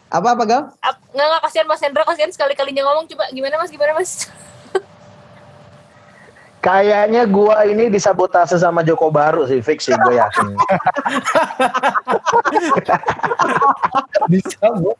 apa 0.09 0.27
apa 0.31 0.43
Gal? 0.43 0.63
Ap- 0.79 1.01
Nggak 1.09 1.27
nggak 1.27 1.41
kasihan 1.43 1.65
Mas 1.65 1.81
Hendra, 1.81 2.03
kasihan 2.03 2.29
sekali 2.29 2.53
kalinya 2.53 2.83
ngomong. 2.83 3.05
Coba 3.05 3.29
gimana 3.29 3.57
Mas? 3.57 3.69
Gimana 3.69 3.93
Mas? 3.93 4.11
Kayaknya 6.59 7.23
gua 7.23 7.63
ini 7.63 7.87
disabotase 7.87 8.57
sama 8.57 8.83
Joko 8.83 9.07
Baru 9.07 9.45
sih, 9.45 9.59
fix 9.59 9.85
sih 9.85 9.95
gue 9.95 10.13
yakin. 10.13 10.47
Bisa 14.27 14.67
bu. 14.75 14.91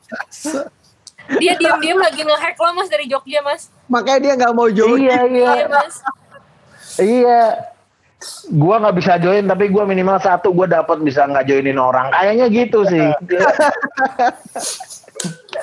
Dia 1.36 1.54
diam-diam 1.54 2.00
lagi 2.00 2.24
nge-hack 2.24 2.56
lo 2.56 2.70
Mas 2.72 2.88
dari 2.88 3.06
Jogja 3.06 3.38
Mas. 3.40 3.68
Makanya 3.86 4.18
dia 4.18 4.32
nggak 4.36 4.52
mau 4.52 4.66
join. 4.66 4.98
iya, 4.98 5.20
iya. 5.26 5.50
Iya 5.54 5.66
Mas. 5.68 5.94
Iya. 6.96 7.42
Gua 8.52 8.76
nggak 8.76 8.96
bisa 9.00 9.16
join 9.16 9.48
tapi 9.48 9.72
gua 9.72 9.88
minimal 9.88 10.20
satu 10.20 10.52
gua 10.52 10.68
dapat 10.68 11.00
bisa 11.00 11.24
nggak 11.24 11.48
joinin 11.48 11.80
orang. 11.80 12.12
Kayaknya 12.12 12.46
gitu 12.52 12.84
sih. 12.84 13.00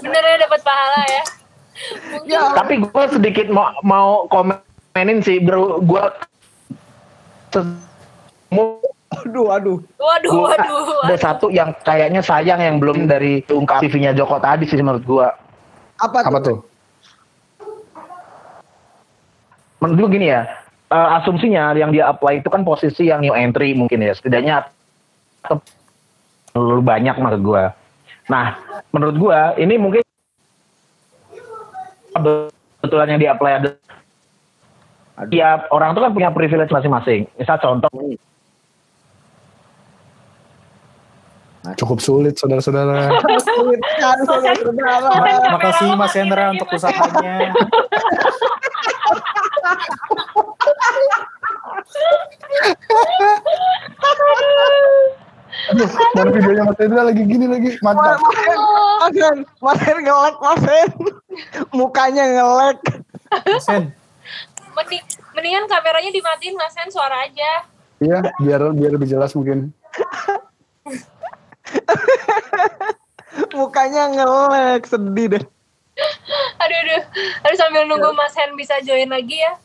Benernya 0.01 0.37
dapat 0.49 0.61
pahala 0.65 1.01
ya. 1.05 1.23
Mungkin 2.09 2.33
Ya, 2.33 2.41
tapi 2.57 2.81
gua 2.81 3.05
sedikit 3.13 3.47
mau 3.53 3.69
mau 3.85 4.25
komenin 4.33 5.21
sih 5.21 5.37
bro. 5.37 5.77
Gua 5.85 6.09
Mu- 8.49 8.81
aduh, 9.07 9.47
aduh. 9.53 9.77
waduh 9.97 10.31
gua 10.33 10.55
waduh. 10.57 11.05
ada 11.09 11.17
satu 11.17 11.47
yang 11.53 11.73
kayaknya 11.85 12.21
sayang 12.25 12.61
yang 12.61 12.77
belum 12.81 13.05
dari 13.05 13.41
ungkap 13.49 13.81
CV-nya 13.85 14.17
Joko 14.17 14.41
tadi 14.41 14.65
sih 14.65 14.81
menurut 14.81 15.05
gua. 15.05 15.29
Apa, 16.01 16.25
Apa 16.25 16.37
tuh? 16.41 16.57
Menurut 19.77 19.97
gua 20.01 20.09
gini 20.09 20.27
ya, 20.33 20.41
eh, 20.91 21.09
asumsinya 21.21 21.75
yang 21.75 21.91
dia 21.91 22.11
apply 22.11 22.43
itu 22.43 22.49
kan 22.51 22.63
posisi 22.63 23.07
yang 23.07 23.23
new 23.23 23.35
entry 23.35 23.75
mungkin 23.75 24.03
ya, 24.03 24.15
setidaknya 24.15 24.67
terlalu 26.51 26.83
banyak 26.83 27.15
menurut 27.19 27.41
gua. 27.43 27.63
Nah, 28.27 28.59
menurut 28.91 29.15
gua 29.15 29.55
ini 29.55 29.79
mungkin 29.79 30.03
kebetulan 32.11 33.15
yang 33.15 33.19
di 33.21 33.27
apply 33.29 33.51
ada 33.61 33.69
tiap 35.29 35.69
orang 35.73 35.97
tuh 35.97 36.01
kan 36.05 36.13
punya 36.13 36.29
privilege 36.29 36.69
masing-masing. 36.69 37.25
Misal 37.37 37.57
contoh, 37.57 37.89
Cukup 41.75 41.99
sulit 41.99 42.39
saudara-saudara. 42.39 43.11
Sulit 43.43 43.81
sekali, 43.91 44.23
saudara-saudara. 44.23 45.11
Makasih 45.51 45.99
Mas 45.99 46.15
Hendra 46.15 46.55
untuk 46.55 46.71
usahanya. 46.71 47.51
Aduh, 55.67 55.89
mana 56.15 56.29
videonya 56.31 56.63
Mas 56.63 56.79
Hendra 56.79 57.01
lagi 57.03 57.23
gini 57.27 57.45
lagi. 57.49 57.75
Mantap. 57.83 58.21
Mas 59.03 59.15
Ren, 59.15 59.37
Mas 59.59 59.79
Ren 59.83 59.99
ngelek, 59.99 60.35
Mas. 60.39 60.63
Mukanya 61.75 62.23
ngelek. 62.23 62.77
Mas 63.45 63.67
Hen, 63.67 63.91
Mending, 64.77 65.03
mendingan 65.33 65.65
kameranya 65.65 66.11
dimatiin 66.13 66.55
Mas 66.55 66.75
Hen 66.77 66.89
suara 66.93 67.25
aja. 67.25 67.67
Iya, 67.97 68.29
biar 68.39 68.61
biar 68.77 68.91
lebih 68.93 69.09
jelas 69.09 69.33
mungkin. 69.33 69.73
Mukanya 73.51 74.13
ngelek, 74.13 74.87
sedih 74.87 75.27
deh. 75.35 75.43
Aduh 76.61 76.77
aduh. 76.77 77.01
Aduh 77.43 77.57
sambil 77.57 77.83
nunggu 77.89 78.13
Mas 78.13 78.37
Hen 78.37 78.53
bisa 78.55 78.77
join 78.85 79.09
lagi 79.09 79.41
ya. 79.41 79.57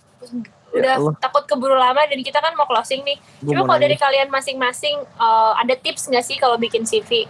Udah 0.73 0.97
Ya 0.97 1.01
Allah. 1.01 1.13
takut 1.21 1.45
keburu 1.45 1.77
lama 1.77 2.01
dan 2.09 2.19
kita 2.25 2.41
kan 2.41 2.57
mau 2.57 2.65
closing 2.65 3.05
nih. 3.05 3.21
Gua 3.45 3.53
Cuma 3.53 3.63
kalau 3.69 3.81
dari 3.85 3.97
kalian 4.01 4.29
masing-masing 4.33 4.97
eh, 5.05 5.53
ada 5.61 5.75
tips 5.77 6.09
nggak 6.09 6.25
sih 6.25 6.37
kalau 6.41 6.57
bikin 6.57 6.89
CV? 6.89 7.29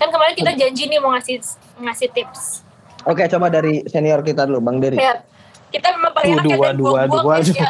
Kan 0.00 0.10
kemarin 0.10 0.34
kita 0.34 0.52
janji 0.56 0.88
nih 0.88 0.98
mau 0.98 1.12
ngasih 1.14 1.38
ngasih 1.78 2.08
tips. 2.10 2.64
Oke, 3.04 3.28
coba 3.28 3.52
dari 3.52 3.84
senior 3.84 4.24
kita 4.24 4.48
dulu, 4.48 4.64
Bang 4.64 4.80
Dery. 4.80 4.96
Ya, 4.96 5.20
kita 5.68 5.92
memang 5.92 6.12
paling 6.16 6.40
enak 6.40 6.44
ya 6.48 6.56
dan 6.56 6.56
waduh, 6.56 6.64
waduh, 6.64 6.84
buang-buang 6.88 7.42
waduh. 7.44 7.54
ya. 7.54 7.68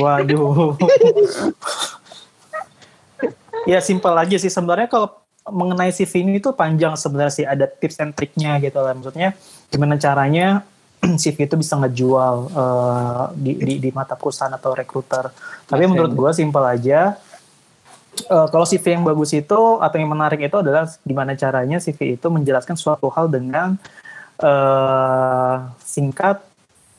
Waduh. 0.00 0.72
ya 3.70 3.78
simpel 3.80 4.14
aja 4.16 4.36
sih 4.36 4.52
sebenarnya 4.52 4.88
kalau 4.88 5.12
mengenai 5.44 5.92
CV 5.92 6.24
ini 6.24 6.40
tuh 6.40 6.56
panjang 6.56 6.96
sebenarnya 6.96 7.32
sih 7.32 7.44
ada 7.44 7.68
tips 7.68 8.00
and 8.00 8.16
triknya 8.16 8.56
gitu 8.64 8.80
lah 8.80 8.96
maksudnya 8.96 9.36
gimana 9.68 10.00
caranya 10.00 10.64
CV 11.22 11.36
itu 11.46 11.56
bisa 11.60 11.74
ngejual 11.78 12.34
eh, 12.52 13.24
di, 13.36 13.52
di 13.60 13.74
di 13.78 13.90
mata 13.92 14.16
perusahaan 14.16 14.52
atau 14.52 14.72
rekruter 14.72 15.30
tapi 15.64 15.84
menurut 15.84 16.12
gue 16.12 16.30
simpel 16.32 16.64
aja 16.64 17.16
Eh, 18.14 18.46
kalau 18.48 18.62
CV 18.62 18.94
yang 18.94 19.02
bagus 19.02 19.34
itu 19.34 19.60
atau 19.82 19.96
yang 19.98 20.06
menarik 20.06 20.38
itu 20.38 20.54
adalah 20.54 20.86
gimana 21.02 21.34
caranya 21.34 21.82
CV 21.82 22.14
itu 22.14 22.26
menjelaskan 22.30 22.78
suatu 22.78 23.10
hal 23.10 23.26
dengan 23.26 23.74
eh, 24.38 25.54
singkat, 25.82 26.38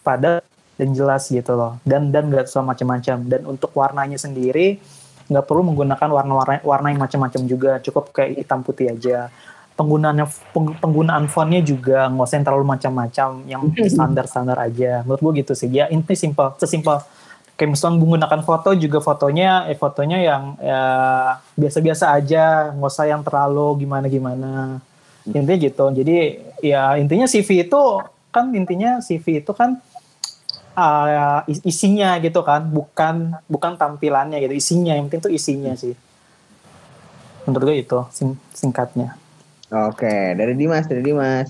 padat 0.04 0.44
dan 0.76 0.90
jelas 0.92 1.32
gitu 1.32 1.56
loh. 1.56 1.80
Dan 1.88 2.12
dan 2.12 2.28
nggak 2.28 2.52
soal 2.52 2.68
macam-macam. 2.68 3.18
Dan 3.32 3.42
untuk 3.48 3.72
warnanya 3.72 4.20
sendiri 4.20 4.78
nggak 5.26 5.46
perlu 5.48 5.66
menggunakan 5.72 6.10
warna-warna 6.12 6.60
warna 6.68 6.88
yang 6.92 7.02
macam-macam 7.02 7.42
juga. 7.48 7.72
Cukup 7.80 8.12
kayak 8.12 8.44
hitam 8.44 8.60
putih 8.62 8.92
aja. 8.92 9.32
Penggunaannya 9.76 10.26
peng- 10.56 10.80
penggunaan 10.80 11.28
fontnya 11.28 11.60
juga 11.60 12.08
nggak 12.08 12.24
usah 12.24 12.36
yang 12.40 12.48
terlalu 12.48 12.66
macam-macam, 12.72 13.30
yang 13.44 13.62
standar-standar 13.92 14.56
aja. 14.56 15.04
Menurut 15.04 15.20
gue 15.20 15.44
gitu 15.44 15.52
sih. 15.52 15.68
Ya 15.68 15.92
intinya 15.92 16.16
simpel, 16.16 16.56
sesimpel 16.56 17.04
kayak 17.60 17.76
misalnya 17.76 18.00
menggunakan 18.00 18.40
foto 18.44 18.72
juga 18.76 19.00
fotonya 19.04 19.68
eh 19.68 19.76
fotonya 19.76 20.20
yang 20.20 20.44
ya 20.60 20.84
biasa-biasa 21.56 22.12
aja 22.16 22.72
nggak 22.72 22.88
usah 22.88 23.08
yang 23.08 23.20
terlalu 23.20 23.84
gimana-gimana. 23.84 24.80
Intinya 25.28 25.60
gitu. 25.60 25.86
Jadi 25.92 26.18
ya 26.64 26.96
intinya 26.96 27.28
CV 27.28 27.68
itu 27.68 27.84
kan 28.32 28.56
intinya 28.56 29.04
CV 29.04 29.44
itu 29.44 29.52
kan 29.52 29.76
is- 31.52 31.64
isinya 31.68 32.16
gitu 32.24 32.40
kan. 32.48 32.64
Bukan 32.72 33.36
bukan 33.52 33.76
tampilannya 33.76 34.40
gitu. 34.40 34.56
Isinya 34.56 34.96
yang 34.96 35.12
penting 35.12 35.28
tuh 35.28 35.34
isinya 35.36 35.76
sih. 35.76 36.00
Menurut 37.44 37.76
gue 37.76 37.78
itu 37.84 38.00
sing- 38.16 38.40
singkatnya 38.56 39.20
Oke, 39.74 40.38
dari 40.38 40.54
Dimas, 40.54 40.86
dari 40.86 41.02
Dimas. 41.02 41.50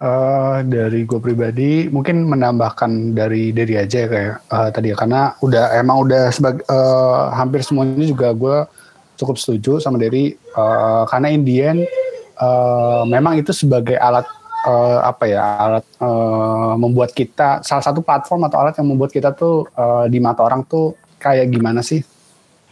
Eh, 0.00 0.58
dari 0.64 1.04
gue 1.04 1.20
pribadi 1.20 1.84
mungkin 1.92 2.24
menambahkan 2.24 3.12
dari 3.12 3.52
dari 3.52 3.76
aja 3.76 4.00
ya 4.00 4.08
kayak 4.08 4.36
eh, 4.48 4.68
tadi 4.72 4.86
ya 4.88 4.96
karena 4.96 5.36
udah 5.44 5.76
emang 5.76 6.08
udah 6.08 6.32
sebagai 6.32 6.64
eh, 6.64 7.22
hampir 7.36 7.60
semuanya 7.60 8.08
juga 8.08 8.32
gue 8.32 8.64
cukup 9.20 9.36
setuju 9.36 9.76
sama 9.76 10.00
dari 10.00 10.32
eh, 10.32 11.02
karena 11.04 11.28
Indian 11.28 11.84
eh, 12.40 13.02
memang 13.12 13.44
itu 13.44 13.52
sebagai 13.52 14.00
alat 14.00 14.24
eh, 14.64 14.98
apa 15.04 15.24
ya 15.28 15.44
alat 15.68 15.84
eh, 16.00 16.72
membuat 16.80 17.12
kita 17.12 17.60
salah 17.60 17.84
satu 17.84 18.00
platform 18.00 18.48
atau 18.48 18.56
alat 18.56 18.80
yang 18.80 18.88
membuat 18.96 19.12
kita 19.12 19.36
tuh 19.36 19.68
eh, 19.68 20.08
di 20.08 20.16
mata 20.16 20.40
orang 20.40 20.64
tuh 20.64 20.96
kayak 21.20 21.52
gimana 21.52 21.84
sih? 21.84 22.00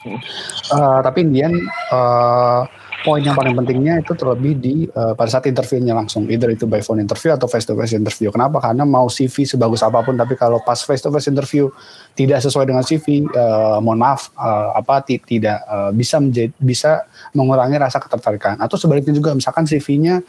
Eh, 0.08 1.00
tapi 1.04 1.28
Indian 1.28 1.52
eh, 1.92 2.60
poin 3.08 3.24
yang 3.24 3.32
paling 3.32 3.56
pentingnya 3.56 4.04
itu 4.04 4.12
terlebih 4.12 4.52
di 4.60 4.74
eh, 4.84 5.12
pada 5.16 5.28
saat 5.32 5.48
interviewnya 5.48 5.96
langsung. 5.96 6.28
Either 6.28 6.52
itu 6.52 6.68
by 6.68 6.84
phone 6.84 7.00
interview 7.00 7.32
atau 7.32 7.48
face 7.48 7.64
to 7.64 7.72
face 7.72 7.96
interview. 7.96 8.28
Kenapa? 8.28 8.60
Karena 8.60 8.84
mau 8.84 9.08
CV 9.08 9.48
sebagus 9.48 9.80
apa 9.80 10.04
pun 10.04 10.12
tapi 10.12 10.36
kalau 10.36 10.60
pas 10.60 10.76
face 10.76 11.00
to 11.00 11.08
face 11.08 11.32
interview 11.32 11.72
tidak 12.12 12.44
sesuai 12.44 12.68
dengan 12.68 12.84
CV 12.84 13.24
eh, 13.24 13.78
mohon 13.80 13.96
maaf 13.96 14.28
eh, 14.36 14.68
apa 14.76 15.00
ti- 15.00 15.24
tidak 15.24 15.64
eh, 15.64 15.90
bisa 15.96 16.20
menjadi 16.20 16.52
bisa 16.60 17.08
mengurangi 17.32 17.80
rasa 17.80 17.96
ketertarikan. 17.96 18.60
Atau 18.60 18.76
sebaliknya 18.76 19.16
juga 19.16 19.32
misalkan 19.32 19.64
CV-nya 19.64 20.20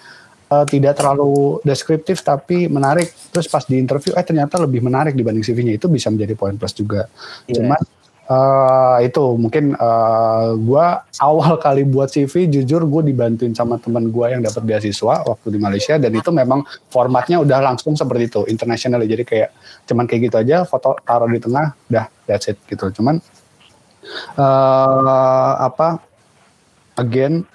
eh, 0.48 0.66
tidak 0.72 0.96
terlalu 0.96 1.60
deskriptif 1.68 2.24
tapi 2.24 2.72
menarik 2.72 3.12
terus 3.36 3.52
pas 3.52 3.68
di 3.68 3.76
interview 3.76 4.16
eh 4.16 4.24
ternyata 4.24 4.56
lebih 4.56 4.80
menarik 4.80 5.12
dibanding 5.20 5.44
CV-nya 5.44 5.76
itu 5.76 5.92
bisa 5.92 6.08
menjadi 6.08 6.34
poin 6.40 6.56
plus 6.56 6.72
juga. 6.72 7.12
Iya. 7.44 7.60
cuman 7.60 7.99
eh, 8.30 8.98
itu 9.10 9.24
mungkin 9.36 9.74
eh, 9.74 10.50
gua 10.62 11.04
awal 11.18 11.58
kali 11.66 11.84
buat 11.84 12.14
CV 12.14 12.48
jujur 12.48 12.86
gue 12.86 13.12
dibantuin 13.12 13.52
sama 13.58 13.82
teman 13.82 14.14
gua 14.14 14.32
yang 14.32 14.46
dapat 14.46 14.62
beasiswa 14.64 15.26
waktu 15.26 15.48
di 15.58 15.60
Malaysia 15.60 15.98
dan 15.98 16.14
itu 16.14 16.30
memang 16.30 16.64
formatnya 16.94 17.42
udah 17.42 17.60
langsung 17.74 17.98
seperti 17.98 18.30
itu 18.30 18.42
international 18.48 19.02
jadi 19.04 19.24
kayak 19.26 19.50
cuman 19.90 20.06
kayak 20.06 20.22
gitu 20.30 20.36
aja 20.38 20.58
foto 20.64 20.94
taruh 21.02 21.28
di 21.28 21.42
tengah 21.42 21.74
udah 21.90 22.06
that's 22.30 22.48
it 22.48 22.62
gitu. 22.70 22.94
Cuman 22.94 23.18
eh 24.40 25.56
apa 25.60 26.02
again 26.98 27.46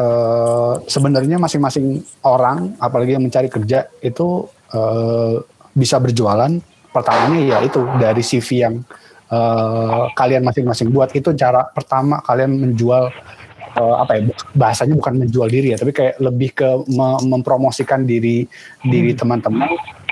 uh, 0.00 0.74
sebenarnya 0.88 1.36
masing-masing 1.36 2.00
orang 2.24 2.74
apalagi 2.80 3.16
yang 3.16 3.24
mencari 3.24 3.52
kerja 3.52 3.86
itu 4.00 4.48
uh, 4.72 5.36
bisa 5.76 6.00
berjualan. 6.00 6.50
Pertamanya 6.90 7.38
ya 7.38 7.58
itu 7.62 7.86
dari 8.02 8.18
CV 8.18 8.48
yang 8.66 8.74
uh, 9.30 10.10
kalian 10.12 10.42
masing-masing 10.44 10.90
buat 10.90 11.14
itu 11.14 11.32
cara 11.38 11.66
pertama 11.70 12.20
kalian 12.22 12.50
menjual 12.58 13.10
uh, 13.78 13.96
apa 14.02 14.18
ya 14.18 14.20
bahasanya 14.52 14.98
bukan 14.98 15.26
menjual 15.26 15.48
diri 15.48 15.74
ya 15.74 15.78
tapi 15.78 15.94
kayak 15.94 16.18
lebih 16.18 16.50
ke 16.54 16.68
mempromosikan 17.24 18.04
diri 18.04 18.44
diri 18.82 19.14
hmm. 19.14 19.20
teman-teman 19.20 19.70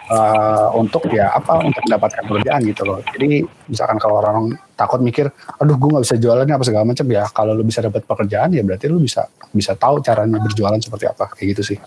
uh, 0.09 0.69
untuk 0.75 1.07
ya 1.13 1.33
apa 1.33 1.61
untuk 1.63 1.81
mendapatkan 1.87 2.25
pekerjaan 2.27 2.61
gitu 2.65 2.83
loh. 2.85 3.01
Jadi 3.15 3.45
misalkan 3.69 3.99
kalau 4.01 4.21
orang 4.21 4.57
takut 4.75 5.01
mikir, 5.05 5.29
aduh 5.61 5.77
gue 5.77 5.89
nggak 5.89 6.05
bisa 6.05 6.17
jualan 6.17 6.49
apa 6.49 6.65
segala 6.65 6.85
macam 6.89 7.07
ya. 7.09 7.25
Kalau 7.31 7.53
lu 7.55 7.65
bisa 7.65 7.81
dapat 7.85 8.03
pekerjaan 8.05 8.49
ya 8.57 8.63
berarti 8.65 8.87
lu 8.89 8.99
bisa 9.01 9.29
bisa 9.53 9.77
tahu 9.77 10.01
caranya 10.01 10.41
berjualan 10.41 10.81
seperti 10.81 11.05
apa 11.09 11.25
kayak 11.37 11.47
gitu 11.57 11.63
sih. 11.75 11.79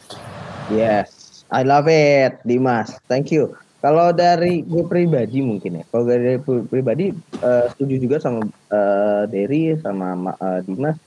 Yes, 0.72 1.44
I 1.52 1.68
love 1.68 1.92
it, 1.92 2.40
Dimas. 2.48 2.96
Thank 3.12 3.34
you. 3.34 3.52
Kalau 3.82 4.14
dari 4.14 4.62
gue 4.62 4.86
pribadi 4.86 5.42
mungkin 5.42 5.82
ya, 5.82 5.84
kalau 5.90 6.06
dari 6.06 6.38
pribadi 6.70 7.10
uh, 7.42 7.66
setuju 7.74 7.96
juga 7.98 8.18
sama 8.22 8.46
uh, 8.70 9.26
Derry 9.26 9.74
sama 9.82 10.38
uh, 10.38 10.62
Dimas. 10.62 10.98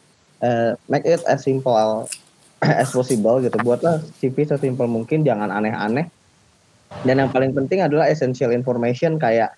Uh, 0.42 0.74
make 0.90 1.06
it 1.06 1.22
as 1.30 1.46
simple 1.46 2.10
as 2.82 2.90
possible 2.90 3.38
gitu. 3.38 3.54
Buatlah 3.62 4.02
CV 4.18 4.42
sesimpel 4.42 4.90
mungkin, 4.90 5.22
jangan 5.22 5.54
aneh-aneh. 5.54 6.10
Dan 7.02 7.22
yang 7.22 7.30
paling 7.30 7.52
penting 7.52 7.82
adalah 7.82 8.06
essential 8.06 8.54
information 8.54 9.18
kayak 9.18 9.50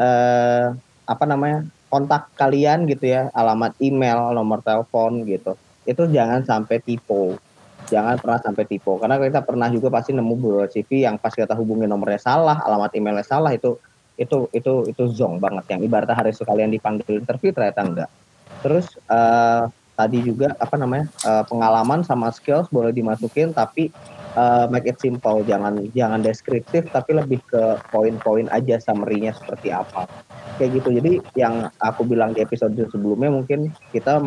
eh, 0.00 0.72
apa 1.04 1.24
namanya 1.28 1.68
kontak 1.92 2.32
kalian 2.34 2.88
gitu 2.88 3.12
ya. 3.12 3.28
Alamat 3.36 3.76
email 3.78 4.32
nomor 4.32 4.64
telepon 4.64 5.24
gitu. 5.28 5.54
Itu 5.84 6.08
jangan 6.08 6.48
sampai 6.48 6.80
tipu 6.80 7.36
jangan 7.88 8.16
pernah 8.20 8.40
sampai 8.40 8.64
tipu. 8.68 8.96
Karena 9.00 9.16
kita 9.18 9.40
pernah 9.42 9.68
juga 9.72 9.88
pasti 9.88 10.12
nemu 10.12 10.34
beberapa 10.36 10.68
CV 10.68 11.08
yang 11.08 11.16
pas 11.16 11.32
kita 11.32 11.56
hubungi 11.56 11.88
nomornya 11.88 12.20
salah 12.20 12.60
alamat 12.62 12.92
emailnya 12.94 13.24
salah 13.24 13.52
itu 13.52 13.80
itu 14.20 14.46
itu 14.52 14.86
itu 14.86 15.02
zong 15.12 15.40
banget. 15.40 15.64
Yang 15.72 15.80
ibaratnya 15.88 16.16
hari 16.16 16.32
sekalian 16.36 16.70
dipanggil 16.70 17.20
interview 17.20 17.50
ternyata 17.50 17.80
enggak. 17.82 18.10
Terus 18.62 18.86
uh, 19.08 19.70
tadi 19.98 20.22
juga 20.22 20.54
apa 20.62 20.78
namanya 20.78 21.10
uh, 21.26 21.42
pengalaman 21.42 22.06
sama 22.06 22.30
skills 22.30 22.70
boleh 22.70 22.94
dimasukin 22.94 23.50
tapi 23.50 23.90
uh, 24.34 24.66
make 24.68 24.84
it 24.84 24.98
simple, 25.00 25.40
jangan 25.46 25.78
jangan 25.94 26.20
deskriptif 26.20 26.90
tapi 26.90 27.16
lebih 27.16 27.40
ke 27.48 27.78
poin-poin 27.88 28.50
aja 28.52 28.76
summary-nya 28.82 29.32
seperti 29.32 29.72
apa. 29.72 30.04
Kayak 30.58 30.82
gitu. 30.82 30.88
Jadi 30.98 31.12
yang 31.38 31.70
aku 31.78 32.02
bilang 32.02 32.34
di 32.34 32.42
episode 32.42 32.74
sebelumnya 32.90 33.30
mungkin 33.30 33.70
kita 33.94 34.18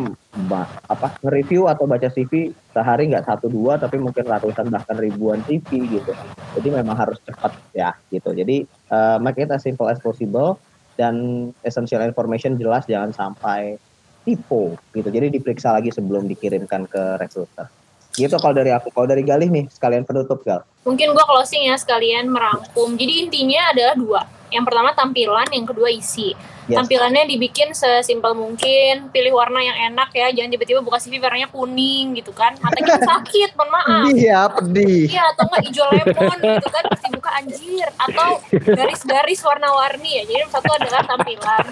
apa 0.88 1.08
nge-review 1.20 1.68
atau 1.68 1.84
baca 1.84 2.08
CV 2.08 2.56
sehari 2.72 3.12
nggak 3.12 3.28
satu 3.28 3.52
dua 3.52 3.76
tapi 3.76 4.00
mungkin 4.00 4.24
ratusan 4.24 4.72
bahkan 4.72 4.96
ribuan 4.96 5.44
CV 5.44 5.86
gitu. 5.92 6.12
Jadi 6.56 6.68
memang 6.72 6.96
harus 6.96 7.20
cepat 7.22 7.52
ya 7.76 7.92
gitu. 8.08 8.32
Jadi 8.32 8.64
uh, 8.88 9.20
make 9.20 9.36
it 9.36 9.52
as 9.52 9.60
simple 9.60 9.86
as 9.92 10.00
possible 10.00 10.56
dan 10.96 11.48
essential 11.68 12.00
information 12.00 12.56
jelas 12.56 12.88
jangan 12.88 13.12
sampai 13.12 13.76
typo 14.24 14.78
gitu. 14.94 15.08
Jadi 15.10 15.36
diperiksa 15.36 15.74
lagi 15.74 15.90
sebelum 15.92 16.30
dikirimkan 16.30 16.88
ke 16.88 17.20
recruiter. 17.20 17.81
Gitu 18.12 18.36
kalau 18.36 18.54
dari 18.54 18.70
aku. 18.72 18.92
Kalau 18.92 19.08
dari 19.08 19.24
Galih 19.24 19.48
nih, 19.48 19.64
sekalian 19.72 20.04
penutup 20.04 20.44
Gal. 20.44 20.60
Mungkin 20.84 21.16
gue 21.16 21.24
closing 21.24 21.68
ya 21.68 21.76
sekalian 21.80 22.28
merangkum. 22.28 22.94
Jadi 22.96 23.28
intinya 23.28 23.72
adalah 23.72 23.94
dua. 23.96 24.20
Yang 24.52 24.64
pertama 24.68 24.90
tampilan, 24.92 25.48
yang 25.48 25.64
kedua 25.64 25.88
isi. 25.88 26.36
Yes. 26.70 26.78
Tampilannya 26.78 27.26
dibikin 27.26 27.74
sesimpel 27.74 28.38
mungkin, 28.38 29.10
pilih 29.10 29.34
warna 29.34 29.58
yang 29.58 29.74
enak 29.90 30.14
ya, 30.14 30.30
jangan 30.30 30.54
tiba-tiba 30.54 30.78
buka 30.78 31.02
CV 31.02 31.18
warnanya 31.18 31.50
kuning 31.50 32.14
gitu 32.14 32.30
kan. 32.30 32.54
Mata 32.62 32.78
kita 32.78 33.02
sakit, 33.18 33.58
mohon 33.58 33.70
maaf. 33.74 34.06
Pedih 34.06 34.22
ya, 34.22 34.40
pedih. 34.46 35.02
Iya, 35.10 35.24
atau 35.34 35.42
enggak 35.50 35.62
hijau 35.66 35.86
lemon 35.90 36.38
gitu 36.38 36.68
kan, 36.70 36.84
pasti 36.86 37.08
buka 37.10 37.30
anjir. 37.34 37.88
Atau 37.98 38.28
garis-garis 38.62 39.40
warna-warni 39.42 40.10
ya. 40.22 40.24
Jadi 40.30 40.42
satu 40.54 40.70
adalah 40.70 41.02
tampilan 41.02 41.66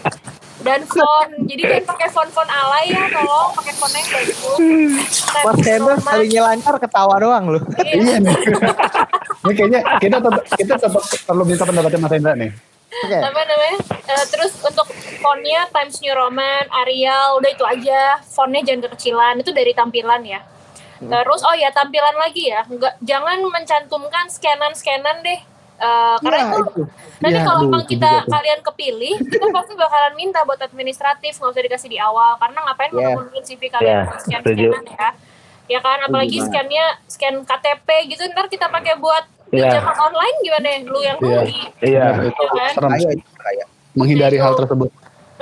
dan 0.60 0.84
font 0.84 1.30
jadi 1.48 1.62
jangan 1.64 1.84
pakai 1.88 2.08
font-font 2.12 2.50
alay 2.52 2.92
ya 2.92 3.08
tolong 3.08 3.48
pakai 3.56 3.72
font 3.80 3.92
yang 3.96 4.08
bagus 4.12 4.36
Mas 5.40 5.58
Hendra 5.64 5.94
sekalinya 5.96 6.40
lancar 6.52 6.74
ketawa 6.76 7.14
doang 7.16 7.44
lu 7.56 7.60
iya 7.80 8.20
nih 8.20 8.36
ini 9.48 9.52
kayaknya 9.56 9.80
kita 9.96 10.16
tetap 10.20 10.44
kita 10.60 10.74
tetap 10.76 11.02
perlu 11.24 11.42
minta 11.48 11.64
pendapatnya 11.64 12.00
Mas 12.04 12.12
Hendra 12.12 12.32
nih 12.36 12.50
Okay. 12.90 13.22
apa 13.22 13.40
namanya? 13.46 13.78
Uh, 14.02 14.26
terus 14.26 14.52
untuk 14.66 14.86
fontnya 15.22 15.70
Times 15.70 16.02
New 16.02 16.10
Roman 16.10 16.66
Arial 16.84 17.38
udah 17.38 17.50
itu 17.54 17.64
aja. 17.64 18.18
Fontnya 18.26 18.66
jangan 18.66 18.90
kekecilan 18.90 19.34
itu 19.38 19.50
dari 19.54 19.72
tampilan 19.72 20.22
ya. 20.26 20.42
Hmm. 21.00 21.08
terus 21.08 21.40
oh 21.48 21.56
ya 21.56 21.72
tampilan 21.72 22.12
lagi 22.18 22.50
ya. 22.50 22.66
Nggak 22.66 23.00
jangan 23.00 23.38
mencantumkan 23.46 24.26
scanan 24.28 24.74
scanan 24.76 25.22
deh. 25.22 25.40
Uh, 25.80 26.20
karena 26.20 26.36
ya, 26.36 26.44
itu, 26.44 26.60
itu. 26.60 26.82
nanti 27.24 27.38
ya, 27.40 27.44
kalau 27.48 27.60
memang 27.64 27.84
kita 27.88 28.12
kalian 28.28 28.60
kepilih 28.60 29.16
kita 29.32 29.48
pasti 29.48 29.72
bakalan 29.72 30.12
minta 30.12 30.44
buat 30.44 30.60
administratif 30.60 31.40
nggak 31.40 31.56
usah 31.56 31.64
dikasih 31.64 31.88
di 31.88 31.98
awal. 32.02 32.36
Karena 32.36 32.58
ngapain 32.68 32.92
yeah. 32.92 33.16
menungguin 33.16 33.44
CV 33.46 33.62
kalian 33.72 34.04
yeah, 34.04 34.18
scan 34.20 34.42
scanan 34.44 34.84
ya? 34.84 35.08
Ya 35.70 35.78
kan? 35.80 35.98
Apalagi 36.04 36.36
scannya 36.42 36.84
scan 37.08 37.46
KTP 37.46 37.88
gitu 38.12 38.26
ntar 38.34 38.50
kita 38.52 38.68
pakai 38.68 38.98
buat 39.00 39.24
yeah. 39.52 39.82
online 39.98 40.36
gimana 40.42 40.66
ya 40.66 40.78
lu 40.86 41.00
yang 41.02 41.18
iya. 41.18 41.38
rugi 41.42 41.62
iya 41.82 42.06
yeah. 42.22 42.30
yeah. 42.30 42.72
kan? 42.74 43.68
menghindari 43.94 44.38
hal 44.38 44.54
tersebut 44.54 44.90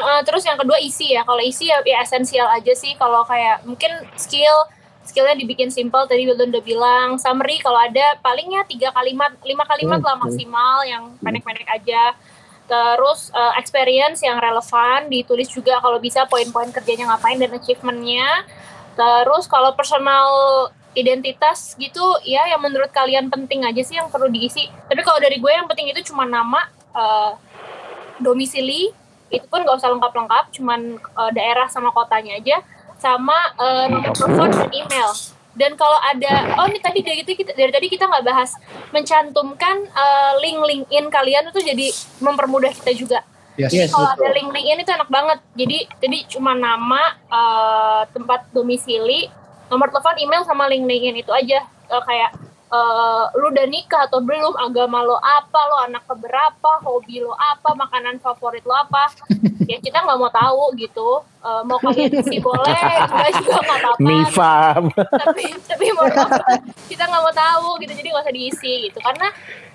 uh, 0.00 0.20
terus 0.24 0.42
yang 0.48 0.56
kedua 0.56 0.80
isi 0.80 1.12
ya 1.12 1.22
kalau 1.24 1.42
isi 1.44 1.68
ya, 1.68 1.84
ya 1.84 2.00
esensial 2.00 2.48
aja 2.48 2.72
sih 2.72 2.96
kalau 2.96 3.24
kayak 3.28 3.64
mungkin 3.68 3.90
skill 4.16 4.68
skillnya 5.08 5.40
dibikin 5.40 5.72
simple 5.72 6.04
tadi 6.04 6.28
Wildan 6.28 6.52
udah 6.52 6.64
bilang 6.64 7.08
summary 7.16 7.56
kalau 7.64 7.80
ada 7.80 8.20
palingnya 8.20 8.68
tiga 8.68 8.92
kalimat 8.92 9.32
lima 9.40 9.64
kalimat 9.64 10.04
lah 10.04 10.20
maksimal 10.20 10.84
yang 10.84 11.16
pendek-pendek 11.24 11.64
aja 11.64 12.12
terus 12.68 13.32
uh, 13.32 13.56
experience 13.56 14.20
yang 14.20 14.36
relevan 14.36 15.08
ditulis 15.08 15.48
juga 15.48 15.80
kalau 15.80 15.96
bisa 15.96 16.28
poin-poin 16.28 16.68
kerjanya 16.68 17.08
ngapain 17.08 17.40
dan 17.40 17.56
achievementnya 17.56 18.44
terus 18.92 19.48
kalau 19.48 19.72
personal 19.72 20.28
identitas 20.98 21.78
gitu 21.78 22.02
ya 22.26 22.50
yang 22.50 22.58
menurut 22.58 22.90
kalian 22.90 23.30
penting 23.30 23.62
aja 23.62 23.82
sih 23.86 23.94
yang 23.94 24.10
perlu 24.10 24.26
diisi 24.26 24.66
tapi 24.90 25.00
kalau 25.06 25.22
dari 25.22 25.38
gue 25.38 25.52
yang 25.54 25.70
penting 25.70 25.94
itu 25.94 26.10
cuma 26.10 26.26
nama 26.26 26.66
uh, 26.90 27.38
domisili 28.18 28.90
itu 29.30 29.46
pun 29.46 29.62
gak 29.62 29.78
usah 29.78 29.94
lengkap-lengkap 29.94 30.44
cuman 30.58 30.98
uh, 31.14 31.30
daerah 31.30 31.70
sama 31.70 31.94
kotanya 31.94 32.40
aja 32.40 32.58
sama 32.98 33.34
uh, 33.56 33.86
nomor 33.86 34.12
telepon 34.12 34.50
dan 34.50 34.70
email. 34.74 35.10
Dan 35.58 35.74
kalau 35.74 35.98
ada, 35.98 36.54
oh 36.54 36.70
ini 36.70 36.78
tadi 36.78 37.02
dari, 37.02 37.22
kita, 37.26 37.50
dari 37.50 37.70
tadi 37.74 37.90
kita 37.90 38.06
nggak 38.06 38.22
bahas 38.22 38.54
mencantumkan 38.94 39.90
uh, 39.90 40.38
link 40.38 40.58
LinkedIn 40.62 41.10
kalian 41.10 41.50
itu 41.50 41.60
jadi 41.62 41.86
mempermudah 42.22 42.70
kita 42.70 42.94
juga. 42.94 43.18
Yes, 43.58 43.74
jadi 43.74 43.90
yes, 43.90 43.90
kalau 43.90 44.06
ada 44.14 44.28
link 44.38 44.54
LinkedIn 44.54 44.86
itu 44.86 44.92
enak 44.94 45.10
banget. 45.10 45.38
Jadi 45.58 45.78
jadi 45.98 46.18
cuma 46.30 46.54
nama, 46.54 47.18
uh, 47.26 48.02
tempat 48.14 48.46
domisili, 48.54 49.26
nomor 49.68 49.88
telepon, 49.92 50.16
email 50.20 50.42
sama 50.44 50.68
link 50.68 50.84
LinkedIn 50.84 51.24
itu 51.24 51.32
aja. 51.32 51.64
Uh, 51.88 52.04
kayak 52.04 52.36
uh, 52.72 53.32
lu 53.36 53.52
udah 53.52 53.66
nikah 53.68 54.08
atau 54.08 54.20
belum, 54.20 54.54
agama 54.60 55.04
lo 55.04 55.16
apa, 55.20 55.60
lo 55.68 55.76
anak 55.88 56.04
keberapa, 56.04 56.70
hobi 56.84 57.24
lo 57.24 57.32
apa, 57.36 57.72
makanan 57.74 58.20
favorit 58.20 58.64
lo 58.64 58.76
apa, 58.76 59.08
ya 59.70 59.80
kita 59.80 60.04
nggak 60.04 60.18
mau 60.18 60.30
tahu 60.32 60.76
gitu. 60.76 61.24
Uh, 61.38 61.62
mau 61.64 61.78
kalian 61.80 62.12
isi 62.18 62.42
boleh, 62.42 62.92
enggak 63.08 63.32
juga 63.40 63.60
nggak 63.62 63.78
apa-apa. 63.80 64.04
Mifam. 64.04 64.82
Tapi 64.92 65.44
tapi 65.64 65.84
mau 65.96 66.06
kita 66.88 67.02
nggak 67.08 67.22
mau 67.22 67.34
tahu 67.34 67.68
gitu, 67.84 67.92
jadi 67.96 68.08
nggak 68.12 68.24
usah 68.24 68.34
diisi 68.34 68.72
gitu. 68.90 68.98
Karena 69.00 69.28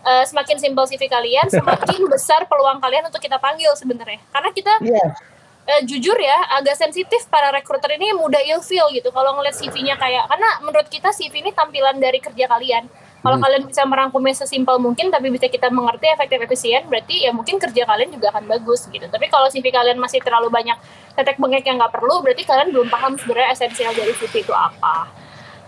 uh, 0.06 0.24
semakin 0.28 0.58
simpel 0.62 0.86
CV 0.86 1.10
kalian, 1.10 1.48
semakin 1.50 2.02
besar 2.14 2.46
peluang 2.46 2.78
kalian 2.78 3.10
untuk 3.10 3.22
kita 3.22 3.41
panggil 3.41 3.74
sebenarnya. 3.74 4.22
Karena 4.30 4.50
kita 4.54 4.74
yeah 4.86 5.33
uh, 5.68 5.82
jujur 5.88 6.16
ya 6.20 6.38
agak 6.59 6.76
sensitif 6.76 7.26
para 7.32 7.51
rekruter 7.55 7.95
ini 7.95 8.11
mudah 8.16 8.39
ilfeel 8.43 8.91
gitu 8.91 9.09
kalau 9.16 9.36
ngeliat 9.39 9.55
CV-nya 9.55 9.95
kayak 9.95 10.28
karena 10.28 10.49
menurut 10.64 10.88
kita 10.91 11.09
CV 11.16 11.43
ini 11.43 11.51
tampilan 11.55 11.97
dari 11.99 12.20
kerja 12.20 12.47
kalian. 12.47 12.86
Kalau 13.24 13.39
hmm. 13.39 13.45
kalian 13.47 13.64
bisa 13.72 13.88
merangkumnya 13.88 14.36
sesimpel 14.36 14.76
mungkin 14.84 15.07
tapi 15.07 15.32
bisa 15.32 15.47
kita 15.47 15.72
mengerti 15.72 16.11
efektif 16.11 16.43
efisien 16.43 16.84
berarti 16.91 17.24
ya 17.24 17.32
mungkin 17.32 17.55
kerja 17.55 17.88
kalian 17.88 18.11
juga 18.11 18.36
akan 18.36 18.51
bagus 18.51 18.84
gitu. 18.91 19.07
Tapi 19.07 19.32
kalau 19.32 19.47
CV 19.47 19.72
kalian 19.72 19.95
masih 19.95 20.20
terlalu 20.20 20.51
banyak 20.51 20.76
tetek 21.16 21.39
bengek 21.39 21.64
yang 21.64 21.80
nggak 21.80 21.95
perlu 21.95 22.20
berarti 22.20 22.43
kalian 22.43 22.76
belum 22.76 22.88
paham 22.91 23.16
sebenarnya 23.16 23.55
esensial 23.55 23.95
dari 23.95 24.11
CV 24.20 24.43
itu 24.43 24.51
apa. 24.51 25.07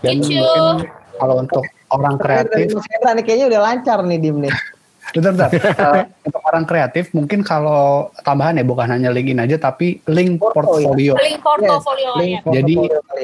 Dan 0.04 0.20
gitu. 0.20 0.36
mungkin 0.36 0.92
kalau 1.16 1.40
untuk 1.40 1.64
orang 1.88 2.20
kreatif, 2.20 2.76
kayaknya 3.24 3.46
udah 3.48 3.60
lancar 3.64 4.04
nih 4.04 4.18
Dim 4.20 4.36
nih. 4.44 4.52
Bentar, 5.14 5.32
bentar. 5.32 5.50
uh, 5.78 6.02
untuk 6.26 6.42
orang 6.50 6.64
kreatif 6.66 7.14
mungkin 7.14 7.46
kalau 7.46 8.10
tambahan 8.26 8.58
ya 8.58 8.64
bukan 8.66 8.90
hanya 8.90 9.14
LinkedIn 9.14 9.38
aja 9.38 9.56
tapi 9.60 10.02
link 10.10 10.42
portfolio. 10.42 11.14
Link 11.14 11.38
portfolio. 11.38 12.10
Yes, 12.18 12.18
link 12.18 12.34
Jadi 12.50 12.74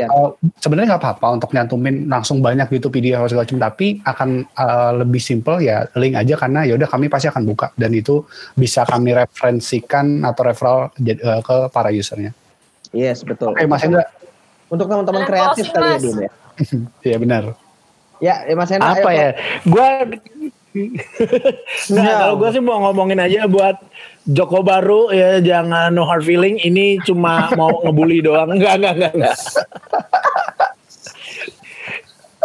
uh, 0.06 0.30
sebenarnya 0.62 0.94
nggak 0.94 1.02
apa-apa 1.02 1.26
untuk 1.42 1.50
nyantumin 1.50 2.06
langsung 2.06 2.38
banyak 2.38 2.70
gitu 2.70 2.92
video 2.92 3.18
segala 3.26 3.42
macam 3.48 3.58
tapi 3.58 3.86
akan 4.06 4.28
uh, 4.54 4.92
lebih 5.02 5.22
simple 5.22 5.58
ya 5.58 5.88
link 5.98 6.14
aja 6.14 6.34
karena 6.38 6.62
ya 6.62 6.78
udah 6.78 6.86
kami 6.86 7.10
pasti 7.10 7.26
akan 7.26 7.42
buka 7.42 7.74
dan 7.74 7.90
itu 7.90 8.22
bisa 8.54 8.86
kami 8.86 9.16
referensikan 9.16 10.22
atau 10.22 10.42
referral 10.46 10.78
uh, 10.94 11.40
ke 11.42 11.56
para 11.74 11.90
usernya. 11.90 12.30
Yes, 12.92 13.24
betul. 13.24 13.56
Oke, 13.56 13.64
okay, 13.64 13.66
Mas 13.66 13.82
Indra. 13.82 14.04
Untuk 14.68 14.88
teman-teman 14.88 15.24
kreatif 15.28 15.68
kali 15.72 16.00
ya 16.00 16.28
ya. 16.28 16.30
Iya 17.12 17.16
benar. 17.18 17.44
Ya, 18.22 18.46
ya 18.46 18.54
Mas 18.54 18.70
Hendra. 18.70 18.94
apa 18.94 19.08
ayo, 19.10 19.18
ya? 19.18 19.30
Gue 19.66 19.88
Nggak, 20.72 22.14
kalau 22.16 22.34
gue 22.40 22.48
sih 22.56 22.62
mau 22.64 22.80
ngomongin 22.88 23.20
aja 23.20 23.44
buat 23.44 23.76
Joko 24.24 24.64
Baru 24.64 25.12
ya 25.12 25.42
jangan 25.42 25.92
no 25.92 26.08
hard 26.08 26.24
feeling. 26.24 26.56
Ini 26.56 27.02
cuma 27.04 27.48
mau 27.60 27.84
ngebully 27.84 28.24
doang. 28.24 28.56
Enggak, 28.56 28.80
enggak, 28.80 28.94
enggak, 28.96 29.12
enggak. 29.18 29.38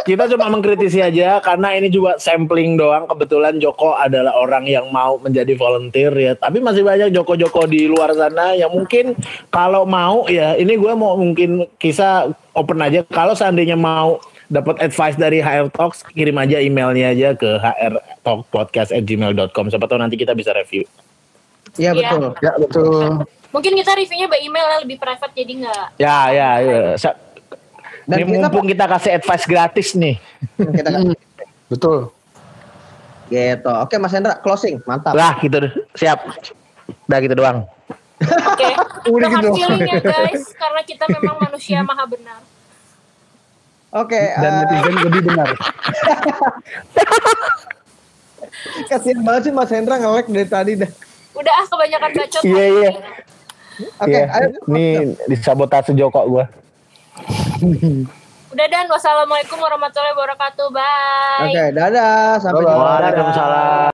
Kita 0.08 0.24
cuma 0.32 0.48
mengkritisi 0.48 1.04
aja 1.04 1.44
karena 1.44 1.76
ini 1.76 1.92
juga 1.92 2.16
sampling 2.16 2.80
doang. 2.80 3.12
Kebetulan 3.12 3.60
Joko 3.60 3.92
adalah 3.92 4.40
orang 4.40 4.64
yang 4.64 4.88
mau 4.88 5.20
menjadi 5.20 5.52
volunteer 5.60 6.16
ya. 6.16 6.32
Tapi 6.32 6.64
masih 6.64 6.88
banyak 6.88 7.12
Joko-Joko 7.12 7.68
di 7.68 7.92
luar 7.92 8.16
sana 8.16 8.56
yang 8.56 8.72
mungkin 8.72 9.20
kalau 9.52 9.84
mau 9.84 10.24
ya 10.32 10.56
ini 10.56 10.80
gue 10.80 10.94
mau 10.96 11.20
mungkin 11.20 11.68
kisah 11.76 12.32
open 12.56 12.80
aja. 12.80 13.04
Kalau 13.12 13.36
seandainya 13.36 13.76
mau 13.76 14.24
dapat 14.48 14.80
advice 14.80 15.14
dari 15.14 15.38
HR 15.38 15.70
Talks 15.70 16.02
kirim 16.08 16.34
aja 16.36 16.58
emailnya 16.58 17.10
aja 17.10 17.34
ke 17.34 17.58
hrtalkpodcast@gmail.com. 17.58 19.64
Siapa 19.68 19.86
tahu 19.86 19.98
nanti 19.98 20.16
kita 20.16 20.32
bisa 20.32 20.52
review. 20.52 20.84
Iya 21.76 21.92
Iya. 21.92 22.10
betul. 22.10 22.24
Ya 22.40 22.52
betul. 22.56 23.12
Mungkin 23.48 23.72
kita 23.76 23.92
reviewnya 23.94 24.28
by 24.28 24.40
email 24.40 24.66
lah, 24.66 24.78
lebih 24.82 24.98
private 24.98 25.34
jadi 25.34 25.52
nggak 25.62 25.86
Ya 25.98 26.18
ya. 26.30 26.50
ya. 26.60 26.78
Sa- 26.96 27.18
Dan 28.04 28.24
ini 28.24 28.30
kita 28.34 28.48
mumpung 28.48 28.66
kita 28.66 28.84
kasih 28.88 29.12
advice 29.14 29.46
gratis 29.46 29.88
nih. 29.94 30.16
kita 30.56 30.90
Betul. 31.68 32.12
gitu. 33.28 33.72
Oke 33.78 33.96
Mas 33.98 34.12
Hendra 34.12 34.36
closing. 34.38 34.80
Mantap. 34.84 35.12
Lah 35.12 35.36
gitu 35.38 35.60
deh. 35.60 35.72
siap. 35.94 36.24
Udah 37.04 37.20
gitu 37.20 37.36
doang. 37.36 37.68
Oke, 38.18 38.68
Udah 39.12 39.28
no 39.28 39.30
hard 39.30 39.44
gitu. 39.46 39.54
feeling 39.54 39.82
ya 39.86 40.00
guys, 40.02 40.50
karena 40.50 40.82
kita 40.82 41.06
memang 41.06 41.38
manusia 41.38 41.78
maha 41.84 42.02
benar. 42.08 42.40
Oke, 43.98 44.22
Dan 44.38 44.52
eh, 44.52 44.58
netizen 44.62 44.96
lebih 45.02 45.22
benar. 45.26 45.50
kasihan 48.90 49.20
banget 49.24 49.42
sih 49.50 49.54
Mas 49.54 49.72
Hendra 49.72 49.96
nge-lag 49.98 50.28
dari 50.28 50.48
tadi 50.48 50.72
dah. 50.78 50.92
Udah 51.34 51.54
ah 51.54 51.66
kebanyakan 51.66 52.10
bacot. 52.14 52.42
Iya, 52.44 52.66
iya. 52.68 52.92
Oke, 54.02 54.10
Iya. 54.10 54.24
ayo. 54.34 54.48
Ini 54.74 54.86
disabotase 55.30 55.94
Joko 55.94 56.22
gua. 56.26 56.46
Udah 58.48 58.66
dan 58.72 58.90
wassalamualaikum 58.90 59.60
warahmatullahi 59.60 60.16
wabarakatuh. 60.18 60.68
Bye. 60.74 61.52
Oke, 61.52 61.64
dadah. 61.78 62.42
Sampai 62.42 62.64
jumpa. 62.66 62.82
Waalaikumsalam. 62.82 63.86